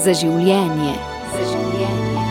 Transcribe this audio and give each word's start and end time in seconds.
za 0.00 0.12
življenje. 0.16 0.94
Za 1.30 1.42
življenje. 1.44 2.22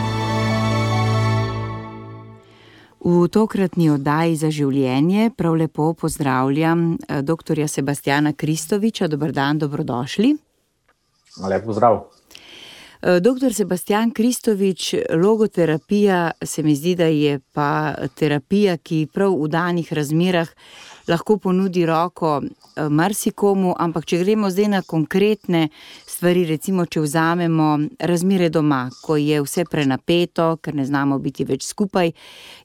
V 3.00 3.28
tokratni 3.30 3.86
oddaji 3.94 4.34
za 4.40 4.50
življenje 4.50 5.30
prav 5.38 5.54
lepo 5.60 5.92
pozdravljam 5.94 6.82
eh, 6.96 7.20
dr. 7.22 7.62
Sebastiana 7.70 8.32
Kristoviča. 8.34 9.06
Dobr 9.08 9.30
dan, 9.36 9.62
dobrodošli. 9.62 10.34
Lep 11.46 11.64
pozdrav. 11.64 12.02
Eh, 13.02 13.20
doktor 13.20 13.54
Sebastian 13.54 14.10
Kristovič, 14.10 14.94
logoterapija 15.10 16.30
se 16.42 16.62
mi 16.62 16.74
zdi, 16.76 16.94
da 16.94 17.04
je 17.04 17.40
pa 17.52 17.94
terapija, 18.14 18.76
ki 18.76 19.08
prav 19.12 19.38
v 19.40 19.48
danih 19.48 19.92
razmerah 19.92 20.48
lahko 21.08 21.38
ponudi 21.38 21.86
roko 21.86 22.42
eh, 22.42 22.88
marsikomu, 22.88 23.72
ampak 23.78 24.04
če 24.04 24.18
gremo 24.20 24.50
zdaj 24.50 24.68
na 24.68 24.82
konkretne 24.82 25.68
stvari, 26.06 26.44
recimo, 26.44 26.84
če 26.84 27.00
vzamemo 27.00 27.70
razmere 27.98 28.50
doma, 28.52 28.90
ko 29.02 29.16
je 29.16 29.40
vse 29.40 29.64
prenapeto, 29.64 30.58
ker 30.60 30.76
ne 30.76 30.84
znamo 30.84 31.18
biti 31.18 31.48
več 31.48 31.64
skupaj, 31.72 32.12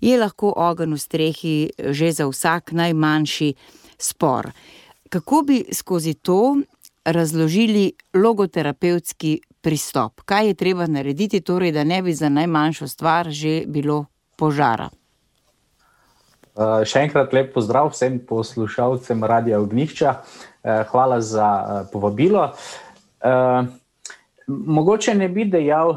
je 0.01 0.19
lahko 0.19 0.51
ogenj 0.51 0.97
v 0.97 0.99
strehi 0.99 1.57
že 1.95 2.11
za 2.11 2.27
vsak 2.27 2.75
najmanjši 2.75 3.53
spor. 3.97 4.51
Kako 5.09 5.43
bi 5.47 5.63
skozi 5.71 6.13
to 6.19 6.57
razložili 7.05 7.93
logoterapevtski 8.13 9.39
pristop? 9.65 10.21
Kaj 10.29 10.51
je 10.51 10.57
treba 10.59 10.85
narediti, 10.87 11.41
torej, 11.41 11.73
da 11.73 11.83
ne 11.83 12.01
bi 12.05 12.13
za 12.13 12.29
najmanjšo 12.29 12.87
stvar 12.87 13.29
že 13.33 13.63
bilo 13.65 14.05
požara? 14.37 14.91
Uh, 16.55 16.85
še 16.87 17.01
enkrat 17.07 17.33
lep 17.33 17.49
pozdrav 17.55 17.89
vsem 17.91 18.19
poslušalcem 18.29 19.25
Radia 19.25 19.57
Ognišča. 19.59 20.13
Uh, 20.21 20.85
hvala 20.93 21.17
za 21.19 21.49
uh, 21.49 21.81
povabilo. 21.91 22.53
Uh, 23.25 23.65
mogoče 24.47 25.15
ne 25.15 25.29
bi 25.29 25.45
dejal, 25.49 25.95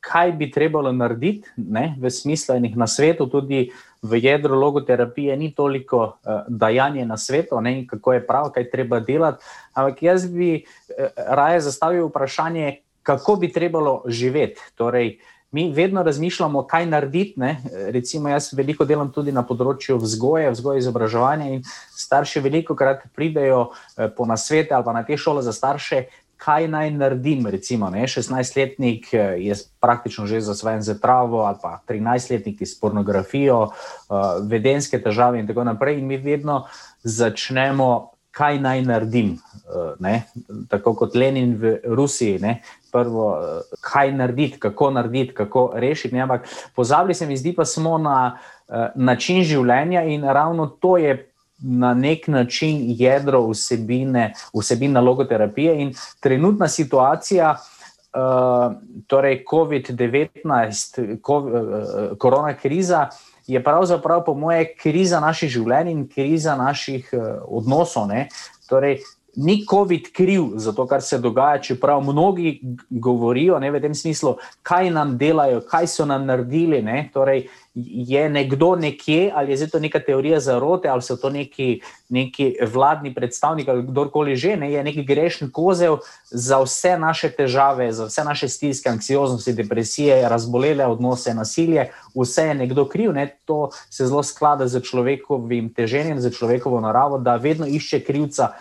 kaj 0.00 0.32
bi 0.38 0.50
trebalo 0.50 0.92
narediti, 0.92 1.48
ne, 1.56 1.96
v 1.98 2.10
smislu 2.10 2.54
enih 2.54 2.76
na 2.78 2.86
svetu, 2.86 3.26
tudi 3.26 3.72
v 4.02 4.18
jedru 4.22 4.58
logoterapije, 4.58 5.36
ni 5.36 5.52
toliko 5.54 5.98
uh, 6.02 6.46
dajanje 6.48 7.06
na 7.06 7.16
svetu, 7.16 7.60
ne, 7.60 7.86
kako 7.86 8.12
je 8.12 8.26
prav, 8.26 8.50
kaj 8.54 8.70
treba 8.70 9.00
delati. 9.00 9.44
Ampak 9.74 10.02
jaz 10.02 10.26
bi 10.26 10.62
uh, 10.62 11.06
raje 11.16 11.60
zastavil 11.60 12.06
vprašanje, 12.08 12.76
kako 13.02 13.36
bi 13.36 13.52
trebalo 13.52 14.02
živeti. 14.06 14.60
Torej, 14.74 15.18
mi 15.52 15.72
vedno 15.72 16.02
razmišljamo, 16.02 16.66
kaj 16.66 16.86
narediti. 16.86 17.40
Ne? 17.40 17.62
Recimo, 17.90 18.28
jaz 18.28 18.52
veliko 18.52 18.84
delam 18.84 19.12
tudi 19.12 19.32
na 19.32 19.44
področju 19.44 19.98
vzgoje, 20.00 20.50
vzgoje 20.50 20.80
izobraževanja 20.80 21.50
in 21.52 21.62
starši 21.96 22.40
veliko 22.40 22.76
krat 22.76 23.04
pridejo 23.14 23.66
eh, 23.68 24.08
po 24.16 24.26
nasvete 24.26 24.74
ali 24.74 24.84
pa 24.84 24.96
na 24.96 25.04
te 25.04 25.16
šole 25.16 25.42
za 25.42 25.52
starše. 25.52 26.06
Kaj 26.42 26.66
naj 26.68 26.90
naredim? 26.90 27.44
Recimo, 27.46 27.90
16-letnik 27.92 29.12
eh, 29.14 29.36
je 29.44 29.58
praktično 29.80 30.26
že 30.26 30.40
zasvojen 30.40 30.82
za 30.82 30.96
travo, 30.98 31.44
ali 31.44 31.60
pa 31.62 31.82
13-letnik 31.88 32.64
s 32.64 32.80
pornografijo, 32.80 33.60
uh, 33.68 34.40
vedenske 34.48 34.98
težave, 35.02 35.38
in 35.38 35.46
tako 35.46 35.64
naprej. 35.68 36.00
In 36.00 36.06
mi 36.06 36.16
vedno 36.16 36.64
začnemo 37.04 38.11
kaj 38.32 38.58
naj 38.60 38.82
naredim. 38.82 39.32
Eh, 39.32 39.94
ne? 40.00 40.22
Tako 40.68 40.94
kot 40.94 41.14
Lenin 41.14 41.56
v 41.56 41.76
Rusiji, 41.84 42.38
ne? 42.38 42.60
prvo, 42.92 43.26
eh, 43.40 43.76
kaj 43.80 44.12
narediti, 44.12 44.60
kako 44.60 44.90
narediti, 44.90 45.34
kako 45.34 45.70
rešiti. 45.74 46.14
Ne? 46.14 46.20
Ampak 46.20 46.48
pozabili 46.76 47.14
se 47.14 47.26
mi 47.26 47.36
zdi, 47.36 47.54
pa 47.56 47.64
smo 47.64 47.98
na 47.98 48.36
uh, 48.68 48.74
način 48.94 49.42
življenja 49.44 50.02
in 50.02 50.24
ravno 50.24 50.66
to 50.66 50.96
je. 50.96 51.28
Na 51.64 51.92
nek 51.94 52.24
način 52.26 52.80
jedro 52.98 53.44
vsebine, 53.46 54.32
vsebina 54.50 55.00
logoterapije 55.00 55.76
in 55.78 55.92
trenutna 56.20 56.66
situacija, 56.68 57.52
uh, 57.54 58.72
torej 59.06 59.44
COVID-19, 59.50 61.20
COVID, 61.22 62.16
korona 62.18 62.56
kriza, 62.58 63.04
uh, 63.06 63.31
je 63.46 63.62
pravzaprav, 63.64 64.24
po 64.24 64.34
moje, 64.34 64.74
kriza 64.76 65.20
naših 65.20 65.50
življenj 65.50 65.90
in 65.90 66.06
kriza 66.08 66.56
naših 66.56 67.10
uh, 67.12 67.22
odnosov. 67.48 68.08
Ne? 68.08 68.28
Torej, 68.68 69.00
ni 69.36 69.64
COVID 69.70 70.12
kriv 70.12 70.44
za 70.54 70.72
to, 70.72 70.86
kar 70.86 71.02
se 71.02 71.18
dogaja, 71.18 71.60
čeprav 71.62 72.00
mnogi 72.00 72.60
govorijo 72.90 73.58
ne, 73.58 73.70
v 73.70 73.80
tem 73.80 73.94
smislu, 73.94 74.36
kaj 74.62 74.90
nam 74.90 75.16
delajo, 75.18 75.60
kaj 75.60 75.86
so 75.86 76.06
nam 76.06 76.26
naredili. 76.26 76.84
Torej, 77.12 77.46
je 77.74 78.28
nekdo 78.28 78.76
nekje, 78.76 79.32
ali 79.34 79.52
je 79.52 79.70
to 79.70 79.80
neka 79.80 80.00
teorija 80.00 80.40
zarote, 80.40 80.88
ali 80.88 81.02
so 81.02 81.16
to 81.16 81.30
neki, 81.30 81.80
neki 82.08 82.56
vladni 82.72 83.14
predstavniki, 83.14 83.70
ali 83.70 83.82
kdorkoli 83.82 84.36
že, 84.36 84.56
ne, 84.56 84.72
je 84.72 84.84
neki 84.84 85.04
grešni 85.04 85.50
kozel 85.52 85.96
za 86.30 86.60
vse 86.60 86.98
naše 86.98 87.30
težave, 87.30 87.92
za 87.92 88.04
vse 88.04 88.24
naše 88.24 88.48
stiske, 88.48 88.88
anksioznosti, 88.88 89.52
depresije, 89.52 90.28
razbolele 90.28 90.86
odnose, 90.86 91.34
nasilje, 91.34 91.88
vse 92.14 92.46
je 92.46 92.54
nekdo 92.54 92.84
kriv. 92.84 93.12
Ne, 93.12 93.38
to 93.44 93.70
se 93.90 94.06
zelo 94.06 94.22
sklada 94.22 94.68
z 94.68 94.80
človekovim 94.80 95.72
teženjem, 95.74 96.20
z 96.20 96.30
človekovo 96.30 96.80
naravo, 96.80 97.18
da 97.18 97.36
vedno 97.36 97.66
išče 97.66 98.00
krivca 98.04 98.52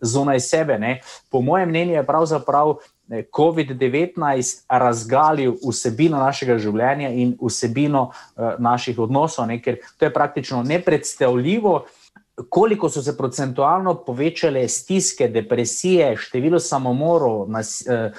zunaj 0.00 0.40
sebe. 0.40 0.78
Ne. 0.78 1.00
Po 1.30 1.40
mojem 1.40 1.68
mnenju 1.68 1.94
je 1.94 2.06
pravzaprav 2.06 2.74
COVID-19 3.08 4.64
razgalil 4.68 5.54
vsebino 5.62 6.18
našega 6.20 6.58
življenja 6.60 7.08
in 7.08 7.32
vsebino 7.40 8.10
uh, 8.10 8.58
naših 8.58 8.98
odnosov, 8.98 9.48
ne? 9.48 9.62
ker 9.62 9.80
to 9.96 10.08
je 10.08 10.12
praktično 10.14 10.62
nepredstavljivo. 10.62 11.80
Koliko 12.48 12.86
so 12.86 13.02
se 13.02 13.16
procentualno 13.18 13.96
povečale 14.06 14.68
stiske, 14.68 15.26
depresije, 15.28 16.12
število 16.16 16.60
samomorov, 16.62 17.48
nas, 17.50 17.80
eh, 17.82 18.12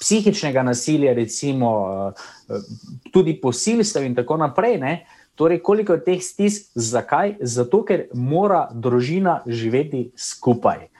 psihičnega 0.00 0.60
nasilja, 0.62 1.14
recimo 1.16 1.70
eh, 2.12 2.66
tudi 3.12 3.38
posilstev, 3.40 4.04
in 4.04 4.14
tako 4.14 4.36
naprej. 4.36 4.76
Ne? 4.78 4.92
Torej, 5.40 5.62
koliko 5.64 5.96
je 5.96 6.04
teh 6.04 6.20
stisk, 6.20 6.68
zakaj? 6.74 7.38
Zato, 7.40 7.80
ker 7.88 8.10
mora 8.12 8.66
družina 8.74 9.40
živeti 9.48 10.10
skupaj. 10.16 10.91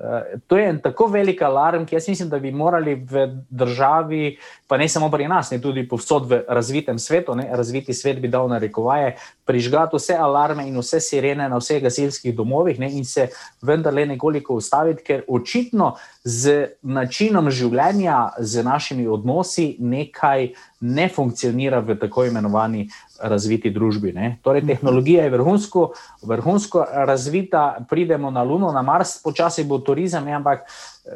Eh, 0.00 0.38
to 0.46 0.56
je 0.56 0.68
en 0.68 0.78
tako 0.80 1.06
velik 1.06 1.42
alarm, 1.42 1.84
ki 1.86 1.94
jaz 1.94 2.08
mislim, 2.08 2.28
da 2.28 2.38
bi 2.38 2.50
morali 2.52 2.94
v 2.94 3.26
državi, 3.50 4.38
pa 4.66 4.76
ne 4.76 4.88
samo 4.88 5.10
pri 5.10 5.28
nas, 5.28 5.50
ne 5.50 5.60
tudi 5.60 5.88
povsod 5.88 6.30
v 6.30 6.38
razvitem 6.48 6.98
svetu, 6.98 7.34
ne, 7.34 7.48
razviti 7.52 7.94
svet 7.94 8.20
bi 8.20 8.28
dal 8.28 8.48
na 8.48 8.58
rekovaje, 8.58 9.16
prižgati 9.44 9.96
vse 9.96 10.16
alarme 10.16 10.64
in 10.68 10.78
vse 10.78 11.00
sirene 11.00 11.48
na 11.48 11.58
vseh 11.60 11.82
gasilskih 11.82 12.34
domovih 12.36 12.80
ne, 12.80 12.88
in 12.96 13.04
se 13.04 13.28
vendarle 13.62 14.06
nekoliko 14.06 14.54
ustaviti, 14.54 15.04
ker 15.04 15.24
očitno 15.28 15.92
z 16.24 16.66
načinom 16.82 17.50
življenja, 17.50 18.30
z 18.38 18.64
našimi 18.64 19.06
odnosi 19.08 19.74
nekaj 19.80 20.48
ne 20.80 21.08
funkcionira 21.08 21.80
v 21.84 21.98
tako 22.00 22.24
imenovani 22.24 22.88
razviti 23.22 23.70
družbi. 23.70 24.12
Ne. 24.12 24.38
Torej, 24.42 24.64
tehnologija 24.66 25.24
je 25.24 25.30
vrhunsko, 25.30 25.92
vrhunsko 26.22 26.84
razvita, 27.06 27.84
pridemo 27.90 28.30
na 28.30 28.42
Luno, 28.42 28.72
na 28.72 28.82
Mars, 28.82 29.22
počasi 29.22 29.64
bo 29.64 29.78
turizem, 29.78 30.24
ne, 30.24 30.34
ampak 30.38 30.66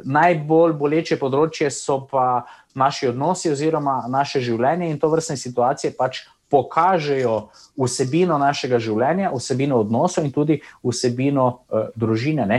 najbolj 0.04 0.76
boleče 0.78 1.19
področje 1.20 1.70
so 1.70 2.00
pa 2.10 2.44
naši 2.75 3.10
odnosi 3.12 3.53
oziroma 3.53 4.04
naše 4.10 4.42
življenje 4.44 4.91
in 4.91 4.98
to 4.98 5.10
vrstne 5.12 5.37
situacije 5.41 5.94
pač. 5.98 6.25
Pokažejo 6.54 7.48
vsebino 7.81 8.36
našega 8.38 8.78
življenja, 8.78 9.32
vsebino 9.32 9.81
odnosov 9.81 10.26
in 10.28 10.31
tudi 10.31 10.60
vsebino 10.84 11.47
uh, 11.48 11.88
družine. 11.98 12.44
Ne. 12.47 12.59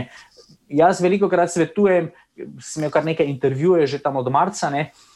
Jaz 0.68 1.00
veliko 1.00 1.30
krat 1.32 1.54
svetujem, 1.54 2.10
sem 2.60 2.82
imel 2.82 2.92
kar 2.92 3.06
nekaj 3.06 3.30
intervjujev, 3.30 3.86
že 3.88 4.02
tam 4.02 4.18
od 4.20 4.28
marca, 4.34 4.68
ne, 4.74 4.90
uh, 4.90 5.15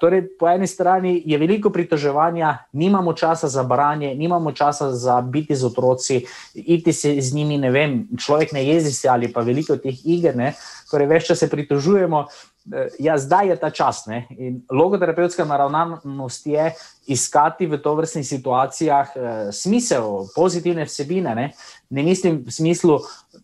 torej, 0.00 0.38
po 0.38 0.48
eni 0.48 0.66
strani 0.66 1.22
je 1.26 1.38
veliko 1.38 1.70
pritoževanja, 1.70 2.58
nimamo 2.72 3.12
časa 3.12 3.48
za 3.48 3.62
branje, 3.62 4.14
nimamo 4.14 4.52
časa 4.52 4.92
za 4.92 5.20
biti 5.20 5.56
z 5.56 5.64
otroci, 5.64 6.24
iti 6.54 6.92
se 6.92 7.20
z 7.20 7.34
njimi, 7.34 7.58
ne 7.58 7.70
vem, 7.70 8.08
človek 8.18 8.52
ne 8.52 8.64
jezi 8.66 8.92
se 8.92 9.08
ali 9.08 9.32
pa 9.32 9.40
veliko 9.40 9.76
teh 9.76 10.06
iger, 10.06 10.36
ne? 10.36 10.54
torej 10.90 11.06
več 11.06 11.26
časa 11.26 11.46
se 11.46 11.50
pritožujemo. 11.50 12.26
Eh, 12.72 12.88
ja, 12.98 13.18
zdaj 13.18 13.48
je 13.48 13.56
ta 13.56 13.70
čas. 13.70 14.06
Ne? 14.06 14.26
In 14.30 14.60
logoterapevtska 14.70 15.44
naravnanost 15.44 16.46
je 16.46 16.72
iskati 17.06 17.66
v 17.66 17.78
to 17.80 17.94
vrstnih 17.94 18.26
situacijah 18.26 19.08
eh, 19.16 19.52
smisel, 19.52 20.28
pozitivne 20.34 20.84
vsebine. 20.84 21.34
Ne? 21.34 21.52
ne 21.90 22.02
mislim 22.02 22.42
v 22.46 22.52
smislu 22.52 22.98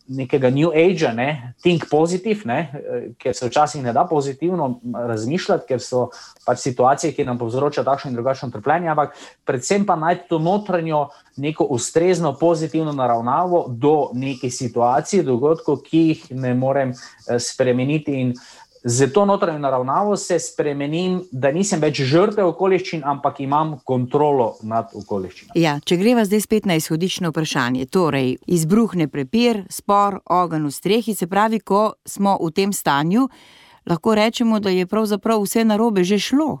nekega 0.07 0.49
New 0.49 0.69
Age, 0.69 1.09
ne? 1.13 1.53
think 1.61 1.89
positive, 1.89 2.45
ne? 2.45 2.59
Eh, 2.73 3.07
ker 3.17 3.33
se 3.35 3.47
včasih 3.47 3.83
ne 3.83 3.93
da 3.93 4.05
pozitivno 4.05 4.79
razmišljati, 4.93 5.65
ker 5.67 5.81
so 5.81 6.09
pač 6.45 6.61
situacije, 6.61 7.13
ki 7.13 7.25
nam 7.25 7.39
povzročajo 7.41 7.85
takšno 7.85 8.11
in 8.11 8.15
drugačno 8.15 8.49
trpljenje, 8.53 8.91
ampak 8.93 9.15
predvsem 9.45 9.85
pa 9.85 9.95
najti 9.95 10.29
to 10.29 10.39
notranjo, 10.39 11.07
neko 11.37 11.63
ustrezno, 11.63 12.35
pozitivno 12.39 12.93
naravnavo 12.93 13.65
do 13.69 14.09
neke 14.13 14.49
situacije, 14.49 15.23
dogodkov, 15.23 15.81
ki 15.81 16.03
jih 16.07 16.27
ne 16.31 16.53
morem 16.53 16.93
eh, 16.93 17.39
spremeniti. 17.39 18.21
In 18.21 18.35
Z 18.87 19.13
to 19.13 19.25
notranjo 19.25 19.59
naravnavo 19.59 20.17
se 20.17 20.39
spremenim, 20.39 21.23
da 21.31 21.49
nisem 21.51 21.81
več 21.81 22.03
žrtev 22.05 22.51
okoliščin, 22.51 23.01
ampak 23.01 23.39
imam 23.41 23.79
kontrolo 23.81 24.59
nad 24.61 24.91
okoliščinami. 24.93 25.57
Ja, 25.57 25.79
če 25.81 25.97
greva 25.97 26.21
zdaj 26.29 26.43
spet 26.45 26.67
na 26.69 26.77
izhodiščno 26.77 27.31
vprašanje, 27.31 27.87
torej 27.89 28.35
izbruhne 28.45 29.07
prepir, 29.09 29.63
spor, 29.73 30.19
ogenj 30.29 30.69
v 30.69 30.73
strehi, 30.75 31.15
se 31.17 31.25
pravi, 31.25 31.63
ko 31.65 31.95
smo 32.05 32.35
v 32.37 32.51
tem 32.53 32.75
stanju, 32.77 33.25
lahko 33.89 34.13
rečemo, 34.21 34.61
da 34.61 34.69
je 34.69 34.85
pravzaprav 34.85 35.41
vse 35.41 35.65
narobe 35.65 36.05
že 36.05 36.21
šlo. 36.21 36.51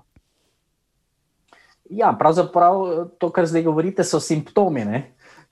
Ja, 1.93 2.09
pravzaprav 2.17 2.87
to, 3.21 3.29
kar 3.29 3.45
zdaj 3.45 3.67
govorite, 3.69 4.01
so 4.01 4.17
simptomi. 4.17 4.81
Ne? 4.81 5.03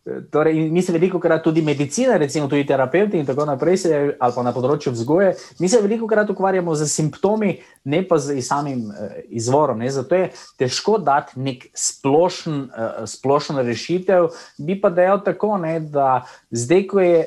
Torej, 0.04 0.70
mi 0.70 0.82
se 0.82 0.92
veliko 0.92 1.20
krat 1.20 1.44
tudi 1.44 1.62
medicina, 1.62 2.18
recimo 2.18 2.48
tudi 2.52 2.66
terapeuti 2.68 3.18
in 3.18 3.26
tako 3.26 3.46
naprej, 3.46 3.78
se, 3.78 3.92
ali 4.20 4.34
pa 4.36 4.44
na 4.44 4.52
področju 4.52 4.92
vzgoje, 4.92 5.30
mi 5.64 5.70
se 5.72 5.80
veliko 5.80 6.10
krat 6.12 6.28
ukvarjamo 6.34 6.76
z 6.76 6.88
simptomi, 6.92 7.54
ne 7.88 8.02
pa 8.04 8.18
z 8.20 8.36
samim 8.44 8.90
uh, 8.92 9.14
izvorom. 9.32 9.80
Ne? 9.80 9.88
Zato 9.96 10.20
je 10.20 10.26
težko 10.60 10.98
dati 11.00 11.40
nek 11.40 11.70
splošen, 11.72 12.60
uh, 12.68 13.08
splošen 13.08 13.64
rešitev. 13.64 14.28
Bi 14.60 14.76
pa 14.82 14.92
dejal 14.92 15.24
tako, 15.24 15.56
ne, 15.64 15.78
da 15.80 16.26
zdaj, 16.52 16.84
ko 16.92 17.00
je 17.00 17.24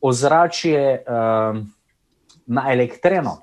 ozračje 0.00 0.80
uh, 1.04 1.60
na 2.48 2.68
elektreno, 2.72 3.42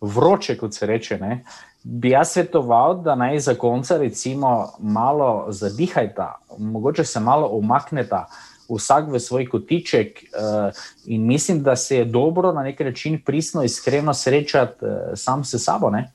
vroče, 0.00 0.56
kot 0.56 0.80
se 0.80 0.88
reče. 0.88 1.20
Ne? 1.20 1.42
Bi 1.82 2.10
jaz 2.10 2.32
svetoval, 2.32 3.02
da 3.02 3.14
naj 3.14 3.38
za 3.38 3.54
konca 3.54 3.96
recimo 3.98 4.68
malo 4.78 5.46
zadihajta, 5.48 6.34
mogoče 6.58 7.04
se 7.04 7.20
malo 7.20 7.48
umakneta, 7.48 8.26
vsak 8.68 9.08
v 9.08 9.20
svoj 9.20 9.46
kotiček. 9.48 10.24
Uh, 10.28 10.74
in 11.06 11.26
mislim, 11.26 11.62
da 11.62 11.76
se 11.76 11.96
je 11.96 12.04
dobro 12.04 12.52
na 12.52 12.62
nek 12.62 12.80
način 12.80 13.20
pristno, 13.26 13.62
iskreno 13.62 14.14
srečati 14.14 14.84
uh, 14.84 14.90
sam 15.14 15.44
s 15.44 15.54
sabo. 15.58 15.90
Ne? 15.90 16.12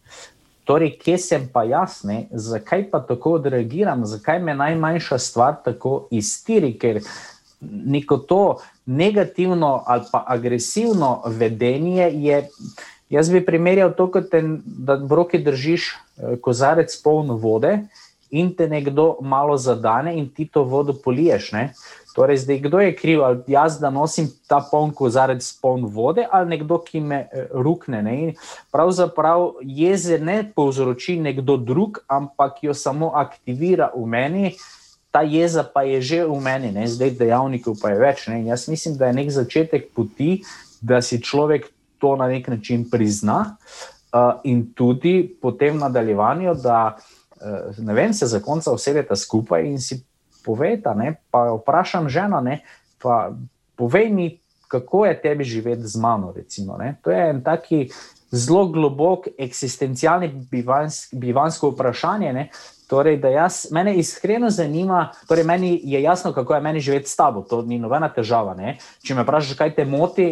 Torej, 0.64 0.98
kje 0.98 1.18
sem 1.18 1.50
pa 1.54 1.64
jaz, 1.64 2.04
ne? 2.04 2.28
zakaj 2.32 2.90
pa 2.92 3.00
tako 3.00 3.34
odreagiram, 3.34 4.06
zakaj 4.06 4.40
me 4.40 4.56
najmanjša 4.56 5.18
stvar 5.18 5.56
tako 5.66 6.08
iztiri, 6.12 6.78
ker 6.80 7.02
neko 7.62 8.18
to 8.18 8.58
negativno 8.86 9.84
ali 9.86 10.04
pa 10.12 10.24
agresivno 10.28 11.22
vedenje 11.26 12.12
je. 12.14 12.48
Jaz 13.14 13.30
bi 13.30 13.44
primerjal 13.46 13.94
to, 13.94 14.08
te, 14.32 14.42
da 14.66 14.98
v 14.98 15.20
roki 15.22 15.38
držiš 15.44 15.92
eh, 15.94 16.36
kozarec 16.42 16.96
poln 17.04 17.36
vode 17.38 17.84
in 18.34 18.50
te 18.58 18.66
nekdo 18.68 19.20
malo 19.22 19.58
zadane 19.58 20.16
in 20.18 20.30
ti 20.34 20.48
to 20.50 20.64
vodo 20.66 20.96
poliješ. 20.98 21.52
Ne? 21.54 21.68
Torej, 22.16 22.38
zdaj, 22.46 22.60
kdo 22.66 22.80
je 22.82 22.96
kriv, 22.96 23.22
ali 23.26 23.54
jaz, 23.54 23.78
da 23.82 23.90
nosim 23.94 24.30
ta 24.50 24.60
poln 24.72 24.94
kozarec 24.94 25.46
poln 25.62 25.86
vode, 25.86 26.26
ali 26.32 26.50
nekdo, 26.56 26.80
ki 26.82 27.02
me 27.02 27.20
eh, 27.30 27.52
rukne. 27.54 28.02
Ne? 28.02 28.16
Pravzaprav 28.74 29.62
jeze 29.62 30.18
ne 30.18 30.40
povzroči 30.56 31.20
nekdo 31.22 31.58
drug, 31.58 32.02
ampak 32.08 32.64
jo 32.66 32.74
samo 32.74 33.12
aktivira 33.14 33.92
v 33.94 34.08
meni. 34.10 34.56
Ta 35.14 35.22
jeza 35.22 35.62
pa 35.62 35.86
je 35.86 36.02
že 36.02 36.20
v 36.26 36.42
meni, 36.42 36.74
ne? 36.74 36.90
zdaj 36.90 37.14
dejavnikov 37.22 37.78
pa 37.78 37.94
je 37.94 38.02
več. 38.02 38.26
Ne? 38.34 38.42
Jaz 38.50 38.66
mislim, 38.66 38.98
da 38.98 39.14
je 39.14 39.20
nek 39.22 39.30
začetek 39.30 39.92
poti, 39.94 40.42
da 40.82 41.02
si 41.06 41.22
človek 41.22 41.70
to 42.04 42.16
na 42.20 42.28
nek 42.28 42.48
način 42.52 42.84
prizna, 42.92 43.56
uh, 43.56 44.42
in 44.44 44.66
tudi 44.76 45.38
potem 45.42 45.78
nadaljevanju, 45.80 46.56
da 46.60 46.98
uh, 46.98 47.78
ne 47.80 47.94
vem, 47.94 48.14
se 48.14 48.28
za 48.28 48.42
konca 48.44 48.74
usedete 48.76 49.16
skupaj 49.16 49.64
in 49.70 49.80
si 49.80 50.02
poveta, 50.46 50.92
ne, 50.94 51.16
pa 51.32 51.46
vprašam 51.56 52.10
ženo, 52.12 52.42
ne, 52.44 52.60
pa 53.00 53.32
povej 53.80 54.10
mi, 54.12 54.28
kako 54.68 55.06
je 55.06 55.22
tebi 55.22 55.44
živeti 55.44 55.88
z 55.88 56.02
mano. 56.02 56.34
Recimo, 56.36 56.78
to 57.02 57.12
je 57.12 57.30
en 57.30 57.44
taki. 57.44 57.88
Zelo 58.34 58.66
globok, 58.74 59.28
eksistencialni 59.38 60.32
bivansko 61.14 61.70
vprašanje, 61.70 62.32
ne, 62.34 62.48
Torej, 62.94 63.18
da 63.18 63.28
jaz, 63.28 63.72
mene 63.72 63.96
iskreno 63.98 64.50
zanima, 64.54 65.08
torej 65.28 65.44
meni 65.44 65.80
je 65.84 66.02
jasno, 66.02 66.34
kako 66.34 66.54
je 66.54 66.62
meni 66.62 66.80
živeti 66.80 67.10
s 67.10 67.16
tabo, 67.16 67.42
to 67.42 67.62
ni 67.66 67.80
nobena 67.82 68.10
težava. 68.14 68.54
Ne? 68.54 68.76
Če 69.02 69.16
me 69.18 69.24
vprašaš, 69.26 69.58
kaj 69.58 69.72
te 69.74 69.86
moti 69.86 70.28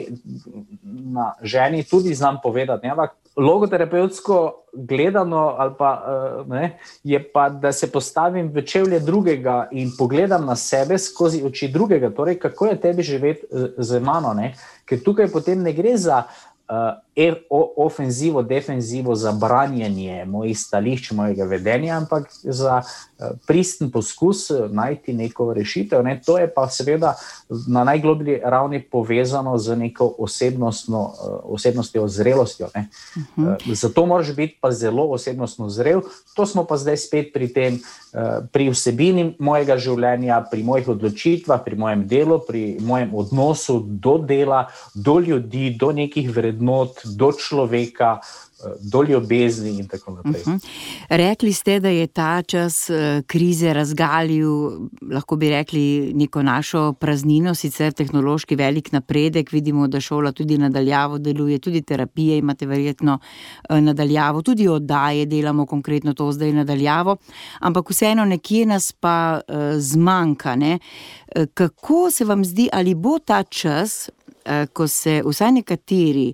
na 0.83 1.31
ženi, 1.41 1.81
tudi 1.83 2.13
znam 2.13 2.37
povedati. 2.43 2.85
Ne? 2.85 2.91
Ampak 2.93 3.15
logoterapevtsko 3.35 4.37
gledano, 4.73 5.73
pa, 5.79 5.89
eh, 6.05 6.43
ne, 6.53 6.77
je 7.03 7.23
pa, 7.33 7.49
da 7.49 7.71
se 7.73 7.89
postavim 7.91 8.53
v 8.53 8.61
čevlje 8.61 8.99
drugega 8.99 9.67
in 9.71 9.89
pogledam 9.97 10.45
na 10.45 10.55
sebe 10.55 11.01
skozi 11.01 11.41
oči 11.43 11.71
drugega. 11.73 12.13
Torej, 12.13 12.37
kako 12.45 12.69
je 12.69 12.79
tebi 12.81 13.03
živeti 13.03 13.47
z 13.77 13.99
mano? 13.99 14.35
Ne? 14.37 14.53
Ker 14.85 15.01
tukaj 15.01 15.33
potem 15.33 15.65
ne 15.65 15.73
gre 15.73 15.97
za 15.97 16.27
uh, 16.27 16.93
ofenzivo, 17.77 18.41
defenzivo, 18.43 19.15
za 19.15 19.31
branjenje 19.31 20.25
mojih 20.25 20.59
stališč, 20.59 21.11
mojega 21.11 21.43
vedenja, 21.43 21.97
ampak 21.97 22.29
za 22.43 22.81
uh, 22.81 23.25
pristen 23.47 23.91
poskus 23.91 24.51
eh, 24.51 24.67
najti 24.69 25.13
neko 25.13 25.53
rešitev. 25.53 26.03
Ne? 26.03 26.21
To 26.25 26.37
je 26.37 26.47
pa 26.53 26.69
seveda 26.69 27.15
na 27.67 27.83
najgloblji 27.83 28.39
ravni 28.43 28.81
povezano 28.81 29.57
z 29.57 29.75
neko 29.75 30.15
osebnostno, 30.17 31.01
uh, 31.01 31.39
osebnostjo, 31.43 32.07
zrelostjo. 32.07 32.65
Uh 32.65 33.23
-huh. 33.37 33.55
uh, 33.69 33.75
zato 33.75 34.05
moraš 34.05 34.35
biti 34.35 34.57
pa 34.61 34.71
zelo 34.71 35.09
osebnostno 35.11 35.69
zrel. 35.69 36.01
To 36.35 36.45
smo 36.45 36.63
pa 36.63 36.77
zdaj 36.77 36.97
spet 36.97 37.33
pri 37.33 37.53
tem, 37.53 37.79
pri 38.51 38.69
vsebini 38.69 39.35
mojega 39.39 39.77
življenja, 39.77 40.45
pri 40.51 40.63
mojih 40.63 40.87
odločitvah, 40.87 41.61
pri 41.65 41.75
mojem 41.75 42.07
delu, 42.07 42.39
pri 42.47 42.77
mojem 42.79 43.15
odnosu 43.15 43.79
do 43.87 44.17
dela, 44.17 44.67
do 44.93 45.19
ljudi, 45.19 45.75
do 45.79 45.91
nekih 45.91 46.31
vrednot 46.35 47.00
vrednot, 47.03 47.17
do 47.17 47.31
človeka, 47.31 48.19
eh, 48.19 48.67
do 48.91 49.03
ljubezni 49.03 49.79
in 49.79 49.87
tako 49.87 50.11
naprej. 50.11 50.41
Uh 50.41 50.47
mhm. 50.47 50.57
-huh. 50.57 50.67
Rekli 51.09 51.53
ste, 51.53 51.79
da 51.79 51.89
je 51.89 52.07
ta 52.07 52.41
čas 52.41 52.89
eh, 52.89 53.21
krize 53.27 53.73
razgalil, 53.73 54.71
lahko 55.11 55.35
bi 55.35 55.49
rekli, 55.49 56.11
neko 56.15 56.43
našo 56.43 56.93
praznino, 56.93 57.55
sicer 57.55 57.93
tehnološki 57.93 58.55
velik 58.55 58.91
napredek. 58.91 59.51
Vidimo, 59.51 59.87
da 59.87 59.99
šola 59.99 60.31
tudi 60.31 60.57
nadaljavo 60.57 61.17
deluje, 61.17 61.59
tudi 61.59 61.81
terapije 61.81 62.37
imate 62.37 62.65
verjetno 62.65 63.19
eh, 63.69 63.81
nadaljavo, 63.81 64.41
tudi 64.41 64.67
oddaje 64.67 65.25
delamo 65.25 65.65
konkretno 65.65 66.13
to 66.13 66.31
zdaj 66.31 66.53
nadaljavo, 66.53 67.17
ampak 67.59 67.89
vseeno 67.89 68.25
nekje 68.25 68.65
nas 68.65 68.91
pa 68.91 69.41
zmanjka. 69.77 70.55
Ne? 70.55 70.79
Kako 71.53 72.11
se 72.11 72.25
vam 72.25 72.45
zdi, 72.45 72.69
ali 72.73 72.95
bo 72.95 73.19
ta 73.19 73.43
čas? 73.43 74.09
Eh, 74.45 74.65
ko 74.73 74.87
se 74.87 75.21
vsaj 75.25 75.51
nekateri 75.51 76.33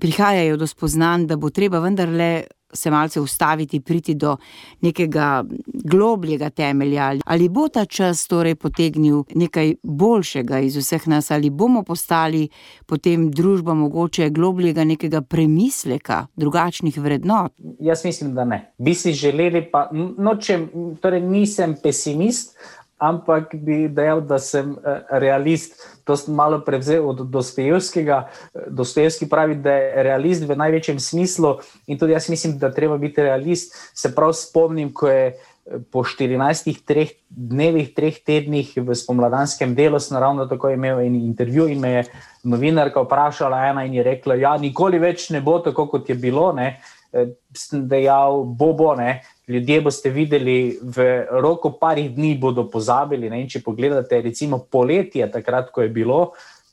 prihajajo 0.00 0.56
do 0.56 0.66
spoznanj, 0.66 1.26
da 1.26 1.36
bo 1.36 1.50
treba 1.50 1.78
vendarle 1.78 2.44
se 2.72 2.90
malce 2.90 3.20
ustaviti, 3.20 3.80
priti 3.80 4.14
do 4.14 4.36
nekega 4.80 5.44
globljega 5.66 6.50
temelja, 6.50 7.14
ali 7.24 7.48
bo 7.48 7.68
ta 7.68 7.84
čas 7.84 8.26
torej 8.26 8.54
potegnil 8.54 9.24
nekaj 9.34 9.74
boljšega 9.82 10.58
iz 10.58 10.76
vseh 10.76 11.08
nas, 11.08 11.30
ali 11.30 11.50
bomo 11.50 11.82
postali 11.82 12.48
potem 12.86 13.30
družba 13.30 13.74
mogoče 13.74 14.30
globljega 14.30 14.84
nekega 14.84 15.20
premisleka, 15.20 16.26
drugačnih 16.36 16.98
vrednot? 16.98 17.52
Jaz 17.80 18.04
mislim, 18.04 18.34
da 18.34 18.44
ne. 18.44 18.72
Bi 18.78 18.94
si 18.94 19.12
želeli, 19.12 19.64
pa 19.72 19.88
nočem, 20.18 20.68
torej 21.00 21.20
nisem 21.20 21.76
pesimist 21.82 22.56
ampak 23.00 23.54
bi 23.56 23.88
dejal, 23.88 24.20
da 24.20 24.38
sem 24.38 24.76
eh, 24.76 25.02
realist. 25.22 25.78
To 26.04 26.16
sem 26.16 26.34
malo 26.34 26.60
prevzel 26.64 27.06
od 27.08 27.24
Dostojevskega. 27.32 28.28
Dostojevski 28.68 29.28
pravi, 29.28 29.56
da 29.56 29.72
je 29.72 30.02
realist 30.04 30.44
v 30.44 30.56
največjem 30.56 31.00
smislu 31.00 31.56
in 31.86 31.98
tudi 31.98 32.12
jaz 32.12 32.28
mislim, 32.28 32.58
da 32.58 32.72
treba 32.72 32.98
biti 32.98 33.22
realist. 33.22 33.74
Se 33.94 34.12
prav 34.14 34.36
spomnim, 34.36 34.92
ko 34.92 35.08
je. 35.08 35.32
Eh, 35.70 35.78
po 35.92 36.02
14 36.02 36.72
treh 36.88 37.12
dnevih, 37.28 37.92
treh 37.94 38.16
tednih 38.24 38.72
v 38.80 38.94
spomladanskem 38.96 39.74
delu, 39.76 40.00
sem 40.00 40.16
ravno 40.16 40.46
tako 40.48 40.72
imel 40.72 41.04
en 41.04 41.14
intervju 41.14 41.68
in 41.68 41.80
me 41.80 41.90
je 41.90 42.04
novinarka 42.44 43.04
vprašala, 43.04 43.66
ena 43.68 43.84
in 43.84 43.94
je 43.94 44.02
rekla: 44.02 44.34
Ja, 44.40 44.56
nikoli 44.56 44.98
več 44.98 45.28
ne 45.30 45.40
bo 45.40 45.58
tako, 45.60 45.86
kot 45.86 46.08
je 46.08 46.16
bilo. 46.16 46.50
Ne. 46.56 46.80
Eh, 47.12 47.36
sem 47.54 47.88
dejal, 47.90 48.44
bo, 48.44 48.72
bo, 48.72 48.94
ne 48.94 49.20
ljudje 49.50 49.80
boste 49.80 50.10
videli, 50.10 50.78
v 50.82 51.26
roku 51.42 51.72
parih 51.80 52.10
dni 52.14 52.36
bodo 52.38 52.68
pozabili. 52.70 53.30
Ne? 53.30 53.42
Če 53.48 53.62
pogledate, 53.64 54.22
recimo 54.22 54.62
poletje, 54.70 55.26
takrat, 55.32 55.72
ko 55.74 55.82
je 55.82 55.92
bilo, 55.92 56.20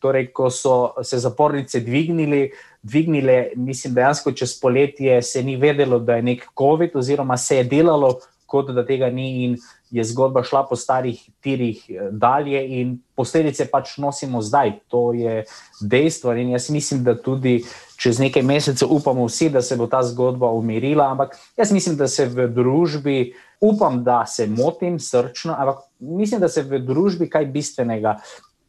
torej, 0.03 0.29
ko 0.36 0.51
so 0.53 0.93
se 1.03 1.19
zapornice 1.19 1.81
dvignili, 1.81 2.51
dvignile, 2.84 3.38
mislim, 3.55 3.96
dejansko 3.98 4.31
čez 4.31 4.53
poletje 4.62 5.22
se 5.22 5.43
ni 5.43 5.57
vedelo, 5.57 6.00
da 6.00 6.19
je 6.19 6.27
nek 6.29 6.46
COVID, 6.57 6.96
oziroma 6.96 7.38
se 7.38 7.57
je 7.62 7.69
delalo, 7.72 8.19
kot 8.46 8.72
da 8.72 8.86
tega 8.86 9.10
ni, 9.12 9.27
in 9.46 9.57
je 9.91 10.03
zgodba 10.03 10.44
šla 10.44 10.65
po 10.70 10.75
starih 10.75 11.20
tirih 11.41 11.86
eh, 11.89 12.10
dalje, 12.12 12.62
in 12.79 12.98
posledice 13.15 13.65
pač 13.72 13.98
nosimo 13.98 14.41
zdaj. 14.41 14.79
To 14.88 15.13
je 15.13 15.44
dejstvo. 15.82 16.34
In 16.34 16.50
jaz 16.56 16.70
mislim, 16.70 17.03
da 17.03 17.15
tudi 17.15 17.63
čez 17.98 18.20
nekaj 18.20 18.44
mesecev 18.44 18.91
upamo 18.91 19.25
vsi, 19.25 19.50
da 19.50 19.62
se 19.62 19.75
bo 19.75 19.88
ta 19.88 20.03
zgodba 20.03 20.51
umirila, 20.53 21.12
ampak 21.12 21.38
jaz 21.58 21.72
mislim, 21.72 21.98
da 21.98 22.08
se 22.08 22.25
v 22.25 22.48
družbi, 22.48 23.34
upam, 23.62 24.03
da 24.03 24.25
se 24.25 24.48
motim 24.48 25.00
srčno, 25.00 25.56
ampak 25.58 25.88
mislim, 26.00 26.41
da 26.41 26.50
se 26.50 26.62
v 26.62 26.79
družbi 26.86 27.29
kaj 27.29 27.46
bistvenega. 27.46 28.20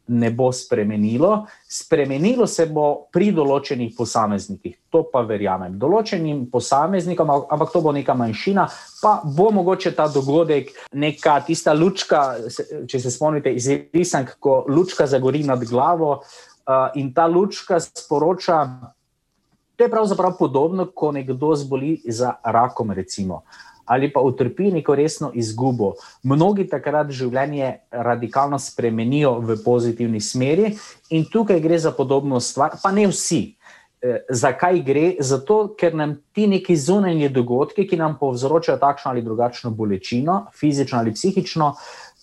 Ne 0.09 0.31
bo 0.33 0.49
spremenilo, 0.51 1.45
spremenilo 1.69 2.47
se 2.49 2.65
bo 2.65 3.07
pri 3.13 3.29
določenih 3.35 3.93
posameznikih, 3.97 4.75
to 4.89 5.03
pa 5.11 5.21
verjamem. 5.21 5.77
Določenim 5.77 6.47
posameznikom, 6.49 7.29
ampak 7.29 7.73
to 7.73 7.81
bo 7.85 7.93
neka 7.93 8.15
manjšina, 8.17 8.65
pa 9.03 9.19
bo 9.23 9.51
mogoče 9.53 9.93
ta 9.93 10.07
dogodek, 10.09 10.73
neka 10.97 11.39
tista 11.45 11.77
lučka, 11.77 12.23
če 12.89 13.01
se 13.01 13.13
spomnite 13.13 13.53
iz 13.53 13.69
risank, 13.93 14.39
ko 14.41 14.63
lučka 14.67 15.05
zagori 15.05 15.43
nad 15.45 15.61
glavo 15.69 16.23
in 16.97 17.13
ta 17.13 17.29
lučka 17.29 17.77
sporoča, 17.81 18.63
To 19.79 19.85
je 19.85 19.91
pravzaprav 19.91 20.33
podobno, 20.35 20.89
ko 20.91 21.11
nekdo 21.15 21.53
zboli 21.55 22.01
za 22.03 22.33
rakom, 22.43 22.91
recimo, 22.91 23.45
ali 23.89 24.11
pa 24.13 24.21
utrpi 24.21 24.71
neko 24.71 24.95
resno 24.95 25.31
izgubo. 25.33 25.93
Mnogi 26.23 26.67
takrat 26.69 27.09
življenje 27.09 27.71
radikalno 27.91 28.59
spremenijo 28.61 29.39
v 29.41 29.57
pozitivni 29.65 30.21
smeri, 30.21 30.75
in 31.09 31.25
tukaj 31.25 31.59
gre 31.59 31.79
za 31.79 31.91
podobno 31.91 32.39
stvar, 32.39 32.77
pa 32.83 32.91
ne 32.93 33.07
vsi. 33.09 33.41
Eh, 34.01 34.21
zakaj 34.29 34.83
gre? 34.85 35.07
Zato, 35.19 35.73
ker 35.79 35.95
nam 35.95 36.19
ti 36.31 36.45
neki 36.47 36.77
zunanji 36.77 37.31
dogodki, 37.33 37.87
ki 37.89 37.97
nam 37.97 38.19
povzročajo 38.19 38.77
takšno 38.79 39.11
ali 39.11 39.25
drugačno 39.25 39.71
bolečino, 39.71 40.45
fizično 40.55 40.99
ali 40.99 41.11
psihično, 41.17 41.73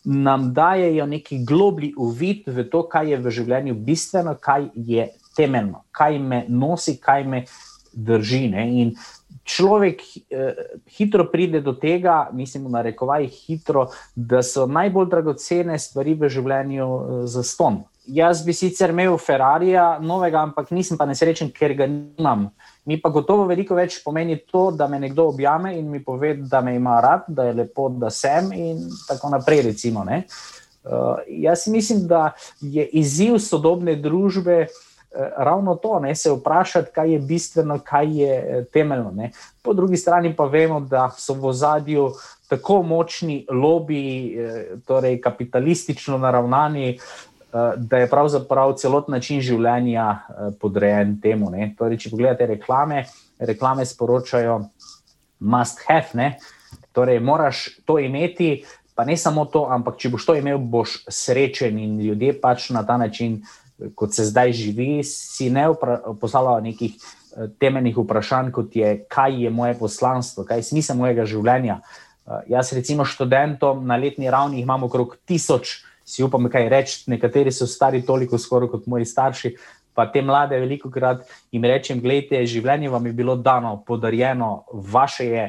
nam 0.05 0.53
dajejo 0.55 1.07
neki 1.07 1.43
globlji 1.45 1.93
uvid 1.99 2.47
v 2.47 2.69
to, 2.71 2.87
kaj 2.89 3.11
je 3.11 3.19
v 3.19 3.31
življenju 3.41 3.75
bistveno, 3.75 4.37
kaj 4.41 4.71
je 4.75 5.11
temeljno, 5.37 5.83
kaj 5.91 6.19
me 6.19 6.45
nosi, 6.49 6.97
kaj 7.03 7.27
me 7.27 7.45
drži. 7.93 8.49
Ne? 8.49 8.69
In 8.83 8.95
človek 9.47 10.03
eh, 10.31 10.55
hitro 10.99 11.25
pride 11.31 11.61
do 11.61 11.73
tega, 11.73 12.29
mislim, 12.33 12.71
na 12.71 12.83
rekovaj 12.83 13.27
hitro, 13.27 13.89
da 14.15 14.43
so 14.43 14.67
najbolj 14.67 15.11
dragocene 15.11 15.79
stvari 15.79 16.15
v 16.15 16.29
življenju 16.29 16.87
eh, 16.87 17.21
za 17.31 17.43
ston. 17.47 17.85
Jaz 18.07 18.45
bi 18.47 18.55
sicer 18.55 18.93
imel 18.95 19.17
Ferrarija, 19.19 19.99
novega, 19.99 20.45
ampak 20.47 20.71
nisem 20.71 20.99
pa 20.99 21.09
nesrečen, 21.11 21.51
ker 21.51 21.75
ga 21.75 21.89
nimam. 21.91 22.49
Mi 22.87 23.01
pa 23.03 23.11
gotovo 23.11 23.49
veliko 23.51 23.75
več 23.75 23.99
pomeni 24.05 24.39
to, 24.47 24.69
da 24.71 24.87
me 24.87 25.01
nekdo 25.03 25.27
objame 25.33 25.75
in 25.79 25.91
mi 25.91 26.03
pove, 26.05 26.37
da 26.47 26.61
me 26.63 26.77
ima 26.79 27.01
rad, 27.03 27.27
da 27.27 27.49
je 27.49 27.57
lepo, 27.59 27.89
da 27.91 28.11
sem 28.15 28.53
in 28.55 28.85
tako 29.09 29.33
naprej. 29.35 29.65
Recimo, 29.73 30.07
uh, 30.07 31.19
jaz 31.27 31.67
mislim, 31.67 32.07
da 32.07 32.29
je 32.61 32.87
izziv 33.03 33.41
sodobne 33.43 33.97
družbe 33.99 34.61
uh, 34.69 34.86
ravno 35.37 35.75
to, 35.75 36.01
ne, 36.01 36.15
se 36.15 36.31
vprašati, 36.31 36.91
kaj 36.95 37.13
je 37.13 37.19
bistveno, 37.19 37.79
kaj 37.85 38.21
je 38.21 38.35
eh, 38.35 38.65
temeljno. 38.73 39.11
Ne. 39.11 39.31
Po 39.63 39.73
drugi 39.73 39.97
strani 39.97 40.35
pa 40.37 40.45
vemo, 40.45 40.81
da 40.81 41.11
so 41.19 41.35
v 41.35 41.47
ozadju 41.47 42.11
tako 42.49 42.83
močni 42.83 43.47
lobiji, 43.51 44.39
eh, 44.39 44.67
torej 44.87 45.21
kapitalistično 45.21 46.19
naravnani, 46.19 46.99
da 47.77 47.97
je 47.97 48.09
pravzaprav 48.11 48.75
celotni 48.77 49.13
način 49.13 49.41
življenja 49.41 50.19
podrejen 50.61 51.15
temu. 51.21 51.49
Torej, 51.79 51.97
če 52.03 52.11
pogledate 52.11 52.47
reklame, 52.47 53.07
reklame 53.39 53.87
sporočajo, 53.87 54.59
must 55.41 55.81
have, 55.89 56.11
ne. 56.13 56.37
torej 56.93 57.21
moraš 57.21 57.69
to 57.87 57.99
imeti. 57.99 58.65
Pa 58.95 59.05
ne 59.05 59.17
samo 59.17 59.45
to, 59.45 59.67
ampak 59.71 59.97
če 59.97 60.09
boš 60.09 60.27
to 60.27 60.35
imel, 60.35 60.59
boš 60.59 60.99
srečen 61.09 61.79
in 61.79 61.97
ljudje 62.01 62.35
pač 62.41 62.71
na 62.71 62.83
ta 62.83 62.97
način 62.97 63.41
uh, 63.41 63.66
kot 63.95 64.15
se 64.15 64.25
zdaj 64.25 64.53
živi, 64.53 65.05
si 65.05 65.51
ne 65.51 65.67
postavljajo 66.21 66.61
nekih 66.61 66.97
eh, 66.97 67.49
temeljnih 67.61 67.99
vprašanj, 67.99 68.51
kot 68.51 68.77
je, 68.77 68.93
kaj 69.09 69.43
je 69.45 69.51
moje 69.51 69.75
poslanstvo, 69.79 70.45
kaj 70.45 70.59
je 70.59 70.69
smisel 70.71 70.97
mojega 70.97 71.27
življenja. 71.29 71.81
Eh, 71.81 72.41
jaz, 72.57 72.73
recimo, 72.73 73.05
študentom 73.05 73.87
na 73.87 73.97
letni 73.97 74.31
ravni 74.31 74.61
imamo 74.61 74.87
okrog 74.87 75.17
tisoč, 75.25 75.81
si 76.07 76.23
upam, 76.23 76.49
kaj 76.51 76.69
reči, 76.71 77.03
nekateri 77.11 77.53
so 77.53 77.67
stari 77.67 78.05
toliko 78.07 78.39
skoraj 78.39 78.71
kot 78.73 78.87
moji 78.87 79.05
starši. 79.05 79.57
Pa 79.97 80.05
te 80.13 80.21
mlade, 80.23 80.59
veliko 80.61 80.91
krat 80.93 81.25
jim 81.53 81.65
rečem: 81.65 82.01
Glejte, 82.05 82.43
življenje 82.47 82.91
vam 82.93 83.07
je 83.07 83.13
bilo 83.17 83.37
dano, 83.37 83.79
podarjeno, 83.87 84.67
vaše 84.73 85.27
je. 85.27 85.47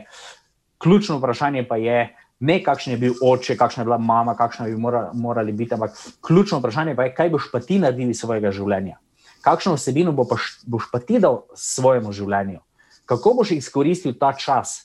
Ključno 0.77 1.17
vprašanje 1.17 1.65
pa 1.67 1.75
je, 1.81 2.07
ne 2.39 2.63
kakšen 2.63 2.93
je 2.93 2.97
bil 2.97 3.13
oče, 3.23 3.57
kakšna 3.57 3.81
je 3.81 3.85
bila 3.85 3.97
mama, 3.97 4.35
kakšna 4.35 4.65
bi 4.65 4.77
mora, 4.77 5.09
morali 5.13 5.51
biti, 5.51 5.73
ampak 5.73 5.97
ključno 6.27 6.59
vprašanje 6.59 6.95
pa 6.95 7.03
je, 7.03 7.13
kaj 7.13 7.29
boš 7.29 7.49
pa 7.51 7.59
ti 7.59 7.79
naredil 7.79 8.09
iz 8.09 8.19
svojega 8.21 8.51
življenja. 8.51 8.97
Kakšno 9.41 9.77
vsebino 9.77 10.11
bo 10.11 10.25
pa, 10.29 10.37
boš 10.65 10.89
pa 10.91 10.99
ti 10.99 11.19
dal 11.19 11.43
svojemu 11.55 12.11
življenju, 12.13 12.59
kako 13.05 13.33
boš 13.39 13.55
izkoristil 13.57 14.17
ta 14.19 14.33
čas 14.33 14.83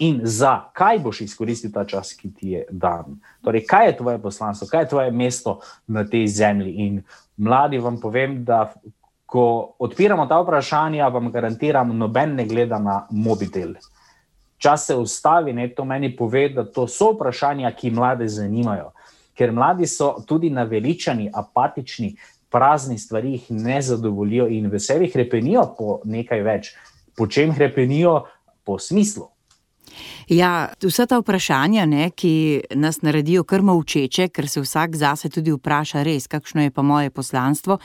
in 0.00 0.20
za 0.24 0.70
kaj 0.72 0.98
boš 0.98 1.20
izkoristil 1.20 1.72
ta 1.72 1.84
čas, 1.84 2.12
ki 2.16 2.32
ti 2.34 2.54
je 2.56 2.64
dan. 2.70 3.20
Torej, 3.44 3.66
kaj 3.68 3.86
je 3.86 3.96
tvoje 3.96 4.18
poslanstvo, 4.18 4.68
kaj 4.68 4.82
je 4.82 4.88
tvoje 4.88 5.10
mesto 5.12 5.60
na 5.86 6.04
tej 6.08 6.26
zemlji. 6.26 6.72
In 6.86 7.02
mladi 7.36 7.78
vam 7.78 8.00
povem, 8.00 8.40
da 8.44 8.72
ko 9.26 9.76
odpiramo 9.78 10.26
ta 10.26 10.40
vprašanja, 10.40 11.08
vam 11.08 11.30
garantiram, 11.32 11.92
noben 11.96 12.34
ne 12.34 12.48
gleda 12.48 12.78
na 12.78 13.04
mobitel 13.10 13.76
čas 14.60 14.86
se 14.86 14.94
ustavi, 14.94 15.52
ne, 15.52 15.68
to 15.74 15.84
meni 15.84 16.12
pove, 16.16 16.48
da 16.48 16.64
to 16.64 16.86
so 16.88 17.14
vprašanja, 17.14 17.72
ki 17.72 17.90
mlade 17.90 18.28
zanimajo. 18.28 18.90
Ker 19.34 19.52
mladi 19.56 19.88
so 19.88 20.12
tudi 20.28 20.50
naveličani, 20.52 21.30
apatični, 21.34 22.14
prazni 22.52 22.98
stvari, 22.98 23.32
jih 23.32 23.46
ne 23.50 23.80
zadovoljijo 23.82 24.48
in 24.52 24.68
veseli 24.70 25.08
hrepenijo 25.08 25.64
po 25.78 26.00
nekaj 26.04 26.42
več. 26.44 26.74
Po 27.16 27.26
čem 27.26 27.54
hrepenijo? 27.56 28.24
Po 28.64 28.78
smislu. 28.78 29.30
Ja, 30.28 30.68
vsa 30.82 31.06
ta 31.06 31.18
vprašanja, 31.18 31.86
ne, 31.86 32.10
ki 32.10 32.60
nas 32.74 33.02
naredijo 33.02 33.44
krmo 33.44 33.74
učeče, 33.74 34.28
ker 34.28 34.48
se 34.48 34.60
vsak 34.60 34.96
zase 34.96 35.28
tudi 35.28 35.52
vpraša, 35.52 36.02
res, 36.06 36.28
kakšno 36.30 36.62
je 36.62 36.70
pa 36.70 36.82
moje 36.82 37.10
poslanstvo. 37.10 37.78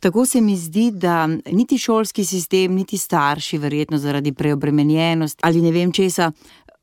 Tako 0.00 0.26
se 0.26 0.40
mi 0.40 0.56
zdi, 0.56 0.90
da 0.90 1.26
niti 1.26 1.78
šolski 1.78 2.24
sistem, 2.24 2.74
niti 2.74 2.98
starši, 2.98 3.58
verjetno 3.58 3.98
zaradi 3.98 4.32
preobremenjenosti 4.32 5.40
ali 5.42 5.62
ne 5.62 5.72
vem 5.72 5.92
česa, 5.92 6.32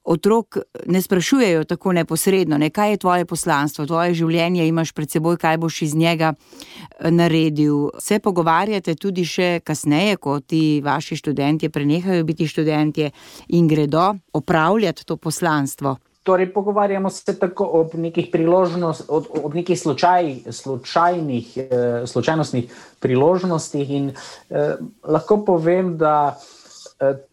otrok 0.10 0.58
ne 0.86 1.02
sprašujejo 1.02 1.64
tako 1.64 1.94
neposredno, 1.94 2.58
ne, 2.58 2.70
kaj 2.70 2.92
je 2.92 2.98
tvoje 2.98 3.26
poslanstvo, 3.26 3.86
tvoje 3.86 4.14
življenje 4.18 4.66
imaš 4.68 4.92
pred 4.98 5.12
seboj, 5.12 5.38
kaj 5.38 5.60
boš 5.62 5.82
iz 5.86 5.96
njega 5.96 6.34
eh, 6.34 7.12
naredil. 7.12 7.90
Se 8.02 8.20
pogovarjate 8.20 8.96
tudi 8.96 9.26
še 9.26 9.60
kasneje, 9.64 10.18
ko 10.18 10.40
ti 10.40 10.82
vaši 10.86 11.20
študenti 11.22 11.70
prenehajo 11.70 12.26
biti 12.26 12.50
študenti 12.50 13.10
in 13.54 13.68
gredo 13.70 14.16
opravljati 14.34 15.06
to 15.06 15.18
poslanstvo. 15.18 15.98
Torej, 16.24 16.50
pogovarjamo 16.54 17.10
se 17.10 17.34
tako 17.40 17.66
ob 17.80 17.94
nekih 17.94 18.28
priložnostih, 18.32 19.06
ob 19.10 19.54
nekih 19.56 19.78
slučaj, 19.80 20.36
slučajnih, 20.52 21.58
eh, 21.58 22.06
slučajnostnih 22.06 22.74
priložnostih. 23.00 23.90
In 23.90 24.10
eh, 24.10 24.74
lahko 25.06 25.44
povem, 25.46 25.98
da 25.98 26.16
Eh, 26.34 26.59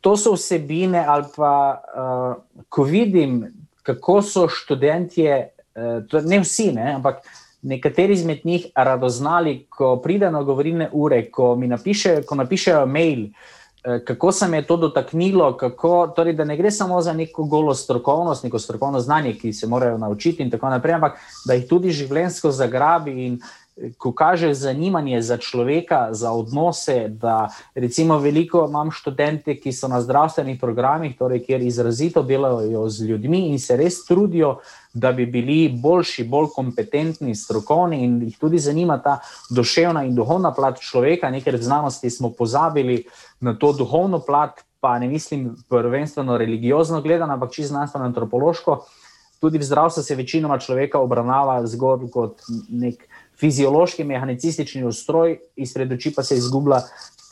to 0.00 0.16
so 0.16 0.32
vsebine, 0.36 1.04
ali 1.08 1.24
pa 1.36 1.54
uh, 1.74 2.62
ko 2.68 2.82
vidim, 2.82 3.44
kako 3.82 4.22
so 4.22 4.46
študentje, 4.48 5.48
uh, 5.76 6.22
ne 6.24 6.40
vsi, 6.40 6.72
ne, 6.72 6.92
ampak 6.94 7.22
nekateri 7.66 8.14
izmed 8.14 8.40
njih 8.44 8.66
radoznali, 8.74 9.66
ko 9.68 9.96
pride 9.96 10.30
na 10.30 10.42
govorilne 10.42 10.88
ure, 10.92 11.30
ko 11.30 11.56
mi 11.56 11.66
napišejo, 11.68 12.22
ko 12.26 12.34
napišejo 12.34 12.86
mail. 12.86 13.28
Kako 14.04 14.32
se 14.32 14.46
je 14.50 14.62
to 14.66 14.76
dotaknilo, 14.76 15.52
kako, 15.56 16.12
torej, 16.16 16.34
da 16.34 16.44
ne 16.44 16.56
gre 16.56 16.70
samo 16.70 17.00
za 17.02 17.12
neko 17.12 17.44
golo 17.44 17.74
strokovnost, 17.74 18.44
neko 18.44 18.58
strokovno 18.58 19.00
znanje, 19.00 19.34
ki 19.38 19.52
se 19.52 19.66
morajo 19.66 19.98
naučiti, 19.98 20.42
in 20.42 20.50
tako 20.50 20.70
naprej, 20.70 20.94
ampak 20.94 21.20
da 21.46 21.54
jih 21.54 21.68
tudi 21.68 21.90
življenjsko 21.94 22.50
zagrabi 22.50 23.14
in 23.26 23.38
ko 23.98 24.12
kaže 24.12 24.54
zanimanje 24.54 25.22
za 25.22 25.36
človeka, 25.36 26.08
za 26.12 26.32
odnose. 26.32 27.08
Da, 27.08 27.48
recimo, 27.74 28.18
veliko 28.18 28.64
imam 28.68 28.90
študente, 28.90 29.56
ki 29.60 29.72
so 29.72 29.88
na 29.88 30.00
zdravstvenih 30.00 30.60
programih, 30.60 31.16
torej, 31.18 31.42
kjer 31.44 31.62
izrazito 31.62 32.22
delajo 32.22 32.88
z 32.88 33.04
ljudmi 33.04 33.48
in 33.50 33.58
se 33.58 33.76
res 33.76 34.04
trudijo, 34.06 34.58
da 34.94 35.12
bi 35.12 35.26
bili 35.26 35.68
boljši, 35.68 36.24
bolj 36.24 36.48
kompetentni, 36.54 37.34
strokovni 37.34 38.00
in 38.04 38.22
jih 38.22 38.38
tudi 38.40 38.58
zanima 38.58 38.96
ta 39.02 39.18
duševna 39.50 40.06
in 40.08 40.14
duhovna 40.14 40.54
plat 40.56 40.80
človeka. 40.80 41.30
Nekaj 41.30 41.58
v 41.58 41.62
znanosti 41.62 42.10
smo 42.10 42.32
pozabili 42.32 43.04
na 43.40 43.54
to 43.58 43.72
duhovno 43.72 44.20
plat, 44.24 44.64
pa 44.80 44.98
ne 44.98 45.08
mislim 45.08 45.56
prvenstveno 45.68 46.38
religiozno 46.38 47.02
gledano, 47.02 47.34
ampak 47.34 47.52
čisto 47.52 47.74
znanstveno 47.74 48.06
antropološko. 48.06 48.84
Tudi 49.40 49.58
v 49.58 49.62
zdravstvu 49.62 50.02
se 50.02 50.14
večinoma 50.14 50.58
človeka 50.58 50.98
obravnava 50.98 51.66
zgolj 51.66 52.08
kot 52.10 52.40
nek 52.68 53.04
fiziološki, 53.40 54.04
mehanicistični 54.04 54.84
ustroj, 54.84 55.38
izpred 55.56 55.92
oči 55.92 56.14
pa 56.14 56.22
se 56.22 56.36
izgublja 56.36 56.82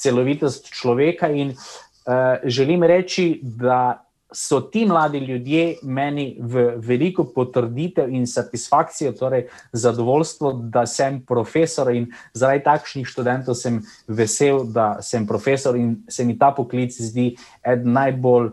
celovitost 0.00 0.70
človeka. 0.73 1.30
In 1.30 1.54
uh, 1.54 2.42
želim 2.44 2.82
reči, 2.82 3.40
da 3.42 4.04
so 4.34 4.61
ti 4.61 4.87
mladi 4.87 5.18
ljudje 5.18 5.76
meni 5.82 6.37
v 6.40 6.73
veliko 6.76 7.25
potrditev 7.25 8.11
in 8.11 8.26
satisfakcijo, 8.26 9.12
torej 9.12 9.46
zadovoljstvo, 9.73 10.52
da 10.52 10.87
sem 10.87 11.20
profesor 11.26 11.92
in 11.94 12.08
zaradi 12.34 12.64
takšnih 12.64 13.06
študentov 13.06 13.54
sem 13.54 13.78
vesel, 14.08 14.64
da 14.64 14.99
sem 15.02 15.26
profesor 15.26 15.76
in 15.76 15.96
se 16.08 16.25
mi 16.25 16.38
ta 16.38 16.50
poklic 16.56 16.96
zdi 16.99 17.37
eden 17.62 17.92
najbolj 17.92 18.50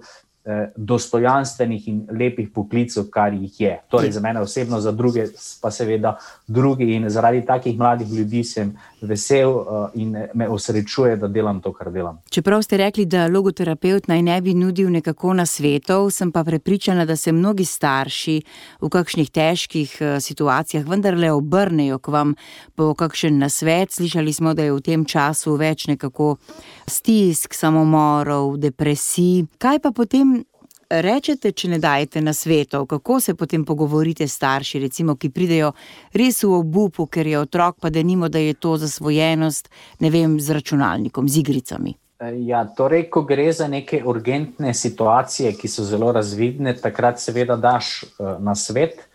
dostojanstvenih 0.75 1.87
in 1.87 2.07
lepih 2.09 2.49
poklicov, 2.49 3.09
kar 3.13 3.33
jih 3.33 3.61
je. 3.61 3.79
Torej, 3.89 4.11
za 4.11 4.19
mene 4.19 4.41
osebno, 4.41 4.79
za 4.81 4.91
druge 4.91 5.25
pa 5.61 5.71
seveda 5.71 6.17
drugi. 6.47 6.93
In 6.95 7.09
zaradi 7.09 7.45
takih 7.45 7.77
mladih 7.77 8.09
ljudi 8.13 8.43
sem 8.43 8.73
vesel 9.01 9.49
eh, 9.49 9.89
in 9.93 10.17
me 10.33 10.49
osrečuje, 10.49 11.15
da 11.15 11.27
delam 11.27 11.61
to, 11.61 11.73
kar 11.73 11.91
delam. 11.91 12.19
Čeprav 12.29 12.61
ste 12.61 12.77
rekli, 12.77 13.05
da 13.05 13.27
logoterapeut 13.27 14.07
naj 14.07 14.21
ne 14.21 14.41
bi 14.41 14.53
nudil 14.53 14.91
nekako 14.91 15.33
na 15.33 15.45
svetov, 15.45 16.09
sem 16.11 16.31
pa 16.31 16.43
prepričana, 16.43 17.05
da 17.05 17.15
se 17.15 17.31
mnogi 17.31 17.65
starši 17.65 18.41
v 18.81 18.89
kakšnih 18.89 19.31
težkih 19.31 19.97
eh, 20.01 20.19
situacijah 20.19 20.85
vendarle 20.87 21.31
obrnejo 21.31 21.99
k 21.99 22.11
vam 22.11 22.35
po 22.75 22.93
kakšen 22.93 23.37
nasvet. 23.37 23.91
Slišali 23.91 24.33
smo, 24.33 24.53
da 24.53 24.63
je 24.63 24.73
v 24.73 24.81
tem 24.81 25.05
času 25.05 25.55
več 25.55 25.87
nekako 25.87 26.35
stisk, 26.87 27.53
samomorov, 27.53 28.57
depresij. 28.57 29.45
Kaj 29.57 29.79
pa 29.79 29.91
potem 29.91 30.40
rečete, 30.91 31.51
če 31.51 31.69
ne 31.71 31.79
dajete 31.79 32.21
na 32.21 32.33
svetu, 32.33 32.85
kako 32.85 33.19
se 33.19 33.35
potem 33.35 33.65
pogovorite 33.65 34.27
s 34.27 34.35
starši, 34.35 34.79
recimo, 34.79 35.15
ki 35.15 35.29
pridejo 35.29 35.71
res 36.13 36.43
v 36.43 36.51
obupu, 36.57 37.07
ker 37.07 37.27
je 37.27 37.39
otrok, 37.39 37.79
pa 37.79 37.89
da 37.89 38.03
nimo, 38.03 38.29
da 38.29 38.39
je 38.39 38.53
to 38.53 38.75
zasvojenost, 38.77 39.69
ne 39.99 40.09
vem, 40.09 40.39
z 40.39 40.57
računalnikom, 40.57 41.29
z 41.29 41.43
igricami. 41.43 41.95
Ja, 42.45 42.65
torej, 42.77 43.07
ko 43.09 43.23
gre 43.25 43.47
za 43.53 43.67
neke 43.67 44.03
urgentne 44.05 44.73
situacije, 44.77 45.55
ki 45.57 45.67
so 45.71 45.85
zelo 45.87 46.11
razvidne, 46.13 46.75
takrat 46.77 47.19
seveda 47.19 47.57
daš 47.57 48.03
uh, 48.03 48.35
na 48.39 48.53
svet. 48.55 49.07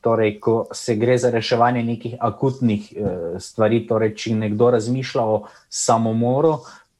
Torej, 0.00 0.38
ko 0.40 0.66
se 0.72 0.96
gre 0.96 1.16
za 1.20 1.30
reševanje 1.30 1.82
nekih 1.84 2.18
akutnih 2.20 2.92
uh, 2.92 3.40
stvari, 3.40 3.86
torej, 3.88 4.12
če 4.16 4.34
nekdo 4.36 4.70
razmišlja 4.76 5.24
o 5.24 5.40
samomoru, 5.68 6.58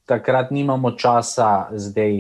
takrat 0.08 0.50
nimamo 0.50 0.96
časa 0.96 1.68
zdaj. 1.76 2.16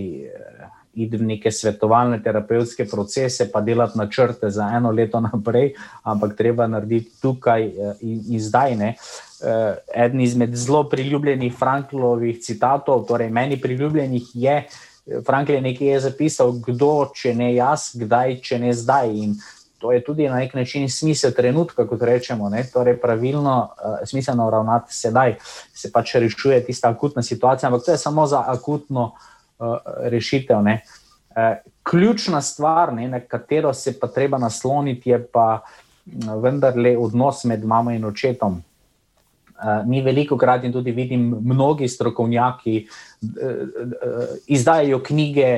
Iti 0.94 1.16
v 1.16 1.22
neke 1.22 1.52
svetovalne 1.54 2.18
terapevtske 2.22 2.84
procese, 2.90 3.46
pa 3.52 3.60
delati 3.62 3.98
načrte 3.98 4.50
za 4.50 4.66
eno 4.74 4.90
leto 4.90 5.20
naprej, 5.28 5.74
ampak 6.02 6.34
treba 6.36 6.66
narediti 6.66 7.12
tukaj 7.22 7.66
eh, 7.66 7.94
in, 8.00 8.22
in 8.34 8.40
zdaj. 8.40 8.76
Ne. 8.76 8.94
Uh, 9.40 9.78
eden 9.96 10.20
izmed 10.20 10.52
zelo 10.52 10.82
priljubljenih 10.84 11.54
Franklovih 11.56 12.42
citatov, 12.44 13.06
torej 13.08 13.30
meni 13.30 13.56
priljubljenih 13.60 14.26
je, 14.34 14.56
eh, 14.66 15.22
Frankl 15.26 15.52
je 15.52 15.60
nekaj 15.60 16.00
zapisal, 16.00 16.52
kdo, 16.66 17.08
če 17.14 17.34
ne 17.34 17.54
jaz, 17.54 17.94
kdaj, 17.94 18.36
če 18.42 18.58
ne 18.58 18.74
zdaj. 18.74 19.14
In 19.16 19.38
to 19.80 19.94
je 19.94 20.02
tudi 20.04 20.28
na 20.28 20.42
nek 20.42 20.52
način 20.54 20.90
smisel 20.90 21.32
trenutka, 21.32 21.86
kot 21.88 22.02
rečemo, 22.02 22.50
ne? 22.52 22.66
torej 22.72 22.98
pravilno, 23.00 23.56
uh, 23.70 24.02
smiselno 24.04 24.50
ravnati 24.50 24.94
sedaj, 24.94 25.38
se 25.72 25.92
pač 25.92 26.14
rešuje 26.20 26.60
tista 26.66 26.90
akutna 26.90 27.22
situacija, 27.22 27.70
ampak 27.70 27.86
to 27.86 27.96
je 27.96 27.98
samo 27.98 28.26
za 28.26 28.44
akutno 28.46 29.04
uh, 29.14 29.30
rešitev. 30.10 30.62
Ne. 30.62 30.80
Uh, 31.30 31.56
ključna 31.82 32.40
stvar, 32.40 32.94
ne, 32.94 33.08
na 33.08 33.20
katero 33.20 33.74
se 33.74 33.98
pa 34.00 34.06
treba 34.06 34.38
nasloniti, 34.38 35.10
je 35.10 35.26
pa 35.32 35.60
vendarle 36.42 36.96
odnos 36.98 37.44
med 37.44 37.64
mamo 37.64 37.90
in 37.90 38.04
očetom. 38.04 38.62
Uh, 39.60 39.86
mi 39.86 40.00
veliko 40.02 40.38
krat 40.40 40.64
in 40.64 40.72
tudi 40.72 40.92
vidim, 40.96 41.34
mnogi 41.44 41.88
strokovnjaki 41.88 42.86
uh, 42.86 43.10
uh, 43.20 44.24
izdajajo 44.46 45.02
knjige, 45.02 45.50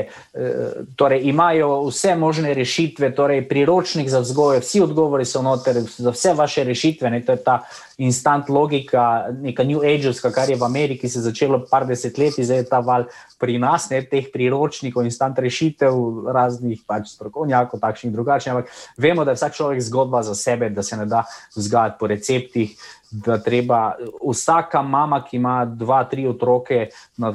torej 0.97 1.28
imajo 1.28 1.68
vse 1.87 2.16
možne 2.16 2.54
rešitve, 2.54 3.12
torej 3.14 3.44
priročnik 3.49 4.09
za 4.09 4.18
vzgoje, 4.21 4.61
vsi 4.61 4.80
odgovori 4.80 5.25
so 5.25 5.42
noter, 5.42 5.78
za 5.80 6.11
vse 6.11 6.35
vaše 6.35 6.64
rešitve. 6.64 7.11
Ne, 7.11 7.21
to 7.23 7.32
je 7.32 7.44
ta 7.44 7.61
instant 7.99 8.49
logika, 8.49 9.28
neka 9.40 9.64
New 9.64 9.78
Age-ovska, 9.78 10.32
kar 10.32 10.50
je 10.50 10.56
v 10.56 10.64
Ameriki 10.64 11.09
se 11.09 11.21
začelo 11.21 11.62
par 11.71 11.87
desetletij, 11.87 12.44
zdaj 12.44 12.59
je 12.59 12.68
ta 12.68 12.80
val 12.80 13.04
pri 13.38 13.59
nas, 13.59 13.90
ne 13.90 14.02
teh 14.02 14.26
priročnikov, 14.32 15.04
instant 15.06 15.38
rešitev, 15.38 15.94
raznih 16.35 16.82
pač 16.87 17.14
strokovnjakov, 17.14 17.80
takšnih 17.80 18.11
in 18.11 18.16
drugačnih. 18.16 18.54
Ampak 18.54 18.73
vemo, 18.97 19.25
da 19.25 19.35
je 19.35 19.40
vsak 19.40 19.54
človek 19.54 19.82
zgodba 19.82 20.23
za 20.23 20.35
sebe, 20.35 20.71
da 20.71 20.82
se 20.82 20.97
ne 20.97 21.06
da 21.06 21.25
vzgajati 21.56 21.97
po 22.00 22.06
receptih. 22.06 22.75
Da 23.12 23.37
treba 23.38 23.92
vsaka 24.25 24.81
mama, 24.83 25.19
ki 25.21 25.37
ima 25.37 25.64
dva, 25.64 26.00
tri 26.09 26.25
otroke, 26.26 26.87
na, 27.21 27.33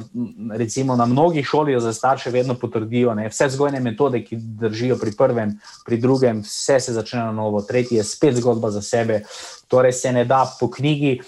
recimo 0.58 0.96
na 0.96 1.06
mnogih 1.06 1.46
šolah 1.46 1.78
za 1.78 1.92
starše, 1.92 2.30
vedno 2.34 2.54
potrdijo, 2.58 3.14
da 3.14 3.28
vse 3.30 3.46
vzgojne 3.46 3.80
metode, 3.80 4.24
ki 4.24 4.36
držijo 4.36 4.98
pri 4.98 5.12
prvem, 5.18 5.54
pri 5.86 6.00
drugem, 6.02 6.42
vse 6.42 6.80
se 6.80 6.92
začne 6.92 7.20
na 7.28 7.32
novo, 7.32 7.62
tretji 7.62 8.00
je 8.00 8.04
spet 8.04 8.40
zgodba 8.42 8.70
za 8.74 8.82
sebe. 8.82 9.22
Torej 9.68 9.92
se 9.92 10.12
ne 10.12 10.24
da 10.24 10.44
po 10.60 10.70
knjigi. 10.70 11.20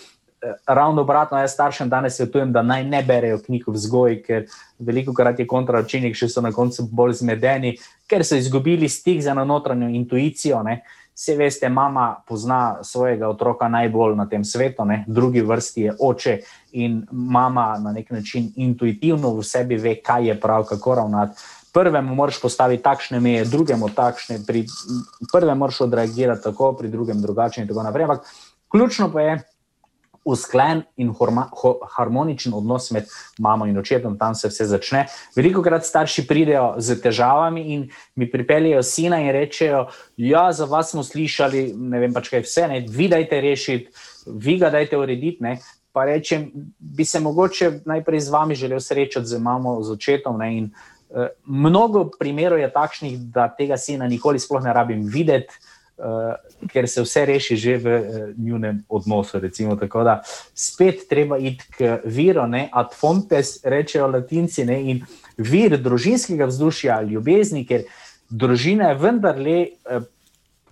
Eh, 0.42 0.52
ravno 0.66 1.02
obratno, 1.02 1.38
jaz 1.38 1.52
staršem 1.52 1.88
danes 1.88 2.16
svetujem, 2.16 2.52
da 2.52 2.62
naj 2.62 2.84
ne 2.84 3.02
berejo 3.02 3.38
knjig 3.44 3.66
v 3.68 3.72
vzgoji, 3.72 4.22
ker 4.22 4.46
veliko 4.78 5.12
krat 5.12 5.38
je 5.38 5.46
kontraučinek, 5.46 6.16
še 6.16 6.30
so 6.32 6.40
na 6.40 6.48
koncu 6.52 6.86
bolj 6.88 7.18
zmedeni, 7.18 7.74
ker 8.08 8.24
so 8.24 8.38
izgubili 8.40 8.88
stik 8.88 9.20
z 9.20 9.34
eno 9.34 9.44
notranjo 9.44 9.90
intuicijo. 9.92 10.62
Ne. 10.64 10.80
Vse 11.20 11.34
veste, 11.36 11.68
mama 11.68 12.22
pozna 12.28 12.78
svojega 12.82 13.28
otroka 13.28 13.68
najbolj 13.68 14.14
na 14.16 14.24
tem 14.28 14.44
svetu, 14.44 14.84
ne. 14.88 15.04
drugi 15.06 15.42
vrsti 15.44 15.82
je 15.82 15.92
oče 16.00 16.38
in 16.72 17.02
mama 17.12 17.78
na 17.78 17.92
nek 17.92 18.10
način 18.10 18.46
intuitivno 18.56 19.34
v 19.36 19.44
sebi 19.44 19.76
ve, 19.76 19.98
kaj 20.00 20.28
je 20.28 20.38
prav, 20.40 20.64
kako 20.64 20.94
ravnati. 20.94 21.36
Prvemu 21.72 22.14
moraš 22.14 22.40
postaviti 22.40 22.82
takšne 22.82 23.20
meje, 23.20 23.44
drugemu 23.44 23.90
takšne, 23.94 24.38
pri 24.46 24.64
prvem 25.32 25.58
moraš 25.58 25.80
odreagirati 25.80 26.42
tako, 26.42 26.72
pri 26.72 26.88
drugem 26.88 27.20
drugače 27.20 27.60
in 27.60 27.68
tako 27.68 27.82
naprej. 27.82 28.04
Ampak 28.04 28.32
ključno 28.68 29.12
pa 29.12 29.20
je, 29.20 29.38
usklen 30.24 30.82
in 30.96 31.14
harmoničen 31.96 32.54
odnos 32.54 32.90
med 32.90 33.08
mamo 33.38 33.66
in 33.66 33.78
očetom, 33.78 34.18
tam 34.18 34.34
se 34.34 34.48
vse 34.48 34.66
začne. 34.66 35.06
Veliko 35.36 35.62
krat 35.62 35.84
starši 35.86 36.26
pridejo 36.28 36.74
z 36.78 37.00
težavami 37.00 37.64
in 37.74 37.88
mi 38.14 38.30
pripeljejo 38.30 38.82
sina 38.82 39.20
in 39.20 39.32
rečejo: 39.32 39.86
Ja, 40.16 40.52
za 40.52 40.64
vas 40.64 40.90
smo 40.90 41.02
slišali, 41.02 41.72
ne 41.76 42.00
vem 42.00 42.12
pač 42.12 42.28
kaj 42.28 42.44
vse, 42.44 42.68
ne, 42.68 42.84
vi 42.88 43.08
dajte 43.08 43.40
rešiti, 43.40 43.90
vi 44.26 44.58
ga 44.58 44.70
dajte 44.70 44.98
urediti. 44.98 45.42
Ne. 45.42 45.58
Pa 45.92 46.04
rečem, 46.06 46.50
bi 46.78 47.04
se 47.04 47.20
mogoče 47.20 47.80
najprej 47.84 48.20
z 48.20 48.30
vami 48.30 48.54
želel 48.54 48.80
srečati, 48.80 49.26
z 49.26 49.40
mamo, 49.42 49.82
z 49.82 49.90
očetom. 49.90 50.38
Ne, 50.38 50.52
in, 50.58 50.70
uh, 51.08 51.26
mnogo 51.44 52.10
primerov 52.18 52.60
je 52.60 52.70
takšnih, 52.72 53.18
da 53.18 53.48
tega 53.48 53.76
sina 53.76 54.06
nikoli 54.06 54.38
sploh 54.38 54.62
ne 54.62 54.72
rabim 54.72 55.02
videti 55.08 55.56
uh, 56.00 56.68
ker 56.72 56.88
se 56.88 57.02
vse 57.04 57.24
reši 57.28 57.56
že 57.56 57.76
v 57.78 57.86
uh, 57.96 58.20
njunem 58.38 58.82
odnosu. 58.88 59.40
Recimo, 59.40 59.76
tako 59.76 60.04
da 60.04 60.20
spet 60.54 61.06
treba 61.08 61.38
iti 61.38 61.64
k 61.76 61.98
viru, 62.04 62.46
ne? 62.46 62.68
ad 62.72 62.94
fontes, 62.96 63.60
rečejo 63.64 64.08
latinci, 64.10 64.64
ne? 64.64 64.80
in 64.90 65.04
vir 65.36 65.76
družinskega 65.78 66.48
vzdušja, 66.50 67.02
ljubezni, 67.02 67.66
ker 67.66 67.84
družina 68.30 68.92
je 68.92 69.02
vendarle. 69.02 69.60
Uh, 69.84 70.08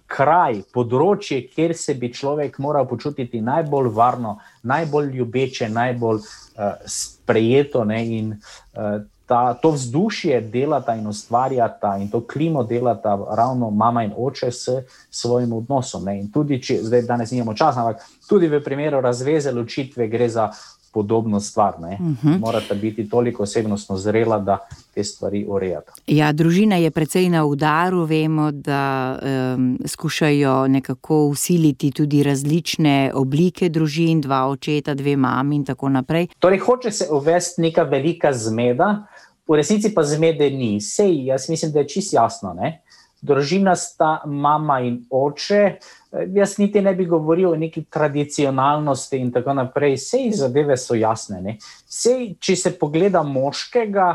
Kraj, 0.08 0.62
področje, 0.72 1.42
kjer 1.52 1.74
se 1.76 1.92
bi 2.00 2.08
človek 2.08 2.54
moral 2.64 2.86
počutiti 2.88 3.42
najbolj 3.44 3.90
varno, 3.92 4.38
najbolj 4.64 5.10
ljubeče, 5.18 5.68
najbolj 5.68 6.22
uh, 6.24 6.78
sprejeto. 6.88 7.82
Ne, 7.84 7.98
in, 8.16 8.30
uh, 8.72 9.02
ta, 9.28 9.54
to 9.54 9.70
vzdušje 9.70 10.40
delata 10.40 10.94
in 10.94 11.06
ustvarjata 11.06 11.96
in 12.00 12.08
to 12.08 12.20
klimo 12.26 12.62
delata 12.62 13.18
ravno 13.36 13.70
mama 13.70 14.02
in 14.02 14.12
oče 14.16 14.50
s 14.50 14.68
svojim 15.10 15.52
odnosom. 15.52 16.04
Ne. 16.04 16.20
In 16.20 16.30
tudi, 16.32 16.62
če 16.62 16.78
zdaj 16.82 17.02
danes 17.02 17.30
nimamo 17.30 17.54
časa, 17.54 17.84
ampak 17.84 18.06
tudi 18.28 18.48
v 18.48 18.62
primeru 18.64 19.00
razveze, 19.04 19.52
ločitve 19.52 20.08
gre 20.08 20.28
za 20.28 20.48
podobno 20.92 21.40
stvar. 21.40 21.74
Uh 21.78 22.00
mhm. 22.00 22.14
-huh. 22.22 22.38
Morate 22.40 22.74
biti 22.74 23.08
toliko 23.08 23.42
osebnostno 23.42 23.96
zrela, 23.96 24.38
da 24.38 24.58
te 24.94 25.04
stvari 25.04 25.44
urejate. 25.48 25.92
Ja, 26.06 26.32
družina 26.32 26.76
je 26.76 26.90
precej 26.90 27.28
na 27.28 27.44
udaru, 27.44 28.04
vemo, 28.04 28.50
da 28.50 29.18
um, 29.54 29.78
skušajo 29.86 30.68
nekako 30.68 31.26
usiliti 31.26 31.90
tudi 31.90 32.22
različne 32.22 33.12
oblike 33.14 33.68
družin, 33.68 34.20
dva 34.20 34.46
očeta, 34.48 34.94
dve 34.94 35.16
mami 35.16 35.56
in 35.56 35.64
tako 35.64 35.88
naprej. 35.88 36.26
Torej, 36.38 36.58
hoče 36.58 36.90
se 36.90 37.06
uvesti 37.10 37.62
neka 37.62 37.82
velika 37.82 38.32
zmeda, 38.32 39.06
v 39.48 39.56
resnici 39.56 39.94
pa 39.94 40.02
zmede 40.02 40.50
ni. 40.50 40.80
Sej, 40.80 41.24
jaz 41.26 41.48
mislim, 41.48 41.72
da 41.72 41.78
je 41.78 41.88
čisto 41.88 42.16
jasno. 42.16 42.54
Ne? 42.54 42.82
Družina 43.22 43.74
sta 43.76 44.20
mama 44.26 44.78
in 44.86 45.00
oče. 45.10 45.62
Jaz 46.34 46.56
niti 46.58 46.80
ne 46.80 46.94
bi 46.94 47.06
govoril 47.06 47.50
o 47.50 47.56
neki 47.58 47.84
tradicionalnosti 47.90 49.18
in 49.18 49.32
tako 49.34 49.56
naprej. 49.58 49.96
Sej 49.98 50.30
zadeve 50.38 50.76
so 50.78 50.94
jasne. 50.94 51.58
Sej, 51.86 52.36
če 52.40 52.56
se 52.56 52.74
pogleda 52.78 53.22
moškega, 53.26 54.12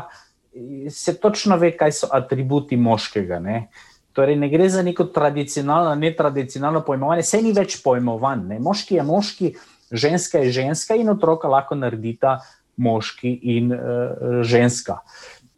se 0.90 1.16
točno 1.20 1.58
ve, 1.60 1.74
kaj 1.76 1.92
so 1.92 2.08
atributi 2.12 2.76
moškega. 2.76 3.38
Ne? 3.44 3.68
Torej, 4.14 4.38
ne 4.38 4.48
gre 4.48 4.68
za 4.70 4.82
neko 4.82 5.04
tradicionalno, 5.04 5.94
ne 5.98 6.12
tradicionalno 6.16 6.84
pojmovanje, 6.86 7.26
vse 7.26 7.42
ni 7.42 7.52
več 7.52 7.80
pojmovan. 7.82 8.46
Ne? 8.48 8.60
Moški 8.62 9.00
je 9.00 9.06
moški, 9.06 9.54
ženska 9.90 10.44
je 10.44 10.52
ženska 10.60 10.96
in 10.96 11.10
otroka 11.10 11.50
lahko 11.50 11.74
naredita 11.76 12.38
moški 12.76 13.38
in 13.54 13.72
uh, 13.74 14.42
ženska. 14.42 15.00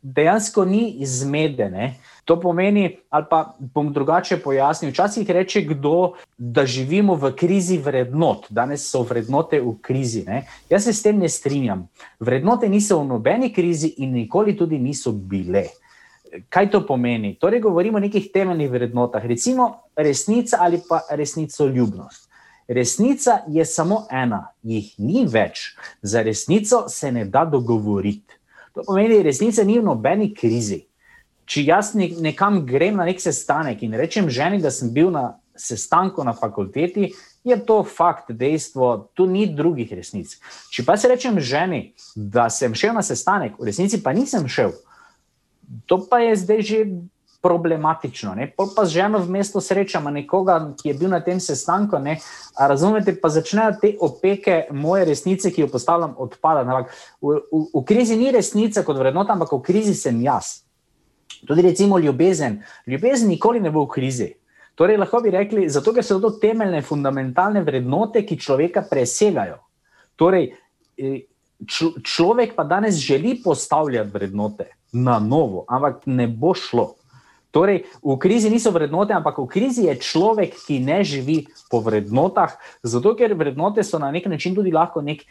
Dejansko 0.07 0.65
ni 0.65 0.91
izmedene. 1.03 1.95
To 2.25 2.41
pomeni, 2.41 2.99
ali 3.11 3.25
pa 3.31 3.55
bom 3.59 3.93
drugače 3.93 4.37
pojasnil, 4.43 4.91
včasih 4.91 5.31
reče 5.31 5.63
kdo, 5.63 6.13
da 6.39 6.67
živimo 6.67 7.15
v 7.15 7.33
krizi 7.39 7.79
vrednot, 7.79 8.47
danes 8.51 8.87
so 8.91 9.03
vrednote 9.03 9.61
v 9.61 9.77
krizi. 9.83 10.25
Ne? 10.27 10.45
Jaz 10.71 10.85
se 10.85 10.93
s 10.93 11.03
tem 11.03 11.19
ne 11.19 11.29
strinjam. 11.29 11.89
Vrednote 12.21 12.69
niso 12.69 13.01
v 13.01 13.07
nobeni 13.07 13.53
krizi 13.55 13.95
in 13.99 14.15
nikoli 14.15 14.57
tudi 14.57 14.79
niso 14.79 15.13
bile. 15.13 15.67
kaj 16.49 16.71
to 16.71 16.87
pomeni? 16.87 17.35
Torej, 17.41 17.61
govorimo 17.61 17.99
o 17.99 18.01
nekih 18.01 18.31
temeljnih 18.33 18.71
vrednotah, 18.71 19.25
recimo 19.25 19.75
resnica 19.97 20.59
ali 20.61 20.81
pa 20.89 21.01
resnico 21.11 21.67
ljubnost. 21.67 22.29
Resnica 22.69 23.39
je 23.49 23.65
samo 23.65 24.07
ena, 24.11 24.49
jih 24.63 24.95
ni 24.99 25.27
več. 25.27 25.77
Za 26.03 26.23
resnico 26.23 26.89
se 26.89 27.13
ne 27.13 27.25
da 27.25 27.45
dogovoriti. 27.45 28.36
To 28.77 28.85
pomeni, 28.85 29.23
resnica 29.25 29.65
ni 29.65 29.79
v 29.81 29.87
nobeni 29.89 30.29
krizi. 30.37 30.83
Če 31.49 31.63
jaz 31.65 31.95
nekam 31.97 32.61
grem 32.69 32.99
na 32.99 33.07
nek 33.09 33.23
sestanek 33.23 33.81
in 33.87 33.95
rečem 33.97 34.29
ženi, 34.29 34.61
da 34.61 34.69
sem 34.75 34.91
bil 34.93 35.09
na 35.15 35.39
sestanku 35.57 36.25
na 36.27 36.35
fakulteti, 36.37 37.15
je 37.47 37.57
to 37.65 37.81
fakt, 37.89 38.33
dejstvo, 38.37 39.09
tu 39.17 39.25
ni 39.31 39.47
drugih 39.49 39.89
resnic. 39.97 40.35
Če 40.75 40.85
pa 40.85 40.99
se 41.01 41.09
rečem 41.09 41.39
ženi, 41.41 41.95
da 42.15 42.51
sem 42.53 42.75
šel 42.77 42.93
na 42.99 43.05
sestanek, 43.07 43.57
v 43.57 43.71
resnici 43.71 44.03
pa 44.03 44.13
nisem 44.13 44.45
šel, 44.51 44.75
to 45.87 46.03
pa 46.11 46.21
je 46.27 46.37
zdaj 46.37 46.61
že 46.63 46.81
problematično. 47.47 48.35
Ne? 48.35 48.49
Pol 48.51 48.73
pa 48.75 48.83
z 48.85 48.99
ženo 48.99 49.21
v 49.23 49.31
mestu 49.39 49.61
srečamo 49.63 50.11
nekoga, 50.11 50.59
ki 50.75 50.91
je 50.91 50.95
bil 50.99 51.13
na 51.15 51.21
tem 51.23 51.39
sestanku. 51.41 52.01
Ne? 52.03 52.19
A 52.59 52.67
razumete, 52.67 53.15
pa 53.23 53.31
začnejo 53.31 53.77
te 53.79 53.93
opeke 54.03 54.65
moje 54.75 55.05
resnice, 55.07 55.53
ki 55.55 55.63
jo 55.63 55.69
postavljam, 55.71 56.17
odpadati. 56.19 56.91
V, 57.23 57.39
v, 57.53 57.63
v 57.71 57.85
krizi 57.87 58.19
ni 58.19 58.33
resnica 58.35 58.83
kot 58.83 58.99
vrednota, 58.99 59.39
ampak 59.39 59.55
v 59.55 59.63
krizi 59.63 59.95
sem 59.95 60.19
jaz. 60.25 60.67
Tudi 61.47 61.63
recimo 61.63 62.01
ljubezen. 62.03 62.59
Ljubezen 62.91 63.31
nikoli 63.31 63.63
ne 63.63 63.71
bo 63.71 63.87
v 63.87 63.93
krizi. 63.95 64.33
Torej, 64.75 64.99
lahko 65.01 65.23
bi 65.25 65.31
rekli, 65.33 65.69
zato 65.73 65.95
ker 65.95 66.05
so 66.05 66.19
to 66.21 66.35
temeljne, 66.43 66.83
fundamentalne 66.85 67.63
vrednote, 67.65 68.27
ki 68.27 68.41
človeka 68.43 68.83
presegajo. 68.91 69.63
Torej, 70.19 70.51
eh, 70.99 71.23
človek 72.03 72.53
pa 72.57 72.65
danes 72.65 72.99
želi 73.01 73.39
postavljati 73.45 74.11
vrednote 74.13 74.67
na 74.93 75.19
novo, 75.19 75.65
ampak 75.69 76.03
ne 76.07 76.27
bo 76.29 76.55
šlo. 76.55 76.95
Torej, 77.55 77.85
v 78.03 78.17
krizi 78.21 78.51
niso 78.53 78.71
vrednote, 78.75 79.15
ampak 79.17 79.39
v 79.41 79.49
krizi 79.49 79.87
je 79.89 79.97
človek, 79.97 80.57
ki 80.67 80.81
ne 80.85 81.01
živi 81.07 81.47
po 81.73 81.81
vrednotah, 81.81 82.59
zato 82.83 83.15
ker 83.17 83.33
vrednote 83.39 83.85
so 83.87 84.01
na 84.03 84.11
nek 84.13 84.27
način 84.29 84.55
tudi 84.55 84.75
lahko, 84.75 85.01
nek, 85.01 85.25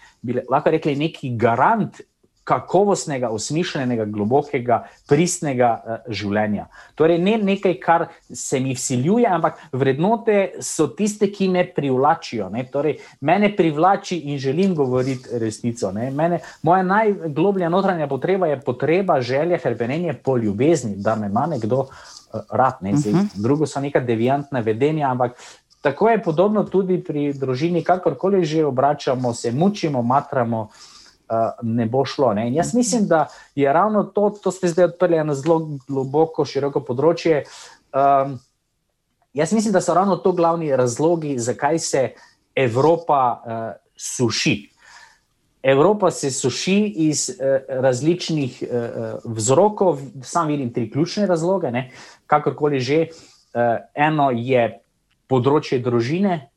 lahko 0.49 0.73
rekli, 0.73 0.95
neki 0.97 1.35
garant 1.37 2.01
kakovostnega, 2.45 3.29
osmišljenega, 3.33 4.05
globokega, 4.05 4.83
pristnega 5.09 5.71
uh, 5.75 6.11
življenja. 6.13 6.67
Torej, 6.95 7.17
ne 7.25 7.35
nekaj, 7.41 7.73
kar 7.81 8.07
se 8.29 8.59
mi 8.61 8.75
vsiljuje, 8.77 9.25
ampak 9.25 9.57
vrednote 9.73 10.61
so 10.63 10.87
tiste, 10.93 11.31
ki 11.33 11.49
me 11.49 11.65
privlačijo. 11.65 12.51
Torej, 12.71 12.99
mene 13.25 13.49
privlači 13.55 14.19
in 14.29 14.39
želim 14.39 14.75
govoriti 14.77 15.41
resnico. 15.41 15.91
Mene, 15.91 16.39
moja 16.63 16.85
najgloblja 16.85 17.69
notranja 17.73 18.07
potreba 18.07 18.51
je 18.53 18.61
potreba, 18.61 19.19
želja, 19.21 19.57
hrbenenje 19.63 20.13
po 20.13 20.37
ljubezni, 20.37 20.95
da 21.01 21.15
me 21.15 21.33
ima 21.33 21.47
nekdo 21.49 21.87
uh, 21.87 22.39
rad. 22.51 22.81
Ne? 22.81 22.95
Zdaj, 22.95 23.13
uh 23.13 23.19
mhm. 23.19 23.27
-huh. 23.27 23.41
Drugo 23.41 23.65
so 23.65 23.81
neka 23.81 23.99
devijantna 23.99 24.59
vedenja, 24.59 25.11
ampak. 25.11 25.31
Tako 25.85 26.09
je 26.09 26.23
podobno 26.23 26.63
tudi 26.63 26.97
pri 27.03 27.33
družini, 27.33 27.83
kakorkoli 27.83 28.45
že 28.45 28.65
obračamo, 28.65 29.33
se 29.33 29.51
mučimo, 29.51 30.01
matramo, 30.01 30.69
ne 31.61 31.85
bo 31.85 32.05
šlo. 32.05 32.33
Ne? 32.33 32.47
In 32.47 32.53
jaz 32.53 32.73
mislim, 32.73 33.07
da 33.07 33.27
je 33.55 33.73
ravno 33.73 34.03
to, 34.03 34.29
to 34.43 34.51
ste 34.51 34.67
zdaj 34.67 34.85
odprli 34.85 35.23
na 35.23 35.35
zelo 35.35 35.59
globoko, 35.87 36.45
široko 36.45 36.83
področje. 36.85 37.43
Um, 37.95 38.37
jaz 39.33 39.53
mislim, 39.53 39.73
da 39.73 39.81
so 39.81 39.93
ravno 39.93 40.17
to 40.21 40.31
glavni 40.31 40.75
razlogi, 40.75 41.37
zakaj 41.39 41.79
se 41.79 42.03
Evropa 42.55 43.21
uh, 43.35 43.65
suši. 43.95 44.55
Evropa 45.65 46.11
se 46.11 46.31
suši 46.31 46.79
iz 47.09 47.29
uh, 47.29 47.57
različnih 47.69 48.63
uh, 48.63 49.33
vzrokov, 49.37 50.01
sam 50.23 50.47
vidim 50.53 50.73
tri 50.73 50.89
ključne 50.91 51.25
razloge, 51.25 51.71
ne? 51.71 51.89
kakorkoli 52.27 52.79
že. 52.79 53.07
Uh, 53.55 53.79
eno 53.95 54.33
je 54.35 54.65
področje 55.31 55.79
družine, 55.79 56.49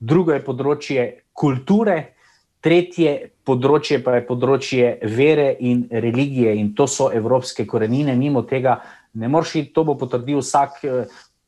drugo 0.00 0.32
je 0.32 0.44
področje 0.44 1.02
kulture, 1.36 2.16
tretje 2.64 3.35
področje 3.46 4.00
pa 4.04 4.18
je 4.18 4.26
področje 4.26 4.90
vere 5.16 5.52
in 5.60 5.86
religije, 5.90 6.56
in 6.58 6.74
to 6.74 6.88
so 6.90 7.08
evropske 7.14 7.66
korenine. 7.66 8.16
Mimo 8.18 8.42
tega 8.42 8.80
ne 9.14 9.30
moreš 9.30 9.70
to 9.72 9.84
bo 9.84 9.94
potrdil 9.94 10.42
vsak, 10.42 10.84
eh, 10.84 11.06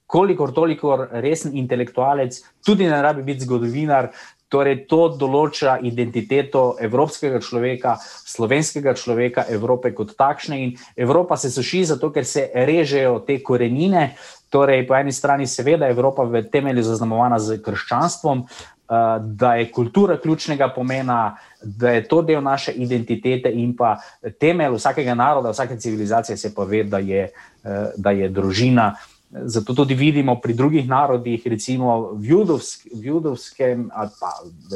kolikor 0.08 0.54
toliko 0.56 0.96
resen 1.20 1.56
intelektualec, 1.56 2.40
tudi 2.64 2.88
ne 2.88 3.02
rabi 3.02 3.22
biti 3.22 3.44
zgodovinar. 3.44 4.12
Torej, 4.48 4.86
to 4.88 5.10
določa 5.20 5.74
identiteto 5.84 6.78
evropskega 6.80 7.36
človeka, 7.44 7.98
slovenskega 8.00 8.94
človeka, 8.96 9.44
Evrope 9.52 9.92
kot 9.92 10.14
takšne. 10.16 10.56
In 10.64 10.70
Evropa 10.96 11.36
se 11.36 11.50
suši 11.52 11.84
zato, 11.84 12.08
ker 12.10 12.24
se 12.24 12.46
režejo 12.54 13.18
te 13.26 13.42
korenine. 13.44 14.14
Torej, 14.48 14.86
po 14.88 14.96
eni 14.96 15.12
strani, 15.12 15.46
seveda, 15.46 15.86
je 15.86 15.92
Evropa 15.92 16.24
v 16.24 16.42
temelju 16.48 16.82
zaznamovana 16.82 17.38
z 17.38 17.60
krščanstvom, 17.62 18.46
Eh, 18.90 19.20
da 19.20 19.54
je 19.54 19.72
kultura 19.72 20.16
ključnega 20.16 20.72
pomena, 20.74 21.36
da 21.62 21.90
je 21.90 22.08
to 22.08 22.22
del 22.22 22.42
naše 22.42 22.72
identitete 22.72 23.50
in 23.52 23.74
pa 23.76 23.98
temelj 24.40 24.78
vsakega 24.78 25.14
naroda, 25.14 25.50
vsake 25.50 25.76
civilizacije 25.76 26.36
se 26.36 26.54
pa 26.54 26.64
ve, 26.64 26.84
da 26.84 26.98
je, 26.98 27.28
eh, 27.64 27.90
da 27.96 28.10
je 28.10 28.28
družina. 28.28 28.94
Zato 29.30 29.74
tudi 29.74 29.94
vidimo 29.94 30.40
pri 30.40 30.54
drugih 30.54 30.88
narodih, 30.88 31.46
recimo 31.46 32.12
v, 32.12 32.24
judovsk, 32.30 32.86
v 32.94 33.04
judovskem 33.04 33.90
ali 33.92 34.10
pa 34.20 34.32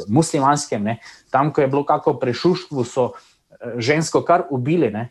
muslimanskem, 0.07 0.83
ne, 0.83 0.97
tam, 1.31 1.49
ko 1.53 1.61
je 1.61 1.67
bilo 1.67 1.83
kako 1.85 2.13
prešuštvo, 2.13 2.83
so 2.83 3.09
eh, 3.09 3.73
žensko 3.77 4.21
kar 4.21 4.43
ubili. 4.49 4.91
Ne, 4.91 5.09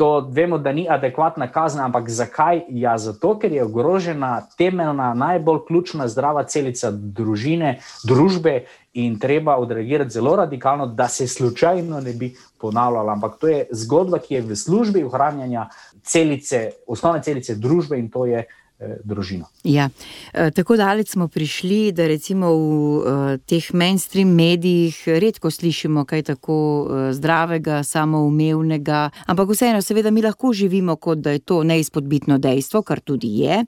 to 0.00 0.30
vemo, 0.32 0.58
da 0.58 0.72
ni 0.72 0.86
adekvatna 0.88 1.50
kazen, 1.52 1.80
ampak 1.84 2.08
zakaj? 2.08 2.62
Ja, 2.68 2.94
zato, 2.98 3.34
ker 3.38 3.52
je 3.52 3.64
ogrožena 3.64 4.46
temeljna, 4.58 5.10
najbolj 5.14 5.58
ključna 5.68 6.06
zdrava 6.08 6.46
celica 6.48 6.88
družine, 6.90 7.74
družbe 8.08 8.54
in 8.96 9.18
treba 9.20 9.58
odreagirati 9.60 10.10
zelo 10.10 10.36
radikalno, 10.40 10.86
da 10.86 11.08
se 11.08 11.26
slučajno 11.28 12.00
ne 12.00 12.12
bi 12.12 12.32
ponavljala. 12.60 13.12
Ampak 13.12 13.36
to 13.40 13.52
je 13.52 13.66
zgodba, 13.70 14.22
ki 14.24 14.34
je 14.34 14.40
v 14.40 14.56
službi 14.56 15.04
ohranjanja 15.04 15.68
celice, 16.02 16.70
osnovne 16.86 17.20
celice 17.22 17.60
družbe 17.60 17.98
in 18.00 18.08
to 18.08 18.24
je. 18.26 18.46
Eh, 18.80 18.96
družino. 19.04 19.44
Ja, 19.64 19.90
eh, 20.32 20.50
tako 20.50 20.76
daleč 20.76 21.10
smo 21.10 21.26
prišli, 21.28 21.92
da 21.92 22.06
recimo 22.08 22.48
v 22.48 23.02
eh, 23.04 23.38
teh 23.44 23.66
mainstream 23.76 24.28
medijih 24.32 25.02
redko 25.20 25.50
slišimo 25.50 26.06
kaj 26.08 26.22
tako 26.22 26.56
zdravega, 27.12 27.82
samoumevnega, 27.84 29.10
ampak 29.26 29.52
vseeno, 29.52 29.82
seveda, 29.84 30.10
mi 30.10 30.24
lahko 30.24 30.54
živimo, 30.56 30.96
kot 30.96 31.20
da 31.20 31.36
je 31.36 31.44
to 31.44 31.60
neizpodbitno 31.62 32.38
dejstvo, 32.38 32.80
kar 32.82 33.04
tudi 33.04 33.34
je. 33.42 33.60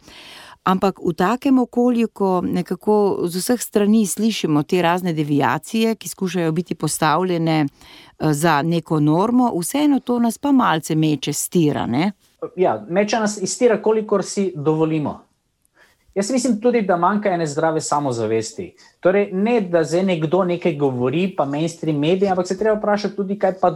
Ampak 0.65 1.05
v 1.05 1.13
takem 1.13 1.59
okolju, 1.59 2.09
ko 2.09 2.41
nekako 2.41 3.29
z 3.29 3.45
vseh 3.45 3.61
strani 3.61 4.07
slišimo 4.07 4.63
te 4.63 4.81
razne 4.83 5.13
deviacije, 5.13 5.95
ki 5.95 6.09
skušajo 6.09 6.53
biti 6.53 6.75
postavljene 6.75 7.67
za 8.19 8.63
neko 8.63 9.01
normo, 9.01 9.53
vseeno 9.61 10.01
to 10.01 10.19
nas 10.19 10.39
pa 10.39 10.53
malce 10.53 10.95
meče 10.95 11.33
stira. 11.33 11.87
Ne? 11.87 12.13
Ja, 12.57 12.87
meče 12.89 13.21
nas 13.21 13.37
iztira, 13.43 13.83
kolikor 13.83 14.25
si 14.25 14.53
dovolimo. 14.57 15.21
Jaz 16.15 16.31
mislim 16.31 16.61
tudi, 16.61 16.83
da 16.83 16.97
manjka 16.97 17.31
ene 17.33 17.47
zdrave 17.47 17.81
samozavesti. 17.81 18.75
Torej, 19.01 19.31
ne 19.33 19.61
da 19.61 19.85
zdaj 19.85 20.03
nekdo 20.03 20.45
nekaj 20.45 20.75
govori, 20.77 21.31
pa 21.37 21.45
mainstream 21.45 21.99
mediji, 21.99 22.29
ampak 22.29 22.47
se 22.47 22.59
treba 22.59 22.77
vprašati 22.77 23.17
tudi, 23.17 23.39
kaj 23.39 23.55
pa, 23.61 23.71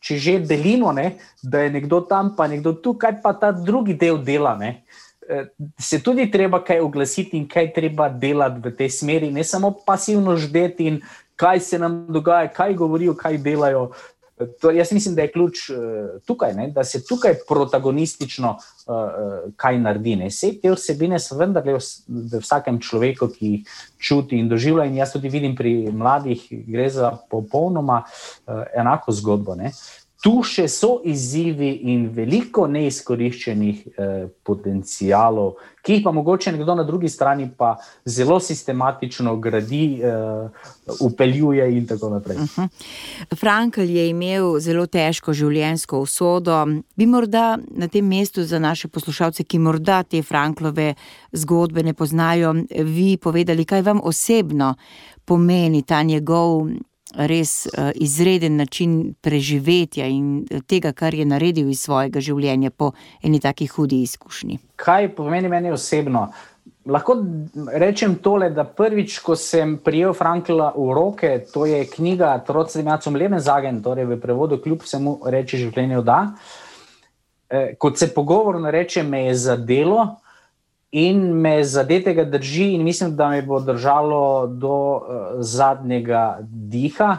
če 0.00 0.16
že 0.16 0.38
delimo, 0.38 0.92
ne, 0.92 1.18
da 1.42 1.60
je 1.60 1.70
nekdo 1.70 2.00
tam, 2.00 2.32
pa 2.36 2.48
nekdo 2.48 2.72
tu, 2.72 2.94
kaj 2.94 3.20
pa 3.22 3.34
ta 3.36 3.52
drugi 3.52 3.94
del 3.94 4.22
dela. 4.24 4.54
Ne. 4.56 4.84
E, 5.28 5.44
se 5.78 6.00
tudi 6.02 6.30
treba 6.30 6.62
kaj 6.64 6.80
oglasiti 6.80 7.36
in 7.36 7.44
kaj 7.48 7.74
treba 7.76 8.08
delati 8.08 8.64
v 8.64 8.72
tej 8.76 8.90
smeri, 8.90 9.30
ne 9.30 9.44
samo 9.44 9.74
pasivno 9.86 10.36
ždeti 10.36 10.88
in 10.88 11.00
kaj 11.36 11.60
se 11.60 11.78
nam 11.78 12.06
dogaja, 12.08 12.48
kaj 12.48 12.74
govorijo, 12.74 13.14
kaj 13.14 13.36
delajo. 13.38 13.90
To, 14.60 14.70
jaz 14.70 14.92
mislim, 14.92 15.14
da 15.14 15.22
je 15.22 15.32
ključ 15.32 15.70
uh, 15.70 15.76
tukaj, 16.26 16.54
ne, 16.54 16.68
da 16.70 16.84
se 16.84 17.02
tukaj 17.04 17.34
protagonistično 17.48 18.56
uh, 18.56 18.94
kaj 19.56 19.78
naredi. 19.78 20.16
Vse 20.26 20.52
te 20.62 20.72
vsebine 20.72 21.18
so 21.22 21.38
vendarle 21.38 21.76
v, 21.78 21.82
v 22.08 22.42
vsakem 22.42 22.80
človeku, 22.80 23.28
ki 23.32 23.52
čuti 23.98 24.38
in 24.38 24.48
doživlja. 24.48 24.86
In 24.90 25.00
jaz 25.00 25.14
tudi 25.16 25.32
vidim 25.32 25.56
pri 25.56 25.90
mladih, 25.92 26.46
gre 26.68 26.90
za 26.90 27.14
popolnoma 27.30 28.02
uh, 28.04 28.64
enako 28.74 29.12
zgodbo. 29.12 29.54
Ne. 29.58 29.72
Tu 30.22 30.30
še 30.46 30.68
so 30.70 31.00
izzivi 31.02 31.72
in 31.90 32.04
veliko 32.14 32.68
neizkoriščenih 32.70 33.78
eh, 33.82 34.10
potencijalov, 34.46 35.56
ki 35.82 35.96
jih 35.96 36.04
pa 36.04 36.12
mogoče 36.14 36.52
nekdo 36.54 36.76
na 36.78 36.84
drugi 36.86 37.08
strani 37.10 37.48
pa 37.58 37.72
zelo 38.06 38.36
sistematično 38.40 39.34
gradi, 39.42 39.98
eh, 39.98 40.68
upeljuje 41.02 41.66
in 41.74 41.88
tako 41.90 42.10
naprej. 42.10 42.36
Uh 42.36 42.42
mhm. 42.42 42.60
-huh. 42.60 43.34
Frankl 43.34 43.80
je 43.80 44.08
imel 44.08 44.60
zelo 44.60 44.86
težko 44.86 45.32
življenjsko 45.32 46.00
usodo. 46.00 46.66
Bi 46.96 47.06
morda 47.06 47.58
na 47.70 47.88
tem 47.88 48.06
mestu 48.06 48.44
za 48.44 48.58
naše 48.58 48.88
poslušalce, 48.88 49.44
ki 49.44 49.58
morda 49.58 50.02
te 50.02 50.22
Franklove 50.22 50.94
zgodbe 51.32 51.82
ne 51.82 51.94
poznajo, 51.94 52.54
vi 52.70 53.16
povedali, 53.16 53.64
kaj 53.64 53.82
vam 53.82 54.00
osebno 54.04 54.74
pomeni 55.24 55.82
ta 55.82 56.02
njegov 56.02 56.68
res 57.14 57.66
izreden 57.94 58.56
način 58.56 59.14
preživetja 59.20 60.06
in 60.06 60.46
tega, 60.66 60.92
kar 60.92 61.14
je 61.14 61.24
naredil 61.24 61.68
iz 61.70 61.82
svojega 61.82 62.20
življenja 62.20 62.70
po 62.70 62.92
eni 63.22 63.40
taki 63.40 63.66
hudi 63.66 64.02
izkušnji. 64.02 64.58
Kaj 64.76 65.14
pomeni 65.16 65.48
meni 65.48 65.70
osebno? 65.70 66.28
Lahko 66.86 67.14
rečem 67.78 68.16
tole, 68.18 68.48
da 68.50 68.64
prvič, 68.64 69.20
ko 69.22 69.36
sem 69.38 69.76
prijel 69.78 70.14
Frankla 70.18 70.72
v 70.74 70.88
roke, 70.94 71.30
to 71.52 71.66
je 71.66 71.84
knjiga 71.86 72.32
Trocem 72.46 72.86
Jacom 72.86 73.16
Lebenzagen, 73.16 73.78
torej 73.82 74.08
v 74.10 74.18
prevodu 74.20 74.58
kljub 74.58 74.82
vsemu 74.82 75.20
reči 75.30 75.62
življenje 75.62 76.02
da. 76.02 76.18
Eh, 77.52 77.74
kot 77.78 77.98
se 77.98 78.10
pogovorno 78.14 78.70
reče, 78.70 79.02
me 79.02 79.26
je 79.26 79.34
zadelo 79.34 80.08
in 80.92 81.20
me 81.40 81.64
zadetega 81.64 82.24
drži 82.24 82.72
in 82.74 82.84
mislim, 82.84 83.16
da 83.16 83.28
me 83.28 83.42
bo 83.42 83.60
držalo 83.60 84.46
do 84.46 84.76
uh, 84.96 85.02
zadnjega 85.38 86.38
diha. 86.40 87.16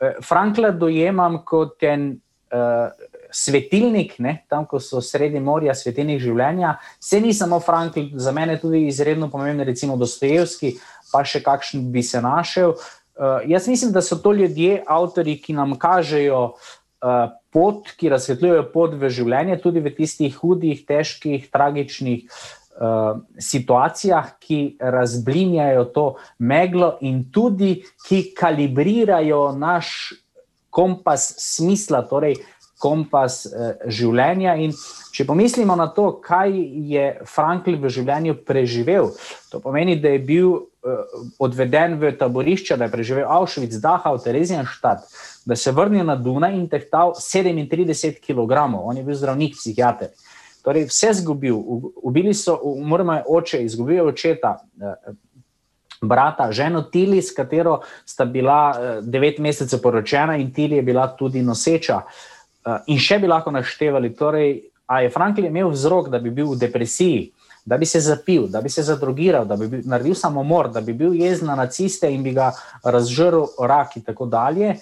Uh, 0.00 0.08
Frankla 0.28 0.70
dojemam 0.70 1.42
kot 1.44 1.82
en 1.82 2.10
uh, 2.52 2.88
svetilnik, 3.32 4.16
ne, 4.18 4.38
tam, 4.48 4.64
ko 4.66 4.80
so 4.80 5.02
sredi 5.04 5.40
morja, 5.40 5.74
svetilnik 5.76 6.20
življenja. 6.22 6.78
Se 7.00 7.20
ni 7.20 7.34
samo 7.36 7.60
Frankl, 7.60 8.08
za 8.16 8.32
mene 8.32 8.56
tudi 8.58 8.86
izredno 8.88 9.28
pomemben, 9.30 9.68
recimo 9.68 9.98
Dostojevski, 10.00 10.78
pa 11.12 11.20
še 11.24 11.42
kakšen 11.44 11.90
bi 11.92 12.02
se 12.02 12.22
našel. 12.24 12.72
Uh, 12.72 13.44
jaz 13.44 13.68
mislim, 13.68 13.92
da 13.92 14.00
so 14.00 14.16
to 14.16 14.32
ljudje, 14.32 14.80
avtori, 14.88 15.36
ki 15.44 15.58
nam 15.60 15.76
kažejo 15.78 16.40
uh, 16.56 17.36
pot, 17.52 17.92
ki 18.00 18.08
razsvetljujejo 18.14 18.64
pot 18.72 18.96
v 18.96 19.12
življenje, 19.12 19.60
tudi 19.60 19.84
v 19.84 19.92
tistih 19.92 20.40
hudih, 20.40 20.80
težkih, 20.88 21.50
tragičnih 21.52 22.24
uh, 22.24 22.56
situacijah, 23.38 24.30
ki 24.40 24.76
razblinjajo 24.80 25.84
to 25.92 26.06
meglo 26.38 26.94
in 27.00 27.26
tudi 27.32 27.82
ki 28.06 28.30
kalibrirajo 28.32 29.50
naš 29.52 30.14
kompas 30.70 31.34
smisla, 31.38 32.02
torej 32.08 32.38
kompas 32.80 33.44
eh, 33.46 33.84
življenja. 33.92 34.56
In 34.64 34.72
če 35.12 35.26
pomislimo 35.28 35.76
na 35.76 35.90
to, 35.92 36.14
kaj 36.24 36.54
je 36.90 37.04
Frankl 37.28 37.76
v 37.80 37.92
življenju 37.92 38.38
preživel, 38.48 39.10
to 39.52 39.60
pomeni, 39.60 39.98
da 40.00 40.14
je 40.14 40.22
bil 40.24 40.54
eh, 40.56 41.20
odveden 41.42 41.98
v 42.00 42.14
taborišče, 42.16 42.78
da 42.80 42.88
je 42.88 42.94
preživel 42.94 43.28
Auschwitz, 43.28 43.82
Dachau, 43.82 44.16
Terezijanštad, 44.22 45.04
da 45.44 45.56
se 45.56 45.74
vrnil 45.76 46.06
na 46.08 46.16
Dunaj 46.16 46.56
in 46.56 46.66
tehtal 46.72 47.12
37 47.18 48.22
kg, 48.24 48.64
on 48.80 48.96
je 48.96 49.04
bil 49.04 49.18
zdravnik, 49.18 49.58
psihiater. 49.58 50.14
Torej, 50.62 50.88
vse 50.90 51.12
zgubil, 51.22 51.56
ubili 52.02 52.34
so, 52.34 52.58
umrl 52.62 53.14
je 53.14 53.24
oče, 53.28 53.62
izgubil 53.64 53.96
je 53.96 54.02
očeta. 54.02 54.58
Eh, 54.80 55.12
brata, 56.02 56.48
ženo 56.52 56.82
Tili, 56.82 57.22
s 57.22 57.34
katero 57.36 57.80
sta 58.08 58.24
bila 58.24 59.00
devet 59.02 59.38
mesecev 59.38 59.82
poročena, 59.82 60.36
in 60.36 60.52
Tili 60.52 60.76
je 60.76 60.82
bila 60.82 61.08
tudi 61.16 61.42
noseča. 61.42 62.00
Eh, 62.66 62.78
in 62.92 62.98
še 63.00 63.18
bi 63.18 63.28
lahko 63.28 63.52
naštevali, 63.54 64.12
torej, 64.16 64.58
a 64.86 65.00
je 65.00 65.10
Franklin 65.10 65.48
imel 65.48 65.70
vzrok, 65.72 66.10
da 66.12 66.18
bi 66.18 66.32
bil 66.34 66.50
v 66.52 66.58
depresiji, 66.60 67.30
da 67.64 67.78
bi 67.78 67.86
se 67.86 68.00
zapil, 68.00 68.48
da 68.48 68.60
bi 68.60 68.68
se 68.68 68.82
zadrugiral, 68.82 69.46
da 69.48 69.56
bi 69.56 69.68
bil, 69.68 69.84
naredil 69.88 70.14
samomor, 70.14 70.68
da 70.72 70.80
bi 70.80 70.92
bil 70.92 71.14
jezen 71.14 71.48
na 71.48 71.56
naciste 71.56 72.10
in 72.10 72.22
bi 72.22 72.34
ga 72.36 72.50
razžrl 72.84 73.46
rak 73.58 73.96
in 73.96 74.04
tako 74.04 74.26
dalje. 74.26 74.74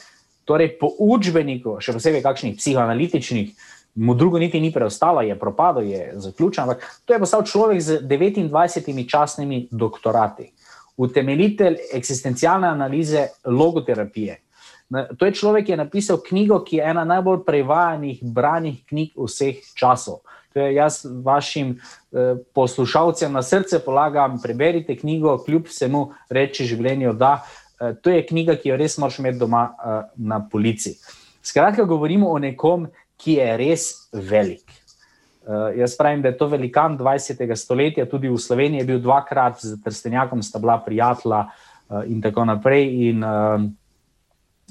Torej, 0.48 0.72
po 0.80 0.88
učbeniku, 0.98 1.76
še 1.84 1.92
posebej 1.92 2.24
kakšnih 2.24 2.56
psihoanalitičnih, 2.56 3.50
mu 3.98 4.14
drugo 4.14 4.38
niti 4.38 4.60
ni 4.60 4.72
preostalo, 4.72 5.22
je 5.22 5.38
propadlo, 5.38 5.82
je 5.82 6.12
zaključen. 6.14 6.62
Ampak 6.62 7.02
to 7.04 7.14
je 7.14 7.18
postal 7.18 7.42
človek 7.42 7.80
z 7.80 8.00
29 8.02 9.10
časnimi 9.10 9.68
doktorati, 9.70 10.52
utemeljitelj 10.96 11.76
eksistencialne 11.94 12.68
analize 12.68 13.26
logoterapije. 13.44 14.38
To 15.18 15.26
je 15.26 15.34
človek, 15.34 15.66
ki 15.66 15.72
je 15.72 15.76
napisal 15.76 16.20
knjigo, 16.28 16.62
ki 16.64 16.76
je 16.76 16.84
ena 16.90 17.04
najbolj 17.04 17.42
prevajanih, 17.46 18.22
branih 18.22 18.84
knjig 18.88 19.18
vseh 19.18 19.60
časov. 19.74 20.22
To 20.54 20.60
je 20.60 20.74
jaz 20.74 21.02
vašim 21.24 21.74
eh, 21.76 22.36
poslušalcem 22.54 23.32
na 23.32 23.42
srce 23.42 23.82
polagam, 23.84 24.38
preberite 24.42 24.96
knjigo, 24.96 25.36
kljub 25.44 25.66
vsemu 25.68 26.06
reči 26.30 26.64
življenju. 26.64 27.12
Da, 27.12 27.42
eh, 27.80 27.92
to 28.02 28.10
je 28.10 28.24
knjiga, 28.26 28.56
ki 28.56 28.72
jo 28.72 28.78
res 28.80 28.96
moraš 28.98 29.18
imeti 29.18 29.38
doma 29.38 29.68
eh, 29.68 30.00
na 30.16 30.40
polici. 30.50 30.96
Skratka, 31.42 31.84
govorimo 31.84 32.30
o 32.30 32.38
nekom, 32.38 32.88
ki 33.18 33.38
je 33.40 33.56
res 33.58 33.88
velik. 34.12 34.64
Uh, 35.48 35.72
jaz 35.78 35.96
pravim, 35.96 36.22
da 36.22 36.30
je 36.30 36.38
to 36.38 36.46
velikan 36.48 36.98
20. 36.98 37.44
stoletja, 37.56 38.06
tudi 38.06 38.28
v 38.28 38.38
Sloveniji 38.38 38.84
je 38.84 38.88
bil 38.92 39.02
dvakrat 39.02 39.60
z 39.64 39.78
Trstenjakom, 39.84 40.42
sta 40.42 40.60
bila 40.60 40.78
prijatelja 40.84 41.46
uh, 41.48 42.02
in 42.06 42.22
tako 42.22 42.44
naprej. 42.44 42.88
In, 43.10 43.24
uh, 43.24 43.68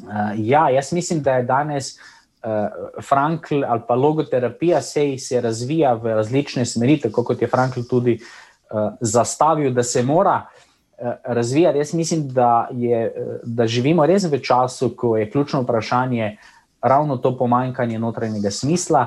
Uh, 0.04 0.34
ja, 0.38 0.70
jaz 0.70 0.94
mislim, 0.94 1.22
da 1.22 1.32
je 1.32 1.44
danes 1.44 1.98
uh, 1.98 3.02
Frankl 3.08 3.64
ali 3.68 3.82
pa 3.88 3.96
logoterapija 3.96 4.82
se, 4.82 5.18
se 5.18 5.42
razvija 5.42 5.94
v 5.94 6.14
različne 6.14 6.66
smeri, 6.66 7.00
tako 7.02 7.24
kot 7.24 7.42
je 7.42 7.48
Frankl 7.48 7.82
tudi 7.90 8.20
uh, 8.72 8.92
zastavil, 9.02 9.74
da 9.74 9.84
se 9.84 10.04
mora 10.04 10.46
uh, 10.46 11.12
razvijati. 11.24 11.78
Jaz 11.78 11.94
mislim, 11.94 12.28
da, 12.30 12.70
je, 12.72 13.14
da 13.44 13.68
živimo 13.68 14.06
res 14.06 14.24
v 14.24 14.40
času, 14.40 14.94
ko 14.96 15.18
je 15.18 15.32
ključno 15.32 15.62
vprašanje 15.62 16.38
ravno 16.88 17.18
to 17.18 17.38
pomanjkanje 17.38 18.00
notranjega 18.00 18.52
smisla. 18.52 19.06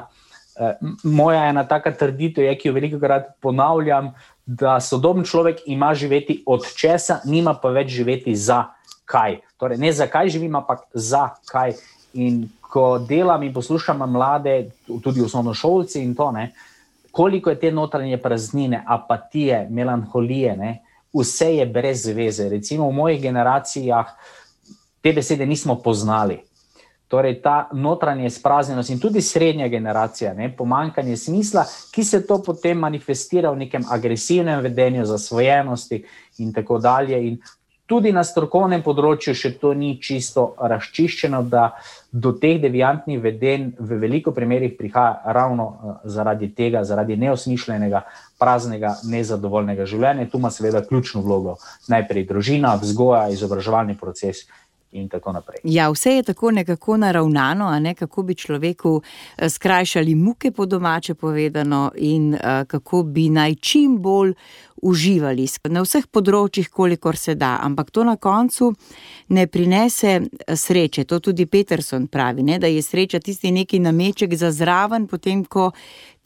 Uh, 0.61 0.91
moja 1.03 1.47
ena 1.49 1.65
taka 1.69 1.93
trditev 1.93 2.45
je, 2.45 2.57
ki 2.59 2.69
jo 2.69 2.75
veliko 2.75 3.01
krat 3.01 3.33
ponavljam, 3.41 4.13
da 4.47 4.81
sodoben 4.81 5.25
človek 5.25 5.63
ima 5.67 5.95
živeti 5.95 6.43
od 6.47 6.67
česa, 6.77 7.21
nima 7.25 7.55
pa 7.55 7.71
več 7.71 7.93
živeti 7.95 8.35
za 8.37 8.65
kaj. 9.05 9.39
Torej, 9.57 9.79
ne 9.79 9.93
zakaj 9.93 10.29
živim, 10.29 10.57
ampak 10.59 10.87
zakaj. 10.95 11.75
In 12.15 12.49
ko 12.61 12.99
delam 12.99 13.43
in 13.43 13.55
poslušam 13.55 14.03
mlade, 14.11 14.71
tudi 15.03 15.23
osnovnošolci 15.23 16.03
in 16.03 16.15
to, 16.15 16.31
ne, 16.33 16.51
koliko 17.11 17.51
je 17.51 17.59
te 17.59 17.71
notranje 17.71 18.19
praznine, 18.19 18.85
apatije, 18.87 19.67
melanholije, 19.71 20.57
ne, 20.57 20.73
vse 21.15 21.55
je 21.57 21.67
brez 21.67 22.07
veze. 22.07 22.49
Recimo 22.49 22.89
v 22.89 22.93
mojih 22.93 23.23
generacijah 23.23 24.07
te 25.03 25.13
besede 25.13 25.47
nismo 25.47 25.79
poznali. 25.83 26.39
Torej, 27.11 27.41
ta 27.43 27.69
notranja 27.75 28.29
izpraznjenost 28.31 28.91
in 28.91 29.01
tudi 29.03 29.19
srednja 29.23 29.67
generacija, 29.69 30.31
ne, 30.35 30.53
pomankanje 30.57 31.17
smisla, 31.17 31.65
ki 31.91 32.05
se 32.07 32.21
to 32.27 32.37
potem 32.43 32.79
manifestira 32.79 33.51
v 33.51 33.65
nekem 33.65 33.83
agresivnem 33.91 34.61
vedenju, 34.63 35.09
zasvojenosti 35.11 36.05
in 36.39 36.53
tako 36.55 36.79
dalje. 36.79 37.19
In 37.29 37.41
tudi 37.91 38.13
na 38.15 38.23
strokovnem 38.23 38.85
področju 38.87 39.35
še 39.35 39.51
to 39.59 39.73
ni 39.75 39.97
čisto 39.99 40.53
razčiščeno, 40.63 41.43
da 41.51 41.73
do 42.13 42.31
teh 42.39 42.61
deviantnih 42.63 43.19
vedenj 43.23 43.73
v 43.79 43.99
veliko 43.99 44.31
primerih 44.35 44.77
prihaja 44.79 45.35
ravno 45.35 45.67
uh, 45.67 45.97
zaradi 46.07 46.53
tega, 46.55 46.85
zaradi 46.87 47.19
neosmišljenega, 47.19 48.05
praznega, 48.39 48.95
nezadovoljnega 49.11 49.87
življenja. 49.91 50.31
Tu 50.31 50.39
ima 50.39 50.55
seveda 50.55 50.85
ključno 50.87 51.27
vlogo 51.27 51.59
najprej 51.91 52.29
družina, 52.31 52.77
vzgoja, 52.79 53.27
izobraževalni 53.35 53.99
proces. 53.99 54.47
Ja, 55.65 55.91
vse 55.91 56.11
je 56.11 56.23
tako 56.23 56.51
nekako 56.51 56.97
naravnano, 56.97 57.81
ne, 57.81 57.95
kako 57.95 58.23
bi 58.23 58.35
človeku 58.35 59.03
eh, 59.37 59.49
skrajšali 59.49 60.15
muke, 60.15 60.51
po 60.51 60.67
domače 60.67 61.15
povedano, 61.15 61.93
in 61.97 62.35
uh, 62.35 62.41
kako 62.67 63.03
bi 63.03 63.29
naj 63.29 63.55
čim 63.55 63.99
bolj 64.03 64.35
uživali 64.83 65.47
na 65.69 65.83
vseh 65.85 66.07
področjih, 66.11 66.71
kolikor 66.73 67.17
se 67.17 67.35
da. 67.35 67.59
Ampak 67.63 67.91
to 67.91 68.05
na 68.05 68.17
koncu 68.17 68.73
ne 69.29 69.47
prinese 69.47 70.17
eh, 70.17 70.57
sreče. 70.57 71.05
To 71.05 71.21
tudi 71.21 71.47
Peterson 71.47 72.09
pravi, 72.09 72.43
ne, 72.43 72.59
da 72.59 72.67
je 72.67 72.83
sreča 72.83 73.21
tisti 73.21 73.51
neki 73.51 73.79
nameček 73.79 74.35
za 74.35 74.51
zraven, 74.51 75.07
potem 75.07 75.45
ko 75.45 75.71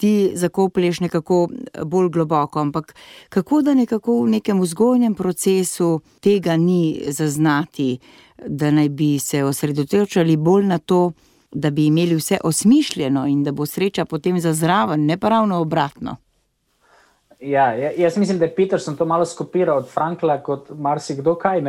ti 0.05 0.33
zakoplješ 0.35 1.01
nekako 1.01 1.49
eh, 1.51 1.85
bolj 1.85 2.09
globoko. 2.09 2.61
Ampak 2.61 2.95
kako 3.29 3.62
da 3.62 3.75
nekako 3.75 4.23
v 4.23 4.29
nekem 4.29 4.61
vzgojnem 4.61 5.14
procesu 5.14 6.01
tega 6.21 6.57
ni 6.57 7.03
zaznati, 7.09 7.99
da 8.47 8.71
naj 8.71 8.88
bi 8.88 9.19
se 9.19 9.45
osredotočali 9.45 10.37
bolj 10.37 10.67
na 10.67 10.79
to. 10.79 11.12
Da 11.53 11.71
bi 11.71 11.87
imeli 11.87 12.17
vse 12.17 12.38
osmišljeno 12.45 13.27
in 13.27 13.45
da 13.45 13.53
bo 13.53 13.67
sreča 13.67 14.05
potem 14.05 14.40
za 14.40 14.53
zraven, 14.53 15.07
ne 15.07 15.17
pa 15.17 15.29
ravno 15.29 15.61
obratno. 15.61 16.17
Ja, 17.45 17.73
ja, 17.75 17.91
jaz 17.97 18.17
mislim, 18.17 18.39
da 18.39 18.45
je 18.45 18.55
Peterson 18.55 18.97
to 18.97 19.05
malo 19.05 19.25
skopiral 19.25 19.79
od 19.79 19.89
Frankla, 19.89 20.39
kot 20.43 20.71
marsikdo 20.71 21.35
kaj. 21.35 21.61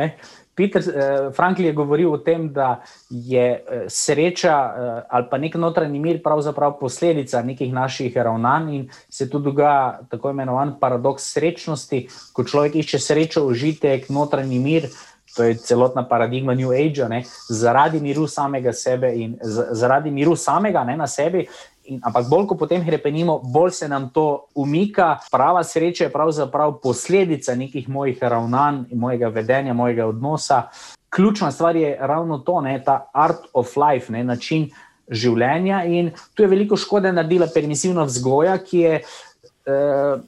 Peter, 0.56 0.82
eh, 0.82 1.30
Frankl 1.36 1.64
je 1.64 1.72
govoril 1.72 2.12
o 2.12 2.18
tem, 2.18 2.48
da 2.52 2.80
je 3.10 3.46
eh, 3.52 3.84
sreča 3.88 4.56
eh, 4.56 5.02
ali 5.08 5.26
pa 5.30 5.38
nek 5.38 5.54
notranji 5.54 5.98
mir 6.00 6.22
pravzaprav 6.22 6.78
posledica 6.80 7.42
nekih 7.42 7.72
naših 7.72 8.16
ravnanj 8.16 8.74
in 8.74 8.88
se 9.08 9.30
tu 9.30 9.38
dogaja 9.38 10.00
tako 10.10 10.30
imenovan 10.30 10.78
paradoks 10.80 11.28
srečnosti, 11.32 12.06
ko 12.32 12.44
človek 12.44 12.74
išče 12.74 12.98
srečo, 12.98 13.44
užitek, 13.46 14.08
notranji 14.08 14.58
mir. 14.58 14.88
To 15.36 15.44
je 15.44 15.54
celotna 15.60 16.06
paradigma 16.08 16.54
New 16.54 16.70
Age, 16.72 17.04
ne, 17.08 17.22
zaradi 17.52 18.00
miru 18.00 18.24
samega 18.26 18.72
sebe 18.72 19.10
in 19.14 19.34
zaradi 19.72 20.10
miru 20.10 20.36
samega 20.36 20.84
ne, 20.84 20.96
na 20.96 21.06
sebi, 21.06 21.44
In, 21.88 22.00
ampak 22.04 22.28
bolj, 22.30 22.46
ko 22.50 22.56
potem 22.58 22.82
repenimo, 22.88 23.38
bolj 23.38 23.70
se 23.70 23.88
nam 23.88 24.10
to 24.14 24.46
umika. 24.54 25.16
Prava 25.30 25.64
sreča 25.64 26.04
je 26.04 26.12
pravzaprav 26.12 26.78
posledica 26.82 27.54
nekih 27.54 27.88
mojih 27.88 28.18
ravnanj, 28.22 28.84
mojega 28.94 29.28
vedenja, 29.28 29.74
mojega 29.74 30.06
odnosa. 30.06 30.62
ključna 31.08 31.50
stvar 31.52 31.76
je 31.76 31.96
ravno 32.00 32.38
to, 32.38 32.60
ne, 32.60 32.82
ta 32.84 33.10
art 33.12 33.46
of 33.54 33.76
life, 33.76 34.12
ne, 34.12 34.24
način 34.24 34.70
življenja. 35.08 35.84
In 35.84 36.10
tu 36.34 36.42
je 36.42 36.48
veliko 36.48 36.76
škode 36.76 37.12
naredila 37.12 37.46
permisivna 37.54 38.04
vzgoja, 38.04 38.58
ki 38.58 38.78
je 38.78 38.98
uh, 39.00 40.20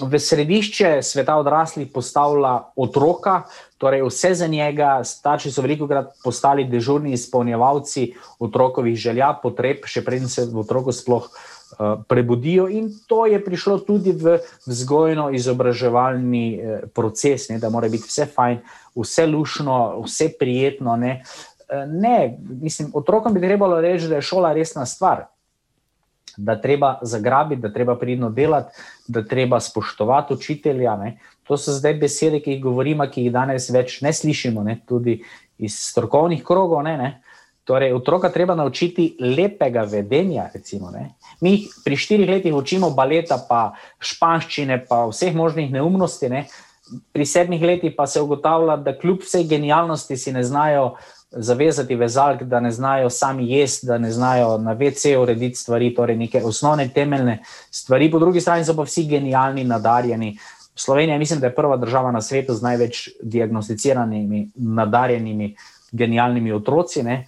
v 0.00 0.18
središče 0.18 1.02
sveta 1.02 1.36
odraslih 1.36 1.88
postavila 1.92 2.72
otroka, 2.76 3.42
torej 3.78 4.06
vse 4.08 4.34
za 4.34 4.46
njega. 4.46 5.04
Starši 5.04 5.52
so 5.52 5.62
veliko 5.62 5.88
krat 5.88 6.14
postali 6.24 6.64
dežurni 6.64 7.12
izpolnjevalci 7.12 8.12
otrokovih 8.40 8.96
želja, 8.96 9.34
potreb, 9.42 9.84
še 9.84 10.04
preden 10.04 10.28
se 10.32 10.46
v 10.48 10.64
otroku 10.64 10.92
sploh. 10.92 11.28
Eh, 11.72 11.96
prebudijo, 12.08 12.68
in 12.68 12.90
to 13.08 13.24
je 13.26 13.38
prišlo 13.40 13.78
tudi 13.78 14.12
v 14.12 14.36
vzgojno-izobraževalni 14.68 16.46
eh, 16.52 16.82
proces, 16.92 17.48
ne, 17.48 17.56
da 17.58 17.70
mora 17.72 17.88
biti 17.88 18.04
vse 18.08 18.26
fajn, 18.28 18.58
vse 18.92 19.26
lušno, 19.26 20.02
vse 20.04 20.28
prijetno. 20.38 20.96
Ne. 21.00 21.22
Eh, 21.68 21.86
ne, 21.88 22.36
mislim, 22.60 22.90
otrokom 22.92 23.32
bi 23.32 23.40
trebalo 23.40 23.80
reči, 23.80 24.08
da 24.08 24.20
je 24.20 24.28
šola 24.28 24.52
resna 24.52 24.84
stvar, 24.86 25.24
da 26.36 26.60
treba 26.60 26.98
zagrabiti, 27.02 27.62
da 27.62 27.72
treba 27.72 27.96
pridno 27.98 28.30
delati, 28.30 28.74
da 29.08 29.24
treba 29.24 29.60
spoštovati 29.60 30.34
učitelja. 30.34 30.96
Ne. 30.96 31.18
To 31.42 31.56
so 31.56 31.72
zdaj 31.72 31.94
besede, 31.94 32.40
ki 32.40 32.56
jih 32.56 32.62
govorimo, 32.62 33.06
ki 33.10 33.26
jih 33.26 33.32
danes 33.32 33.70
več 33.70 34.00
ne 34.02 34.12
slišimo, 34.12 34.62
ne, 34.62 34.78
tudi 34.88 35.18
iz 35.58 35.78
strokovnih 35.90 36.44
krogov. 36.44 36.82
Ne, 36.86 36.96
ne. 36.96 37.10
Torej, 37.64 37.92
otroka 37.94 38.28
treba 38.34 38.54
naučiti 38.58 39.16
lepega 39.20 39.84
vedenja. 39.86 40.48
Recimo, 40.54 40.90
Mi 41.40 41.68
pri 41.84 41.96
štirih 41.96 42.28
letih 42.28 42.54
učimo 42.54 42.90
baleta, 42.90 43.38
pa 43.48 43.74
španščine, 44.02 44.84
pa 44.88 45.06
vseh 45.06 45.34
možnih 45.34 45.70
neumnosti. 45.70 46.28
Ne. 46.28 46.46
Pri 47.12 47.26
sedmih 47.26 47.62
letih 47.62 47.94
pa 47.96 48.06
se 48.06 48.20
ugotavlja, 48.20 48.76
da 48.76 48.98
kljub 48.98 49.22
vsej 49.22 49.46
genialnosti 49.48 50.16
si 50.16 50.32
ne 50.32 50.42
znajo 50.42 50.96
zavezati 51.32 51.96
vezalk, 51.96 52.42
da 52.42 52.60
ne 52.60 52.70
znajo 52.70 53.10
sami 53.10 53.50
jesti, 53.50 53.86
da 53.86 53.98
ne 53.98 54.10
znajo 54.10 54.58
na 54.58 54.72
VC 54.72 55.04
urediti 55.20 55.56
stvari, 55.56 55.94
torej 55.94 56.16
neke 56.16 56.42
osnovne 56.44 56.88
temeljne 56.88 57.42
stvari. 57.70 58.10
Po 58.10 58.18
drugi 58.18 58.40
strani 58.40 58.64
so 58.64 58.76
pa 58.76 58.82
vsi 58.82 59.04
genialni, 59.04 59.64
nadarjeni. 59.64 60.38
Slovenija, 60.74 61.18
mislim, 61.18 61.40
da 61.40 61.46
je 61.46 61.54
prva 61.54 61.76
država 61.76 62.12
na 62.12 62.20
svetu 62.20 62.54
z 62.54 62.62
največ 62.62 63.08
diagnosticiranimi, 63.22 64.50
nadarjenimi, 64.54 65.56
genialnimi 65.92 66.52
otroci. 66.52 67.02
Ne. 67.02 67.26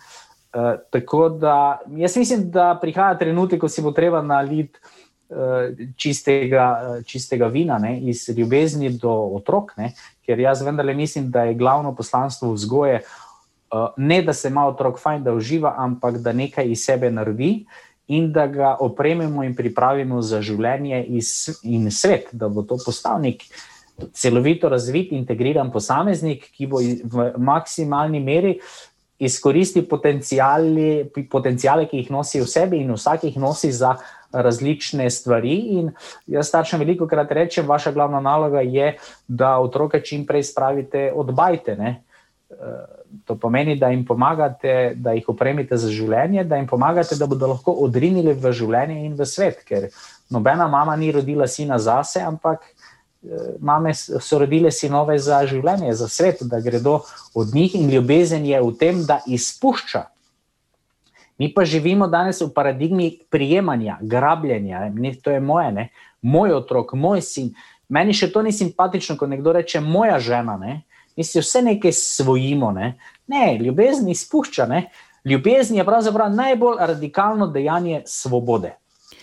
Uh, 0.55 0.61
tako 0.90 1.29
da 1.29 1.81
jaz 1.97 2.17
mislim, 2.17 2.51
da 2.51 2.79
prihaja 2.81 3.19
trenutek, 3.19 3.61
ko 3.61 3.69
si 3.69 3.83
bo 3.83 3.93
treba 3.93 4.23
naliti 4.23 4.79
uh, 5.29 5.37
čistega, 5.97 6.97
uh, 6.99 7.05
čistega 7.05 7.47
vina, 7.47 7.79
ne, 7.79 7.99
iz 8.01 8.29
ljubezni 8.37 8.90
do 8.90 9.12
otrok, 9.12 9.73
ne, 9.77 9.93
ker 10.27 10.40
jaz 10.40 10.62
vendarle 10.62 10.95
mislim, 10.95 11.31
da 11.31 11.43
je 11.43 11.55
glavno 11.55 11.95
poslanstvo 11.95 12.53
vzgoje 12.53 13.01
uh, 13.03 13.23
ne 13.96 14.22
da 14.22 14.32
se 14.32 14.48
ima 14.48 14.66
otrok 14.66 14.98
fajn, 15.00 15.24
da 15.24 15.32
uživa, 15.32 15.74
ampak 15.78 16.18
da 16.18 16.32
nekaj 16.32 16.70
iz 16.70 16.84
sebe 16.84 17.10
naredi 17.10 17.66
in 18.08 18.32
da 18.32 18.46
ga 18.46 18.76
opremimo 18.80 19.44
in 19.44 19.54
pripravimo 19.56 20.20
za 20.22 20.42
življenje 20.44 21.04
in 21.62 21.90
svet, 21.90 22.28
da 22.32 22.48
bo 22.48 22.62
to 22.62 22.76
postal 22.84 23.22
nek. 23.22 23.46
Celovito 24.12 24.68
razvit, 24.68 25.12
integriran 25.14 25.70
posameznik, 25.72 26.48
ki 26.56 26.66
bo 26.66 26.80
v 26.82 27.28
maksimalni 27.38 28.20
meri 28.20 28.58
izkoristil 29.18 29.87
potencijale, 29.87 31.87
ki 31.87 32.00
jih 32.00 32.10
nosi 32.10 32.42
v 32.42 32.48
sebi, 32.50 32.80
in 32.82 32.90
vsak 32.96 33.28
jih 33.28 33.37
nosi 33.38 33.70
za 33.72 33.94
različne 34.34 35.06
stvari. 35.10 35.54
In 35.78 35.92
jaz 36.26 36.50
staršem 36.50 36.82
veliko 36.82 37.06
krat 37.06 37.30
rečem, 37.32 37.66
vaša 37.66 37.94
glavna 37.94 38.20
naloga 38.20 38.60
je, 38.60 38.96
da 39.28 39.56
otroke 39.62 40.02
čim 40.02 40.26
prej 40.26 40.50
spravite 40.50 41.12
od 41.14 41.30
bajte. 41.32 41.78
Ne? 41.78 41.94
To 43.27 43.37
pomeni, 43.40 43.77
da 43.79 43.88
jim 43.93 44.05
pomagate, 44.07 44.95
da 44.97 45.12
jih 45.14 45.29
opremite 45.29 45.77
za 45.77 45.90
življenje, 45.93 46.45
da 46.45 46.57
jim 46.57 46.67
pomagate, 46.67 47.17
da 47.17 47.29
bodo 47.31 47.53
lahko 47.53 47.73
odrinili 47.85 48.35
v 48.35 48.53
življenje 48.53 49.05
in 49.07 49.14
v 49.19 49.27
svet. 49.29 49.62
Ker 49.69 49.88
nobena 50.31 50.69
mama 50.69 50.97
ni 50.97 51.12
rodila 51.14 51.47
sina 51.51 51.79
zase, 51.79 52.23
ampak 52.25 52.67
mame 53.61 53.95
so 53.95 54.38
rodile 54.38 54.71
sinove 54.71 55.19
za 55.19 55.40
življenje, 55.47 55.95
za 55.95 56.09
svet, 56.09 56.43
da 56.43 56.61
gredo 56.61 57.01
od 57.35 57.55
njih 57.55 57.75
in 57.75 57.90
ljubezen 57.90 58.45
je 58.47 58.61
v 58.61 58.73
tem, 58.81 59.05
da 59.07 59.21
izpušča. 59.27 60.05
Mi 61.38 61.49
pa 61.55 61.64
živimo 61.64 62.07
danes 62.07 62.40
v 62.40 62.53
paradigmi 62.55 63.09
prijemanja, 63.31 63.99
grabljenja, 64.03 64.88
ne, 64.95 65.14
to 65.14 65.31
je 65.31 65.40
moje, 65.40 65.73
ne, 65.73 65.88
moj 66.23 66.53
otrok, 66.61 66.93
moj 66.95 67.23
sin. 67.23 67.55
Meni 67.88 68.14
še 68.14 68.31
to 68.33 68.43
ni 68.43 68.53
simpatično, 68.53 69.17
ko 69.19 69.27
nekdo 69.27 69.53
reče 69.53 69.81
moja 69.81 70.21
žena. 70.23 70.57
Ne, 70.61 70.83
mi 71.16 71.24
si 71.24 71.40
vse 71.40 71.62
nekaj 71.62 71.92
svojimo. 71.92 72.72
Ne, 72.72 72.94
ne 73.27 73.59
ljubezen 73.59 74.09
izpušča. 74.09 74.66
Ne. 74.66 74.90
Ljubezen 75.24 75.77
je 75.77 75.85
pravzaprav 75.85 76.35
najbolj 76.35 76.77
radikalno 76.81 77.46
dejanje 77.46 78.03
svobode. 78.07 78.77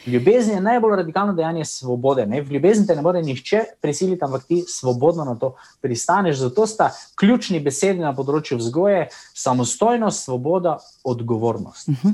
Ljubezen 0.06 0.56
je 0.56 0.62
najbolj 0.62 0.96
radikalno 0.96 1.34
dejanje 1.34 1.66
svobode. 1.66 2.26
Ne? 2.26 2.42
V 2.42 2.52
ljubezni 2.52 2.88
te 2.88 2.96
ne 2.96 3.02
more 3.02 3.22
nihče 3.22 3.64
prisiliti, 3.82 4.24
ampak 4.24 4.44
ti 4.44 4.64
svobodno 4.68 5.24
na 5.26 5.36
to 5.36 5.56
pristaneš. 5.82 6.38
Zato 6.38 6.66
sta 6.68 6.90
ključni 7.16 7.60
besedi 7.60 8.00
na 8.00 8.14
področju 8.16 8.58
vzgoje: 8.58 9.08
samostojnost, 9.34 10.24
svoboda, 10.24 10.78
odgovornost. 11.04 11.90
Uh 11.90 11.96
-huh. 12.04 12.14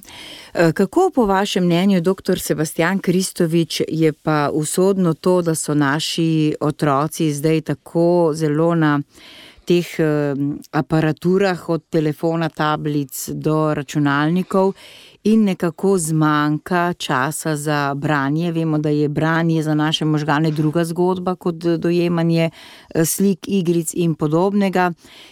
E, 0.53 0.73
kako 0.73 1.11
po 1.15 1.25
vašem 1.25 1.63
mnenju, 1.63 2.01
dr. 2.01 2.39
Sebastian 2.39 2.99
Kristovič, 2.99 3.81
je 3.87 4.13
pa 4.13 4.49
usodno 4.53 5.13
to, 5.13 5.41
da 5.41 5.55
so 5.55 5.73
naši 5.73 6.55
otroci 6.59 7.33
zdaj 7.33 7.61
tako 7.61 8.31
zelo 8.33 8.75
na 8.75 9.01
teh 9.67 9.89
aparaturah, 10.71 11.69
od 11.69 11.83
telefona, 11.91 12.47
tablic 12.49 13.29
do 13.35 13.73
računalnikov, 13.75 14.73
in 15.27 15.43
nekako 15.43 15.97
zmanjka 15.97 16.93
časa 16.93 17.55
za 17.55 17.93
branje. 17.93 18.51
Vemo, 18.51 18.77
da 18.77 18.89
je 18.89 19.09
branje 19.09 19.63
za 19.63 19.73
naše 19.75 20.05
možgane 20.05 20.51
druga 20.51 20.83
zgodba 20.85 21.35
kot 21.35 21.55
dojemanje 21.55 22.49
eh, 22.49 23.05
slik, 23.05 23.39
igric 23.47 23.93
in 23.93 24.15
podobnega. 24.15 24.91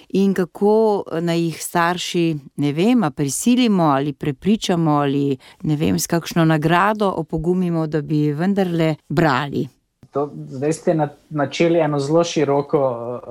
In 0.10 0.34
kako 0.34 1.04
naj 1.22 1.42
jih 1.42 1.64
starši, 1.64 2.36
ne 2.56 2.74
vem, 2.74 3.04
prisilimo 3.16 3.84
ali 3.84 4.14
prepričamo 4.14 4.92
ali 4.92 5.38
ne 5.64 5.76
vem, 5.76 6.00
s 6.00 6.08
kakšno 6.08 6.46
nagrado 6.46 7.10
opogumimo, 7.10 7.88
da 7.88 8.02
bi 8.02 8.32
vendarle 8.32 8.96
brali. 9.10 9.75
To, 10.16 10.30
zdaj 10.48 10.74
ste 10.74 10.94
načeli 11.30 11.80
eno 11.80 12.00
zelo 12.00 12.24
široko 12.24 12.82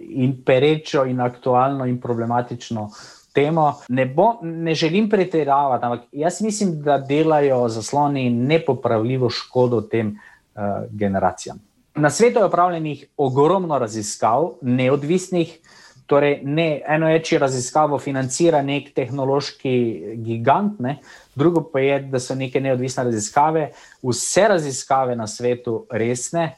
eh, 0.02 0.04
in 0.04 0.34
perečo 0.44 1.04
in 1.08 1.20
aktualno 1.20 1.86
in 1.88 2.00
problematično 2.00 2.90
temo. 3.32 3.78
Ne, 3.88 4.04
bo, 4.06 4.34
ne 4.42 4.74
želim 4.74 5.08
pretiravati, 5.10 5.84
ampak 5.84 6.00
jaz 6.12 6.42
mislim, 6.42 6.82
da 6.82 6.98
delajo 6.98 7.68
zasloni 7.68 8.30
nepopravljivo 8.30 9.30
škodo 9.30 9.80
tem 9.80 10.08
uh, 10.10 10.62
generacijam. 10.90 11.58
Na 11.94 12.10
svetu 12.10 12.38
je 12.38 12.44
upravljenih 12.44 13.06
ogromno 13.16 13.78
raziskav, 13.78 14.50
neodvisnih. 14.62 15.58
Torej, 16.06 16.40
ne, 16.44 16.82
eno 16.88 17.08
je, 17.08 17.22
če 17.24 17.38
raziskavo 17.38 17.98
financira 17.98 18.60
nek 18.62 18.92
tehnološki 18.94 19.72
gigant, 20.20 20.76
ne, 20.84 20.98
drugo 21.34 21.64
pa 21.72 21.80
je, 21.80 21.98
da 22.12 22.20
so 22.20 22.36
neke 22.36 22.60
neodvisne 22.60 23.08
raziskave. 23.08 23.70
Vse 24.02 24.48
raziskave 24.52 25.16
na 25.16 25.26
svetu 25.26 25.86
resne 25.90 26.50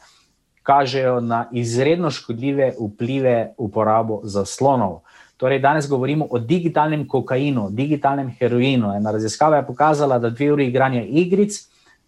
kažejo 0.66 1.20
na 1.20 1.46
izredno 1.52 2.11
škodljive 2.11 2.72
vplive 2.81 3.55
uporabo 3.59 4.20
zaslonov. 4.24 5.00
Torej, 5.37 5.61
danes 5.61 5.88
govorimo 5.88 6.26
o 6.31 6.38
digitalnem 6.38 7.07
kokainu, 7.09 7.68
digitalnem 7.70 8.31
heroinu. 8.38 8.94
Ena 8.96 9.12
raziskava 9.12 9.57
je 9.57 9.66
pokazala, 9.66 10.18
da 10.18 10.31
dve 10.31 10.52
uri 10.52 10.66
igranja 10.66 11.02
igric 11.02 11.61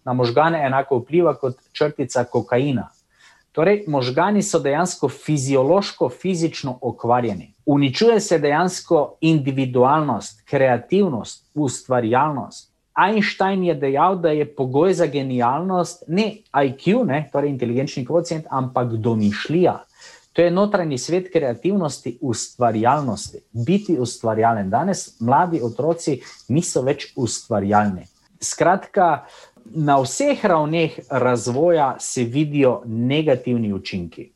na 0.05 0.13
možgane 0.13 0.65
enako 0.65 0.97
vpliva 0.97 1.35
kot 1.37 1.55
črtica 1.71 2.23
kokaina. 2.23 2.89
Torej, 3.51 3.83
možgani 3.87 4.41
so 4.43 4.59
dejansko 4.59 5.09
fiziološko, 5.09 6.09
fizično 6.09 6.77
okvarjeni. 6.81 7.53
Uničuje 7.65 8.19
se 8.19 8.39
dejansko 8.39 9.17
individualnost, 9.21 10.43
kreativnost, 10.49 11.45
ustvarjalnost. 11.53 12.68
Einstein 12.99 13.63
je 13.63 13.75
dejal, 13.75 14.17
da 14.19 14.29
je 14.35 14.45
pogoj 14.55 14.93
za 14.93 15.05
genialnost 15.05 16.03
ne 16.07 16.31
IQ, 16.65 17.03
ne, 17.05 17.29
torej 17.31 17.49
inteligenčni 17.49 18.05
koeficient, 18.05 18.45
ampak 18.49 18.97
domišljija. 18.99 19.77
To 20.33 20.41
je 20.41 20.51
notranji 20.51 20.97
svet 20.97 21.31
kreativnosti, 21.33 22.17
ustvarjalnosti, 22.21 23.39
biti 23.51 23.97
ustvarjalen. 23.99 24.69
Danes 24.69 25.19
mladi 25.19 25.61
otroci 25.63 26.19
niso 26.47 26.81
več 26.81 27.09
ustvarjalni. 27.15 28.05
Skratka, 28.41 29.25
na 29.65 29.97
vseh 30.01 30.45
ravneh 30.45 30.99
razvoja 31.09 31.95
se 31.99 32.23
vidijo 32.23 32.81
negativni 32.85 33.73
učinki. 33.73 34.31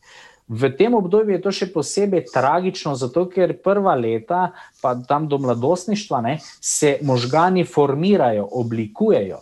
V 0.53 0.69
tem 0.77 0.93
obdobju 0.93 1.33
je 1.33 1.41
to 1.41 1.51
še 1.51 1.67
posebej 1.73 2.27
tragično, 2.29 2.93
zato 2.93 3.25
ker 3.25 3.55
prva 3.57 3.95
leta, 3.97 4.51
pa 4.83 4.93
tam 4.93 5.25
do 5.25 5.39
mladostništva, 5.41 6.19
ne, 6.21 6.35
se 6.61 6.99
možgani 7.01 7.65
formirajo, 7.65 8.45
oblikujejo. 8.61 9.41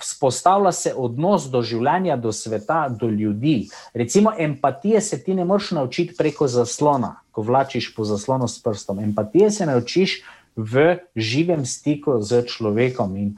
Vzpostavlja 0.00 0.72
se 0.72 0.92
odnos 0.94 1.48
do 1.50 1.60
življenja, 1.66 2.16
do 2.16 2.32
sveta, 2.32 2.86
do 2.88 3.10
ljudi. 3.10 3.66
Recimo, 3.98 4.32
empatije 4.38 5.00
se 5.02 5.18
ti 5.24 5.34
ne 5.34 5.44
moreš 5.44 5.72
naučiti 5.76 6.14
preko 6.16 6.46
zaslona, 6.48 7.16
ko 7.34 7.42
vlačiš 7.42 7.90
po 7.96 8.06
zaslonu 8.06 8.48
s 8.48 8.62
prstom. 8.62 9.02
Empatije 9.10 9.50
se 9.50 9.66
naučiš 9.66 10.20
v 10.56 10.96
živem 11.12 11.66
stiku 11.66 12.22
z 12.22 12.46
človekom. 12.48 13.16
In 13.20 13.34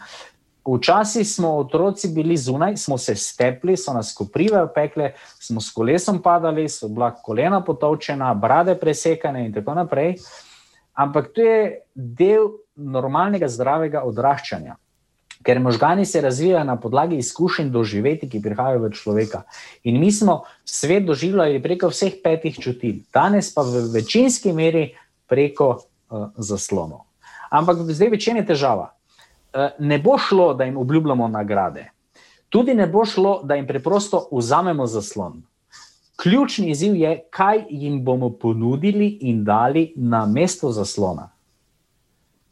včasih 0.77 1.29
smo 1.29 1.57
otroci 1.57 2.09
bili 2.09 2.37
zunaj, 2.37 2.77
smo 2.77 2.99
se 2.99 3.15
stepli, 3.15 3.77
so 3.77 3.93
nas 3.95 4.15
koprive 4.15 4.63
opekle, 4.63 5.13
smo 5.41 5.61
s 5.61 5.71
kolesom 5.71 6.23
padali, 6.23 6.69
so 6.69 6.89
bila 6.89 7.11
kolena 7.15 7.63
potovčena, 7.65 8.35
brade 8.35 8.75
presekane 8.75 9.47
in 9.47 9.53
tako 9.53 9.75
naprej. 9.75 10.17
Ampak 10.95 11.31
to 11.35 11.41
je 11.41 11.81
del 11.95 12.51
normalnega, 12.77 13.49
zdravega 13.49 14.03
odraščanja. 14.03 14.77
Ker 15.47 15.61
možgani 15.63 16.05
se 16.07 16.21
razvijajo 16.21 16.65
na 16.65 16.75
podlagi 16.81 17.17
izkušenj 17.23 17.71
doživeti, 17.71 18.27
ki 18.29 18.43
prihajajo 18.43 18.83
v 18.83 18.91
človeka. 18.91 19.45
In 19.87 20.01
mi 20.01 20.11
smo 20.13 20.43
svet 20.65 21.07
doživljali 21.07 21.63
preko 21.63 21.93
vseh 21.95 22.19
petih 22.25 22.59
čutil, 22.59 23.05
danes 23.15 23.55
pa 23.55 23.63
v 23.63 23.87
večinski 23.95 24.53
meri 24.53 24.89
preko 25.31 25.69
uh, 25.79 26.29
zaslonov. 26.37 27.07
Ampak 27.51 27.87
zdaj 27.87 28.11
večina 28.19 28.43
je 28.43 28.51
težava. 28.51 28.98
Uh, 29.55 29.71
ne 29.79 29.99
bo 29.99 30.19
šlo, 30.19 30.55
da 30.55 30.65
jim 30.65 30.77
obljubljamo 30.77 31.29
nagrade. 31.29 31.91
Tudi 32.49 32.75
ne 32.75 32.87
bo 32.87 33.05
šlo, 33.05 33.41
da 33.45 33.55
jim 33.55 33.67
preprosto 33.67 34.29
vzamemo 34.33 34.87
zaslon. 34.87 35.43
Ključni 36.23 36.71
izziv 36.71 36.97
je, 36.97 37.25
kaj 37.31 37.65
jim 37.71 38.05
bomo 38.05 38.31
ponudili 38.31 39.19
in 39.21 39.45
dali 39.45 39.93
na 39.97 40.27
mesto 40.27 40.73
zaslona. 40.73 41.31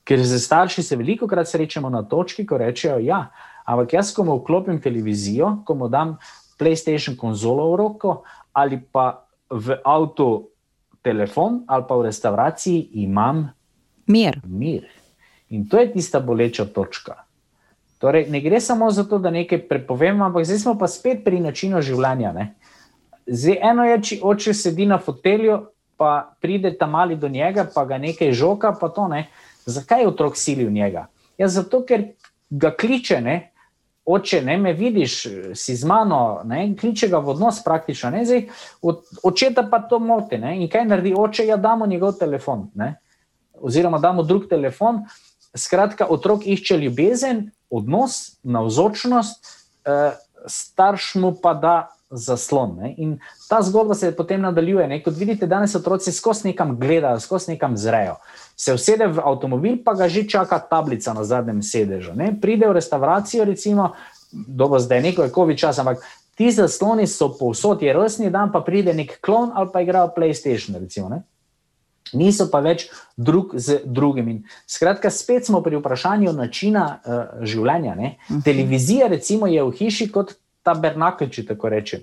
Ker 0.05 0.23
z 0.23 0.39
starši 0.39 0.83
se 0.83 0.97
veliko 0.97 1.27
krat 1.27 1.49
srečamo 1.49 1.91
na 1.91 2.03
točki, 2.03 2.47
ko 2.47 2.59
rečejo: 2.59 2.99
Ja, 3.03 3.27
ampak 3.65 3.93
jaz, 3.93 4.13
ko 4.15 4.25
mu 4.25 4.37
vklopim 4.39 4.79
televizijo, 4.81 5.65
ko 5.67 5.75
mu 5.75 5.89
dam 5.89 6.17
PlayStation 6.59 7.17
konzolo 7.17 7.73
v 7.73 7.77
roko 7.77 8.23
ali 8.53 8.79
pa 8.93 9.27
v 9.51 9.77
avtu 9.85 10.49
telefon 11.03 11.65
ali 11.67 11.85
pa 11.89 11.97
v 11.97 12.07
restavraciji, 12.07 12.89
imam 13.03 13.49
mir. 14.07 14.41
mir. 14.47 14.87
In 15.51 15.69
to 15.69 15.79
je 15.79 15.93
tista 15.93 16.21
boleča 16.21 16.65
točka. 16.65 17.23
Torej, 17.99 18.27
ne 18.31 18.41
gre 18.41 18.61
samo 18.61 18.91
za 18.91 19.05
to, 19.05 19.19
da 19.19 19.31
nekaj 19.31 19.63
prepovem, 19.69 20.23
ampak 20.23 20.45
zdaj 20.45 20.59
smo 20.59 20.75
pa 20.79 20.89
spet 20.89 21.25
pri 21.25 21.41
načinu 21.41 21.81
življenja. 21.83 22.33
Ne? 22.37 22.53
Zdaj, 23.27 23.59
eno 23.71 23.87
je, 23.89 23.97
če 24.03 24.21
oče 24.23 24.55
sedi 24.55 24.87
na 24.87 24.99
fotelju, 24.99 25.63
pa 25.97 26.37
pride 26.41 26.75
tam 26.77 26.93
mali 26.93 27.17
do 27.17 27.29
njega, 27.29 27.65
pa 27.75 27.87
ga 27.89 27.99
nekaj 27.99 28.33
žoka, 28.37 28.75
pa 28.81 28.89
to 28.93 29.09
ne. 29.09 29.27
Zakaj 29.67 30.05
je 30.05 30.09
otrok 30.09 30.37
silil 30.37 30.69
njega? 30.71 31.07
Ja, 31.39 31.49
zato, 31.49 31.83
ker 31.89 32.13
ga 32.51 32.71
kliče, 32.77 33.21
ne? 33.21 33.37
oče, 34.07 34.43
ne 34.43 34.55
me 34.59 34.73
vidiš, 34.73 35.15
si 35.55 35.75
z 35.77 35.85
mano, 35.85 36.41
ne? 36.45 36.77
kliče 36.79 37.09
ga 37.11 37.19
v 37.19 37.33
odnos 37.35 37.59
praktično. 37.65 38.13
Zdaj, 38.25 38.45
od, 38.83 39.03
očeta 39.27 39.67
pa 39.71 39.81
to 39.83 39.99
moti. 39.99 40.39
Ne? 40.39 40.55
In 40.61 40.71
kaj 40.71 40.87
naredi 40.87 41.15
oče? 41.17 41.47
Ja, 41.47 41.57
damo 41.57 41.87
njegov 41.87 42.15
telefon. 42.21 42.69
Ne? 42.75 42.95
Oziroma, 43.59 43.99
damo 43.99 44.23
drug 44.23 44.47
telefon. 44.49 45.03
Skratka, 45.57 46.07
otrok 46.11 46.47
išče 46.47 46.77
ljubezen, 46.77 47.51
odnos, 47.71 48.39
navzočnost, 48.43 49.47
eh, 49.85 50.17
starš 50.47 51.15
mu 51.15 51.35
pa 51.43 51.55
da 51.55 51.77
zaslon. 52.11 52.77
Ne? 52.77 52.95
In 52.97 53.19
ta 53.49 53.63
zgodba 53.63 53.95
se 53.95 54.17
potem 54.17 54.41
nadaljuje. 54.41 54.89
Ne? 54.89 55.03
Kot 55.03 55.17
vidite, 55.17 55.47
danes 55.47 55.75
otroci 55.75 56.13
skozi 56.13 56.49
nekam 56.49 56.77
gledajo, 56.79 57.21
skozi 57.21 57.51
nekam 57.51 57.77
zrejo. 57.77 58.17
Se 58.57 58.75
usede 58.75 59.07
v 59.07 59.21
avtomobil, 59.25 59.81
pa 59.85 59.95
ga 59.95 60.09
že 60.09 60.29
čaka 60.29 60.59
tablica 60.59 61.15
na 61.15 61.25
zadnjem 61.25 61.63
sedežu. 61.63 62.15
Ne? 62.15 62.33
Pride 62.41 62.69
v 62.69 62.79
restauracijo, 62.79 63.45
recimo, 63.45 63.93
dobro, 64.33 64.79
zdaj 64.79 65.03
neko 65.03 65.23
je 65.23 65.35
COVID 65.35 65.59
čas, 65.59 65.79
ampak 65.79 66.05
ti 66.37 66.51
zasloni 66.53 67.07
so 67.07 67.33
povsod, 67.39 67.83
je 67.83 67.93
rojstni 67.93 68.31
dan, 68.31 68.53
pa 68.53 68.61
pride 68.61 68.95
nek 68.95 69.19
klon 69.21 69.51
ali 69.55 69.71
pa 69.73 69.81
igrajo 69.81 70.13
PlayStation. 70.17 70.79
Recimo, 70.79 71.09
Niso 72.13 72.47
pa 72.51 72.61
več 72.61 72.87
drug 73.17 73.55
z 73.59 73.81
drugim. 73.85 74.29
In 74.29 74.43
skratka, 74.67 75.11
spet 75.11 75.47
smo 75.47 75.63
pri 75.63 75.81
vprašanju 75.81 76.33
načina 76.33 76.87
uh, 76.99 77.23
življenja. 77.43 77.93
Uh 77.93 77.99
mhm. 77.99 78.13
-huh. 78.29 78.45
Televizija, 78.45 79.09
recimo, 79.09 79.47
je 79.47 79.63
v 79.63 79.71
hiši 79.71 80.13
kot 80.13 80.35
tabernakel, 80.63 81.29
če 81.29 81.47
tako 81.47 81.69
rečem. 81.69 82.01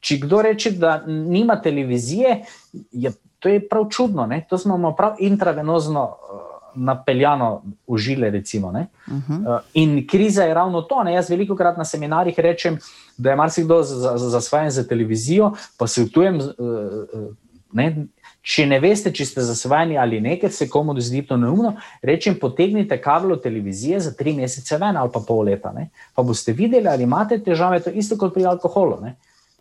Če 0.00 0.18
kdo 0.18 0.42
reče, 0.42 0.70
da 0.70 1.02
nima 1.06 1.62
televizije, 1.62 2.44
je 2.92 3.12
to 3.38 3.48
je 3.48 3.68
prav 3.68 3.88
čudno. 3.90 4.26
Ne? 4.26 4.46
To 4.48 4.58
smo 4.58 4.94
prav 4.96 5.16
intravenozno 5.18 6.04
uh, 6.04 6.40
napeljano 6.74 7.62
v 7.88 7.98
žile. 7.98 8.30
Recimo, 8.30 8.68
uh 8.68 8.74
-huh. 8.74 9.56
uh, 9.56 9.60
in 9.74 10.06
kriza 10.06 10.44
je 10.44 10.54
ravno 10.54 10.82
to. 10.82 11.02
Ne? 11.02 11.14
Jaz 11.14 11.30
veliko 11.30 11.56
krat 11.56 11.76
na 11.76 11.84
seminarjih 11.84 12.38
rečem, 12.38 12.78
da 13.16 13.30
je 13.30 13.36
marsikdo 13.36 13.82
zasvojen 13.82 14.70
za, 14.70 14.80
za, 14.80 14.82
za 14.82 14.88
televizijo, 14.88 15.52
pa 15.78 15.84
uh, 15.84 17.34
ne? 17.72 18.06
Če 18.46 18.62
ne 18.70 18.78
veste, 18.78 19.10
če 19.10 19.24
ste 19.26 19.42
zasvojeni 19.42 19.96
ali 19.98 20.20
ne, 20.22 20.36
ker 20.38 20.52
se 20.54 20.68
komu 20.70 20.94
zdi 21.02 21.24
to 21.26 21.34
neumno, 21.40 21.72
rečem, 22.06 22.36
potegnite 22.38 23.00
kablo 23.02 23.40
televizije 23.42 23.98
za 24.04 24.12
tri 24.14 24.36
mesece 24.36 24.78
ven 24.78 24.96
ali 24.96 25.10
pa 25.12 25.22
pol 25.26 25.48
leta. 25.48 25.72
Ne? 25.74 25.88
Pa 26.14 26.22
boste 26.22 26.54
videli, 26.54 26.86
ali 26.86 27.08
imate 27.08 27.40
težave, 27.42 27.80
to 27.82 27.90
je 27.90 27.98
isto 28.04 28.18
kot 28.20 28.34
pri 28.34 28.46
alkoholu. 28.46 29.00
Ne? 29.02 29.16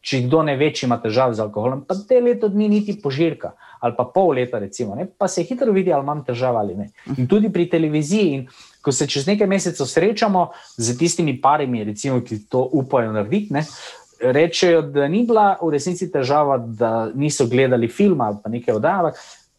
Če 0.05 0.21
kdo 0.27 0.43
ne 0.45 0.53
ve, 0.59 0.69
če 0.69 0.85
ima 0.85 0.99
težave 1.01 1.33
z 1.33 1.41
alkoholom, 1.41 1.81
pa 1.89 1.97
te 1.97 2.21
leto 2.21 2.51
dni 2.53 2.69
niti 2.77 2.99
požirka 3.01 3.55
ali 3.85 3.93
pa 3.97 4.05
pol 4.09 4.31
leta, 4.37 4.57
recimo, 4.61 4.95
ne? 4.97 5.05
pa 5.05 5.27
se 5.27 5.43
hitro 5.45 5.73
vidi, 5.73 5.91
ali 5.93 6.01
imam 6.01 6.23
težave 6.25 6.57
ali 6.57 6.75
ne. 6.77 6.87
In 7.17 7.27
tudi 7.29 7.51
pri 7.53 7.67
televiziji. 7.69 8.31
In 8.33 8.47
ko 8.85 8.91
se 8.93 9.07
čez 9.09 9.25
nekaj 9.27 9.47
mesecev 9.49 9.87
srečamo 9.89 10.51
z 10.77 10.97
tistimi 10.97 11.35
parimi, 11.41 11.83
recimo, 11.83 12.21
ki 12.21 12.43
to 12.49 12.61
upajo 12.73 13.11
narediti 13.13 13.53
rečejo, 14.21 14.81
da 14.81 15.07
ni 15.07 15.23
bila 15.27 15.55
v 15.61 15.71
resnici 15.71 16.11
težava, 16.11 16.57
da 16.57 17.09
niso 17.15 17.47
gledali 17.47 17.87
film 17.87 18.21
ali 18.21 18.37
pa 18.43 18.49
nekaj 18.49 18.75
oddaje. 18.75 19.13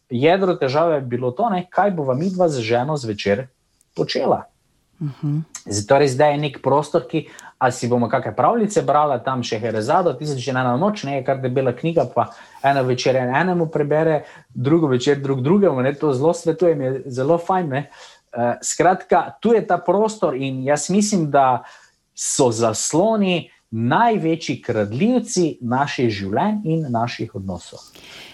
Jedro 0.09 0.55
težave 0.55 0.95
je 0.95 1.01
bilo 1.01 1.31
to, 1.31 1.49
ne, 1.49 1.65
kaj 1.69 1.91
bo 1.91 2.03
vam 2.03 2.21
idva 2.21 2.49
z 2.49 2.63
ženo 2.63 2.97
zvečer 2.97 3.47
počela. 3.95 4.43
Uh 4.99 5.07
-huh. 5.21 5.41
Torej, 5.87 6.07
zdaj 6.07 6.31
je 6.31 6.37
nek 6.37 6.61
prostor, 6.63 7.03
ki 7.07 7.27
si 7.71 7.87
bomo 7.87 8.09
kakšne 8.09 8.35
pravljice 8.35 8.81
brali, 8.81 9.19
tam 9.25 9.43
še 9.43 9.59
je 9.61 9.71
rezado, 9.71 10.13
tisoč 10.13 10.47
ena 10.47 10.77
noč, 10.77 11.03
ne 11.03 11.23
kar 11.25 11.41
debela 11.41 11.73
knjiga, 11.73 12.05
pa 12.15 12.29
eno 12.63 12.83
večer 12.83 13.15
en 13.15 13.35
enemu 13.35 13.67
prebere, 13.67 14.23
drugo 14.49 14.87
večer 14.87 15.19
drug 15.19 15.41
drugemu, 15.41 15.81
ne, 15.81 15.93
to 15.93 16.13
zelo 16.13 16.33
svetujem, 16.33 16.81
je 16.81 17.01
zelo 17.05 17.37
fajn. 17.37 17.73
Uh, 17.73 17.83
skratka, 18.61 19.31
tu 19.41 19.53
je 19.53 19.67
ta 19.67 19.77
prostor 19.77 20.35
in 20.35 20.63
jaz 20.63 20.89
mislim, 20.89 21.31
da 21.31 21.63
so 22.15 22.51
zasloni 22.51 23.49
največji 23.71 24.61
kradljivci 24.63 25.57
naših 25.61 26.09
življenj 26.13 26.61
in 26.63 26.85
naših 26.91 27.35
odnosov. 27.35 27.83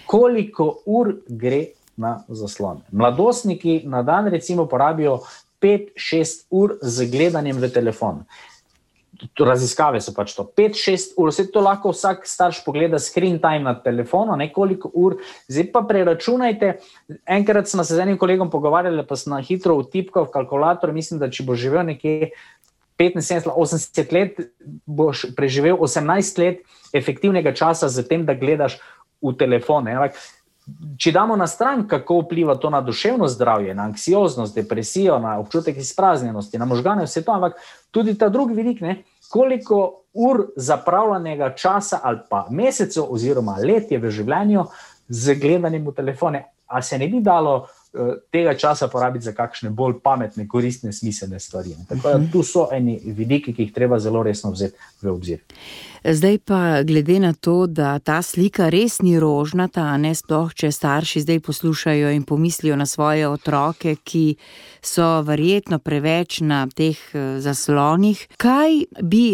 Koliko 0.06 0.68
ur 0.86 1.16
gre 1.28 1.74
na 1.96 2.20
zaslone? 2.28 2.84
Mladostniki 2.92 3.82
na 3.84 4.02
dan, 4.02 4.30
recimo, 4.30 4.66
porabijo 4.70 5.20
5-6 5.62 6.46
ur 6.50 6.78
z 6.82 7.10
gledanjem 7.10 7.58
v 7.58 7.70
telefon. 7.72 8.26
Raziskave 9.38 10.00
so 10.02 10.12
pač 10.12 10.34
to. 10.36 10.44
5-6 10.58 11.14
ur, 11.16 11.30
vse 11.30 11.46
to 11.54 11.62
lahko 11.62 11.92
vsak 11.94 12.26
starš 12.28 12.60
pogleda, 12.66 12.98
screen 12.98 13.38
time 13.40 13.64
na 13.64 13.74
telefonu, 13.78 14.36
nekoliko 14.36 14.90
ur. 14.92 15.16
Zdaj 15.48 15.70
pa 15.72 15.84
preračunajte. 15.88 16.74
Enkrat 17.24 17.70
sem 17.70 17.80
se 17.84 17.94
z 17.94 18.02
enim 18.04 18.18
kolegom 18.20 18.50
pogovarjal, 18.52 19.00
pa 19.06 19.16
sem 19.16 19.32
na 19.32 19.40
hitro 19.40 19.78
vtipkal 19.80 20.28
v 20.28 20.34
kalkulator. 20.34 20.92
Mislim, 20.92 21.22
da 21.22 21.30
če 21.30 21.46
bo 21.46 21.56
živel 21.58 21.86
nekje 21.94 22.34
75-80 22.98 24.12
let, 24.12 24.40
boš 24.86 25.26
preživel 25.36 25.76
18 25.76 26.38
let 26.38 26.62
efektivnega 26.92 27.54
časa 27.54 27.88
z 27.88 28.06
tem, 28.06 28.26
da 28.26 28.34
gledaš 28.34 28.78
v 29.22 29.34
telefone. 29.38 29.96
Če 30.96 31.12
damo 31.12 31.36
na 31.36 31.46
stran, 31.50 31.84
kako 31.88 32.22
vpliva 32.22 32.54
to 32.56 32.70
na 32.70 32.80
duševno 32.80 33.28
zdravje, 33.28 33.74
na 33.74 33.90
anksioznost, 33.90 34.54
depresijo, 34.54 35.18
na 35.18 35.36
občutek 35.42 35.76
izpraznjenosti, 35.76 36.58
na 36.58 36.64
možgane, 36.64 37.04
vse 37.04 37.24
to, 37.24 37.34
ampak 37.34 37.58
tudi 37.90 38.14
ta 38.18 38.30
drugi 38.32 38.54
vidik, 38.54 38.80
ne, 38.80 39.02
koliko 39.28 40.06
ur 40.14 40.46
zapravljenega 40.56 41.52
časa 41.58 41.98
ali 42.02 42.22
pa 42.30 42.46
mesecev 42.50 43.10
oziroma 43.10 43.58
let 43.58 43.90
je 43.90 43.98
v 43.98 44.10
življenju 44.10 44.64
z 45.08 45.34
gledanjem 45.34 45.84
v 45.90 45.94
telefone, 45.94 46.44
ali 46.66 46.86
se 46.86 46.98
ne 46.98 47.08
bi 47.10 47.20
dalo 47.20 47.66
Eh, 47.66 47.83
tega 48.30 48.54
časa 48.58 48.88
porabiti 48.88 49.24
za 49.24 49.32
kakšne 49.32 49.70
bolj 49.70 50.00
pametne, 50.02 50.48
koristne, 50.48 50.92
smiselne 50.92 51.40
stvari. 51.40 51.76
Tako 51.88 52.08
da 52.08 52.20
tu 52.32 52.42
so 52.42 52.68
eni 52.72 52.98
vidiki, 53.04 53.54
ki 53.54 53.68
jih 53.68 53.72
treba 53.72 53.98
zelo 53.98 54.22
resno 54.22 54.50
vzeti 54.50 54.76
v 55.02 55.12
obzir. 55.12 55.42
Zdaj 56.04 56.38
pa, 56.44 56.82
glede 56.82 57.16
na 57.20 57.32
to, 57.32 57.66
da 57.66 57.98
ta 57.98 58.22
slika 58.22 58.68
res 58.68 59.00
ni 59.00 59.16
rožnata, 59.20 59.86
ne 59.96 60.12
sploh, 60.14 60.50
če 60.52 60.68
starši 60.68 61.22
zdaj 61.24 61.40
poslušajo 61.40 62.10
in 62.12 62.26
pomislijo 62.28 62.76
na 62.76 62.84
svoje 62.86 63.28
otroke, 63.28 63.94
ki 64.04 64.36
so 64.84 65.22
verjetno 65.24 65.78
preveč 65.80 66.42
na 66.44 66.66
teh 66.68 66.98
eh, 67.14 67.40
zaslonih, 67.40 68.20
kaj 68.36 68.84
bi 69.00 69.24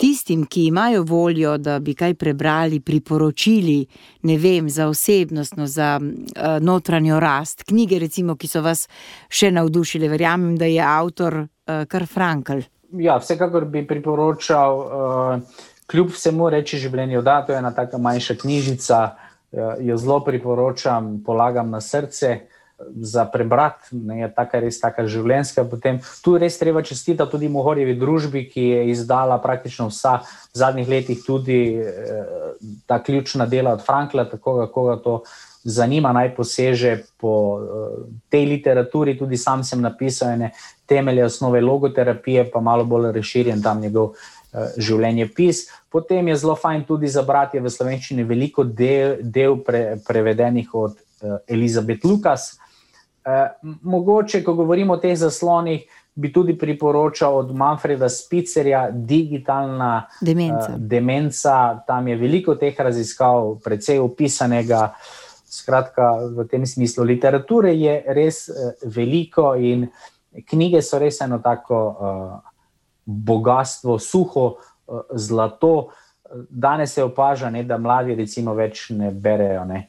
tistim, 0.00 0.46
ki 0.48 0.70
imajo 0.70 1.02
voljo, 1.04 1.58
da 1.58 1.76
bi 1.78 1.92
kaj 1.94 2.14
prebrali, 2.14 2.80
priporočili, 2.80 3.84
ne 4.22 4.38
vem, 4.40 4.70
za 4.70 4.88
osebnostno, 4.88 5.66
za 5.66 6.00
uh, 6.00 6.56
notranjo 6.60 7.20
rast, 7.20 7.62
knjige, 7.68 7.98
recimo, 8.04 8.36
ki 8.36 8.50
so 8.50 8.62
vas 8.64 8.86
še 9.32 9.50
navdušile, 9.54 10.08
verjamem, 10.12 10.54
da 10.60 10.68
je 10.70 10.82
avtor 10.84 11.40
uh, 11.44 11.84
kar 11.90 12.06
Frankl. 12.10 12.64
ja, 12.92 13.18
vsekakor 13.18 13.64
bi 13.64 13.86
priporočal, 13.86 14.80
uh, 14.80 15.62
kljub 15.90 16.12
vsemu 16.14 16.50
reči 16.54 16.80
življenje, 16.80 17.22
da 17.22 17.42
to 17.44 17.54
je 17.54 17.60
ena 17.60 17.74
taka 17.74 17.98
manjša 17.98 18.38
knjižica, 18.42 19.04
uh, 19.52 19.76
jo 19.82 19.96
zelo 20.00 20.20
priporočam, 20.24 21.16
polagam 21.26 21.70
na 21.74 21.80
srce. 21.80 22.40
Za 22.84 23.22
prebrati, 23.30 23.94
je 24.18 24.26
tako 24.34 24.58
res 24.64 24.80
tako 24.82 25.04
življenjska. 25.08 25.62
Potem, 25.70 26.00
tu 26.24 26.34
res 26.42 26.56
treba 26.58 26.82
čestitati 26.84 27.30
tudi 27.30 27.46
Mohorjevi 27.48 27.94
družbi, 27.96 28.42
ki 28.50 28.64
je 28.64 28.80
izdala 28.90 29.38
praktično 29.40 29.86
vsa 29.92 30.16
v 30.26 30.58
zadnjih 30.58 30.90
letih 30.90 31.22
tudi 31.22 31.60
eh, 31.78 32.26
ta 32.90 32.98
ključna 32.98 33.46
dela 33.46 33.76
od 33.78 33.84
Frankla, 33.86 34.26
tako 34.28 34.56
kako 34.64 34.84
ga 34.90 34.96
to 35.06 35.14
zanima, 35.64 36.12
naj 36.12 36.34
poseže 36.36 36.98
po 37.16 37.32
uh, 37.56 37.62
tej 38.28 38.46
literaturi. 38.46 39.16
Tudi 39.18 39.36
sam 39.36 39.64
sem 39.64 39.80
napisal 39.80 40.36
ene 40.36 40.52
temelje 40.86 41.24
osnove 41.24 41.60
logoterapije, 41.60 42.50
pa 42.50 42.60
malo 42.60 42.84
bolj 42.84 43.12
razširjen 43.12 43.62
tam 43.62 43.80
njegov 43.80 44.12
uh, 44.12 44.68
življenjepis. 44.76 45.66
Potem 45.88 46.28
je 46.28 46.36
zelo 46.36 46.56
fajn 46.56 46.84
tudi 46.84 47.08
za 47.08 47.22
brati 47.22 47.60
v 47.60 47.70
slovenščini 47.70 48.24
veliko 48.24 48.64
del, 48.64 49.16
del 49.22 49.56
pre, 49.64 49.96
prevedenih 50.06 50.74
od 50.74 50.92
uh, 50.92 51.38
Elizabeth 51.48 52.04
Lukas. 52.04 52.54
Uh, 53.24 53.48
mogoče, 53.82 54.44
ko 54.44 54.54
govorimo 54.54 54.98
o 54.98 55.00
teh 55.00 55.16
zaslonih, 55.16 55.88
bi 56.14 56.28
tudi 56.32 56.54
priporočal 56.58 57.38
od 57.38 57.56
Manfreda 57.56 58.08
Spicerja 58.08 58.90
digitalna 58.92 60.04
demenca. 60.20 60.74
Uh, 60.74 60.78
demenca. 60.78 61.56
Tam 61.86 62.08
je 62.08 62.16
veliko 62.16 62.54
teh 62.54 62.76
raziskav, 62.78 63.56
precej 63.64 63.98
opisanega. 63.98 64.92
Skratka, 65.54 66.10
v 66.34 66.46
tem 66.50 66.66
smislu 66.66 67.04
literature 67.06 67.70
je 67.74 67.94
res 68.16 68.48
uh, 68.48 68.72
veliko 68.90 69.52
in 69.54 69.86
knjige 70.50 70.82
so 70.82 70.98
res 70.98 71.20
eno 71.22 71.38
tako 71.38 71.82
uh, 71.90 72.32
bogatstvo, 73.04 73.98
suho 74.02 74.46
uh, 74.50 75.04
zlato. 75.14 75.74
Danes 76.50 76.96
se 76.96 77.04
opaža, 77.04 77.50
ne, 77.50 77.62
da 77.62 77.78
mladi 77.78 78.16
recimo 78.18 78.54
več 78.58 78.88
ne 78.90 79.12
berejo. 79.12 79.62
Ne. 79.68 79.84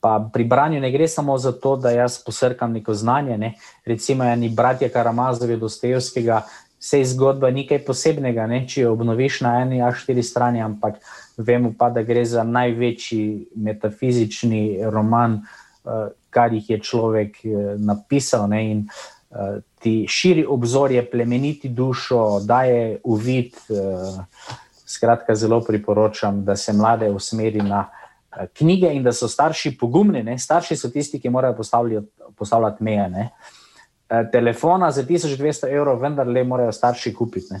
Pa 0.00 0.12
pri 0.32 0.44
branju 0.48 0.80
ne 0.80 0.88
gre 0.88 1.08
samo 1.08 1.34
za 1.38 1.52
to, 1.52 1.74
da 1.76 1.90
jaz 1.90 2.16
posrkam 2.24 2.72
neko 2.72 2.94
znanje. 2.94 3.36
Ne. 3.38 3.50
Recimo, 3.84 4.24
eni 4.24 4.48
bratje 4.48 4.88
Karamazovi, 4.88 5.58
Dostojevskega, 5.60 6.40
vse 6.84 7.00
zgodba 7.14 7.48
ni 7.50 7.62
nekaj 7.64 7.80
posebnega, 7.86 8.44
ne. 8.46 8.66
če 8.68 8.82
jo 8.84 8.92
obnoviš 8.92 9.40
na 9.46 9.54
eni 9.62 9.80
A4 9.80 10.22
strani, 10.22 10.60
ampak 10.60 11.00
vemo 11.40 11.72
pa, 11.78 11.88
da 11.90 12.02
gre 12.04 12.26
za 12.28 12.44
največji 12.44 13.56
metafizični 13.56 14.84
roman, 14.92 15.40
kar 16.30 16.52
jih 16.52 16.70
je 16.70 16.78
človek 16.80 17.40
napisal. 17.80 18.44
Ne. 18.52 18.60
In 18.70 18.84
uh, 18.84 19.62
ti 19.80 20.04
širi 20.08 20.44
obzorje, 20.48 21.02
plemeniti 21.10 21.68
dušo, 21.68 22.40
daje 22.44 23.00
uvid. 23.04 23.56
Eh, 23.68 24.22
skratka, 24.86 25.34
zelo 25.34 25.60
priporočam, 25.60 26.44
da 26.44 26.56
se 26.56 26.72
mlade 26.72 27.10
usmeri 27.10 27.62
na 27.62 27.88
knjige 28.54 28.92
in 28.94 29.02
da 29.02 29.12
so 29.12 29.28
starši 29.28 29.74
pogumni. 29.80 30.22
Ne? 30.22 30.38
Starši 30.38 30.76
so 30.76 30.88
tisti, 30.88 31.20
ki 31.20 31.30
morajo 31.30 31.56
postavljati 32.36 32.84
meje. 32.84 33.08
Ne? 33.10 33.28
Eh, 34.14 34.30
telefona 34.32 34.90
za 34.90 35.02
1200 35.02 35.68
evrov, 35.68 36.00
vendar 36.00 36.28
le 36.28 36.44
morajo 36.44 36.72
starši 36.72 37.14
kupiti. 37.14 37.54
Ne? 37.54 37.60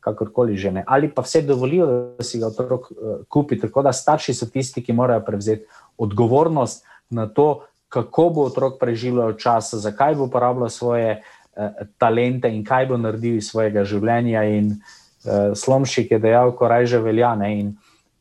Kakorkoli 0.00 0.56
že 0.56 0.72
ne, 0.72 0.84
ali 0.86 1.08
pa 1.08 1.22
vse 1.22 1.42
dovolijo, 1.42 1.86
da 2.18 2.24
si 2.24 2.38
ga 2.38 2.46
otrok 2.46 2.90
uh, 2.90 2.96
kupi. 3.28 3.56
Tako 3.60 3.82
da 3.82 3.92
starši 3.92 4.34
so 4.34 4.46
tisti, 4.46 4.82
ki 4.84 4.92
morajo 4.92 5.22
prevzeti 5.24 5.64
odgovornost 5.98 6.84
na 7.10 7.26
to, 7.26 7.64
kako 7.88 8.28
bo 8.28 8.44
otrok 8.44 8.76
preživljal 8.80 9.32
čas, 9.40 9.74
zakaj 9.74 10.14
bo 10.14 10.26
uporabljal 10.28 10.68
svoje 10.68 11.22
uh, 11.56 11.86
talente 11.98 12.50
in 12.52 12.64
kaj 12.64 12.86
bo 12.86 12.98
naredil 13.00 13.38
iz 13.40 13.48
svojega 13.48 13.84
življenja. 13.84 14.44
In 14.44 14.74
uh, 14.74 15.56
Slomšik 15.56 16.10
je 16.10 16.18
dejal, 16.18 16.52
ko 16.52 16.68
reže 16.68 17.00
veljane. 17.00 17.54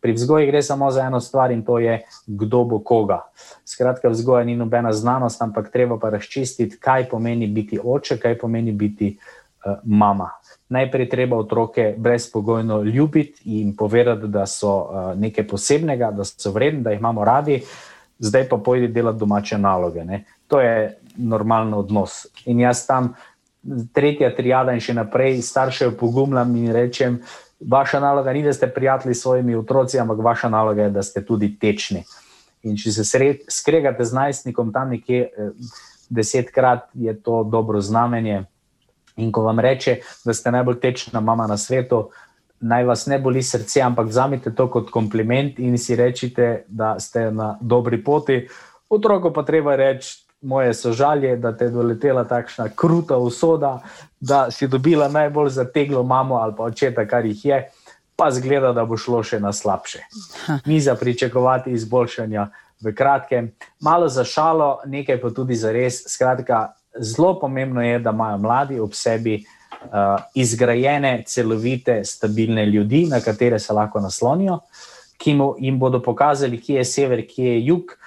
Pri 0.04 0.14
vzgoji 0.14 0.50
gre 0.52 0.62
samo 0.62 0.92
za 0.92 1.06
eno 1.08 1.22
stvar 1.24 1.52
in 1.52 1.64
to 1.64 1.80
je, 1.80 2.02
kdo 2.28 2.64
bo 2.68 2.80
koga. 2.84 3.22
Skratka, 3.66 4.12
vzgoja 4.12 4.44
ni 4.44 4.56
nobena 4.60 4.92
znanost, 4.94 5.42
ampak 5.42 5.72
treba 5.72 5.98
pa 6.00 6.12
razčistiti, 6.12 6.78
kaj 6.80 7.08
pomeni 7.10 7.48
biti 7.48 7.80
oče, 7.84 8.18
kaj 8.20 8.38
pomeni 8.38 8.72
biti 8.72 9.14
uh, 9.16 9.80
mama. 9.84 10.30
Najprej 10.70 11.10
treba 11.10 11.38
otroke 11.38 11.94
brezpogojno 11.98 12.82
ljubiti 12.84 13.62
in 13.62 13.76
povedati, 13.78 14.28
da 14.28 14.46
so 14.46 14.76
uh, 14.76 15.10
nekaj 15.16 15.48
posebnega, 15.48 16.12
da 16.12 16.28
so 16.28 16.52
vredni, 16.52 16.84
da 16.84 16.92
jih 16.92 17.00
imamo 17.00 17.26
radi. 17.26 17.62
Uh, 17.64 17.94
zdaj 18.24 18.50
pa 18.50 18.58
pojdi 18.58 18.88
delati 18.88 19.20
domače 19.20 19.58
naloge. 19.58 20.06
Ne? 20.06 20.24
To 20.48 20.62
je 20.62 20.98
normalen 21.18 21.74
odnos. 21.74 22.26
In 22.46 22.60
jaz 22.60 22.86
tam, 22.88 23.14
tretja 23.94 24.34
triada 24.36 24.74
in 24.76 24.82
še 24.84 24.96
naprej, 24.96 25.42
starše 25.42 25.92
pogumljam 26.00 26.56
in 26.60 26.72
rečem, 26.76 27.20
vaša 27.68 28.00
naloga 28.00 28.34
ni, 28.34 28.44
da 28.44 28.54
ste 28.54 28.68
prijatelji 28.68 29.16
s 29.16 29.22
svojimi 29.22 29.56
otroci, 29.56 30.00
ampak 30.00 30.20
vaša 30.20 30.50
naloga 30.50 30.84
je, 30.84 30.90
da 30.90 31.04
ste 31.04 31.26
tudi 31.26 31.58
tečni. 31.60 32.04
In 32.64 32.78
če 32.78 32.92
se 32.92 33.04
skregate 33.50 34.06
z 34.06 34.14
najstnikom 34.14 34.74
tam 34.74 34.90
nekje 34.90 35.22
eh, 35.28 35.50
desetkrat, 36.10 36.90
je 36.94 37.14
to 37.22 37.44
dobro 37.44 37.82
znamenje. 37.82 38.44
In 39.18 39.32
ko 39.32 39.44
vam 39.44 39.60
reče, 39.60 40.00
da 40.26 40.34
ste 40.34 40.52
najbolj 40.52 40.80
tečna 40.80 41.20
mama 41.20 41.48
na 41.48 41.58
svetu, 41.58 42.10
naj 42.64 42.84
vas 42.84 43.06
ne 43.06 43.20
boli 43.20 43.44
srce, 43.44 43.82
ampak 43.82 44.08
vzamite 44.08 44.56
to 44.56 44.70
kot 44.72 44.90
kompliment 44.92 45.60
in 45.60 45.78
si 45.78 45.96
rečete, 45.96 46.64
da 46.68 46.96
ste 47.00 47.32
na 47.32 47.58
dobri 47.62 48.04
poti. 48.04 48.48
Otroku 48.90 49.34
pa 49.34 49.44
treba 49.44 49.76
reči, 49.76 50.23
moje 50.44 50.74
sožalje, 50.74 51.36
da 51.36 51.58
te 51.58 51.66
je 51.66 51.72
doletela 51.72 52.24
takšna 52.24 52.70
kruta 52.76 53.18
usoda, 53.18 53.80
da 54.20 54.52
si 54.52 54.68
dobila 54.68 55.08
najbolj 55.08 55.50
zateglo 55.50 56.04
mamo 56.04 56.36
ali 56.36 56.54
pa 56.58 56.64
očeta, 56.64 57.08
kar 57.08 57.26
jih 57.26 57.46
je, 57.46 57.70
pa 58.16 58.32
zgleda, 58.32 58.74
da 58.74 58.86
bo 58.86 58.98
šlo 58.98 59.24
še 59.24 59.40
na 59.40 59.54
slabše. 59.54 60.04
Ni 60.66 60.82
za 60.82 60.96
pričakovati 60.96 61.72
izboljšanja 61.72 62.48
v 62.84 62.94
kratkem. 62.96 63.52
Malo 63.80 64.10
za 64.10 64.24
šalo, 64.24 64.80
nekaj 64.86 65.22
pa 65.22 65.30
tudi 65.30 65.56
za 65.56 65.72
res. 65.72 66.04
Skratka, 66.08 66.74
zelo 67.00 67.40
pomembno 67.40 67.82
je, 67.82 68.00
da 68.00 68.12
imajo 68.12 68.38
mladi 68.38 68.80
ob 68.80 68.94
sebi 68.94 69.40
uh, 69.40 70.20
izgrajene, 70.36 71.24
celovite, 71.28 72.04
stabilne 72.04 72.66
ljudi, 72.66 73.06
na 73.10 73.22
katere 73.22 73.60
se 73.60 73.74
lahko 73.74 74.00
naslonijo, 74.00 74.60
ki 75.18 75.34
mu, 75.34 75.54
jim 75.60 75.80
bodo 75.80 76.02
pokazali, 76.04 76.60
kje 76.62 76.82
je 76.82 76.86
sever, 76.86 77.24
kje 77.28 77.46
je 77.46 77.66
jug, 77.66 77.96
uh, 77.96 78.03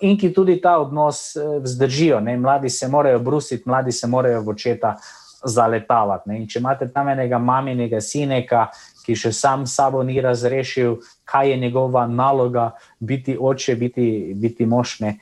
in 0.00 0.18
ki 0.18 0.32
tudi 0.34 0.60
ta 0.60 0.78
odnos 0.78 1.36
uh, 1.36 1.62
vzdržijo. 1.62 2.20
Ne? 2.20 2.36
Mladi 2.36 2.70
se 2.70 2.88
morajo 2.88 3.18
brusiti, 3.18 3.62
mladi 3.66 3.92
se 3.92 4.06
morajo 4.06 4.42
v 4.42 4.48
očeta 4.48 4.96
zaletavati. 5.44 6.46
Če 6.50 6.58
imate 6.58 6.88
tam 6.92 7.08
enega 7.08 7.38
maminega 7.38 8.00
sineka, 8.00 8.68
ki 9.06 9.16
še 9.16 9.32
sam 9.32 9.66
sabo 9.66 10.02
ni 10.04 10.20
razrešil, 10.20 10.98
kaj 11.24 11.50
je 11.50 11.56
njegova 11.56 12.06
naloga, 12.06 12.72
biti 13.00 13.38
oče, 13.40 13.76
biti, 13.76 14.08
biti 14.36 14.66
mošne. 14.66 15.14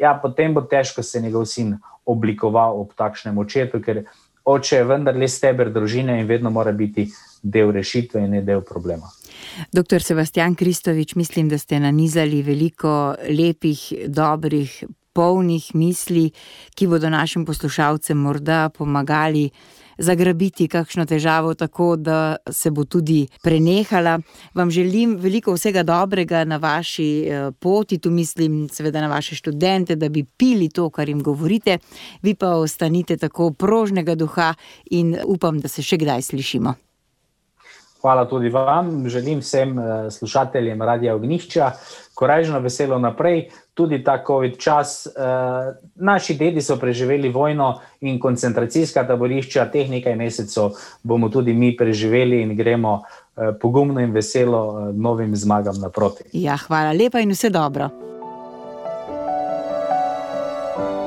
Ja, 0.00 0.14
potem 0.22 0.54
bo 0.54 0.62
težko 0.62 1.02
se 1.02 1.20
njegov 1.20 1.44
sin 1.50 1.74
oblikoval 2.06 2.80
ob 2.80 2.94
takšnem 2.96 3.38
očetu, 3.38 3.82
ker 3.82 4.04
oče 4.46 4.76
je 4.76 4.88
vendarle 4.88 5.28
steber 5.28 5.72
družine 5.74 6.20
in 6.20 6.28
vedno 6.28 6.50
mora 6.50 6.72
biti 6.72 7.08
del 7.42 7.72
rešitve 7.74 8.22
in 8.24 8.38
ne 8.38 8.42
del 8.46 8.62
problema. 8.64 9.10
Doktor 9.72 10.02
Sebastian 10.02 10.54
Kristovič, 10.54 11.14
mislim, 11.14 11.48
da 11.48 11.58
ste 11.58 11.80
nanizali 11.80 12.42
veliko 12.42 13.14
lepih, 13.28 13.92
dobrih, 14.06 14.84
polnih 15.16 15.70
misli, 15.74 16.30
ki 16.76 16.86
bodo 16.86 17.10
našim 17.10 17.46
poslušalcem 17.48 18.18
morda 18.18 18.68
pomagali 18.68 19.48
zagrabiti 19.98 20.68
kakšno 20.68 21.06
težavo, 21.08 21.54
tako 21.54 21.94
da 21.96 22.36
se 22.52 22.70
bo 22.70 22.84
tudi 22.84 23.26
prenehala. 23.42 24.18
Vam 24.54 24.70
želim 24.70 25.16
veliko 25.16 25.54
vsega 25.56 25.82
dobrega 25.82 26.44
na 26.44 26.56
vaši 26.56 27.08
eh, 27.24 27.50
poti, 27.60 27.98
tu 27.98 28.10
mislim 28.10 28.68
seveda 28.68 29.00
na 29.00 29.08
vaše 29.08 29.34
študente, 29.34 29.96
da 29.96 30.08
bi 30.08 30.24
pili 30.24 30.68
to, 30.68 30.90
kar 30.90 31.08
jim 31.08 31.22
govorite, 31.22 31.78
vi 32.22 32.34
pa 32.34 32.48
ostanite 32.48 33.16
tako 33.16 33.50
prožnega 33.52 34.14
duha 34.14 34.54
in 34.90 35.16
upam, 35.24 35.60
da 35.60 35.68
se 35.68 35.82
še 35.82 35.96
kdaj 35.96 36.22
slišimo. 36.22 36.74
Hvala 38.06 38.24
tudi 38.28 38.48
vam, 38.48 39.08
želim 39.08 39.38
vsem 39.38 39.78
eh, 39.78 40.10
slušateljem 40.10 40.82
Radia 40.82 41.14
Ognišča, 41.14 41.70
korajžno 42.14 42.60
veselo 42.60 42.98
naprej, 42.98 43.48
tudi 43.74 44.04
ta 44.04 44.22
COVID 44.26 44.58
čas. 44.58 45.06
Eh, 45.06 45.10
naši 45.94 46.34
dedi 46.34 46.62
so 46.62 46.76
preživeli 46.76 47.28
vojno 47.28 47.80
in 48.00 48.20
koncentracijska 48.20 49.02
taborišča, 49.06 49.64
teh 49.72 49.90
nekaj 49.90 50.14
mesecev 50.16 50.78
bomo 51.02 51.28
tudi 51.28 51.52
mi 51.52 51.76
preživeli 51.76 52.42
in 52.42 52.54
gremo 52.56 53.02
eh, 53.02 53.50
pogumno 53.60 54.00
in 54.00 54.12
veselo 54.12 54.92
novim 54.94 55.36
zmagam 55.36 55.80
naproti. 55.80 56.24
Ja, 56.32 56.56
hvala 56.56 56.92
lepa 56.92 57.18
in 57.20 57.34
vse 57.34 57.50
dobro. 57.50 57.90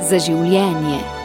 Za 0.10 0.20
življenje. 0.20 1.19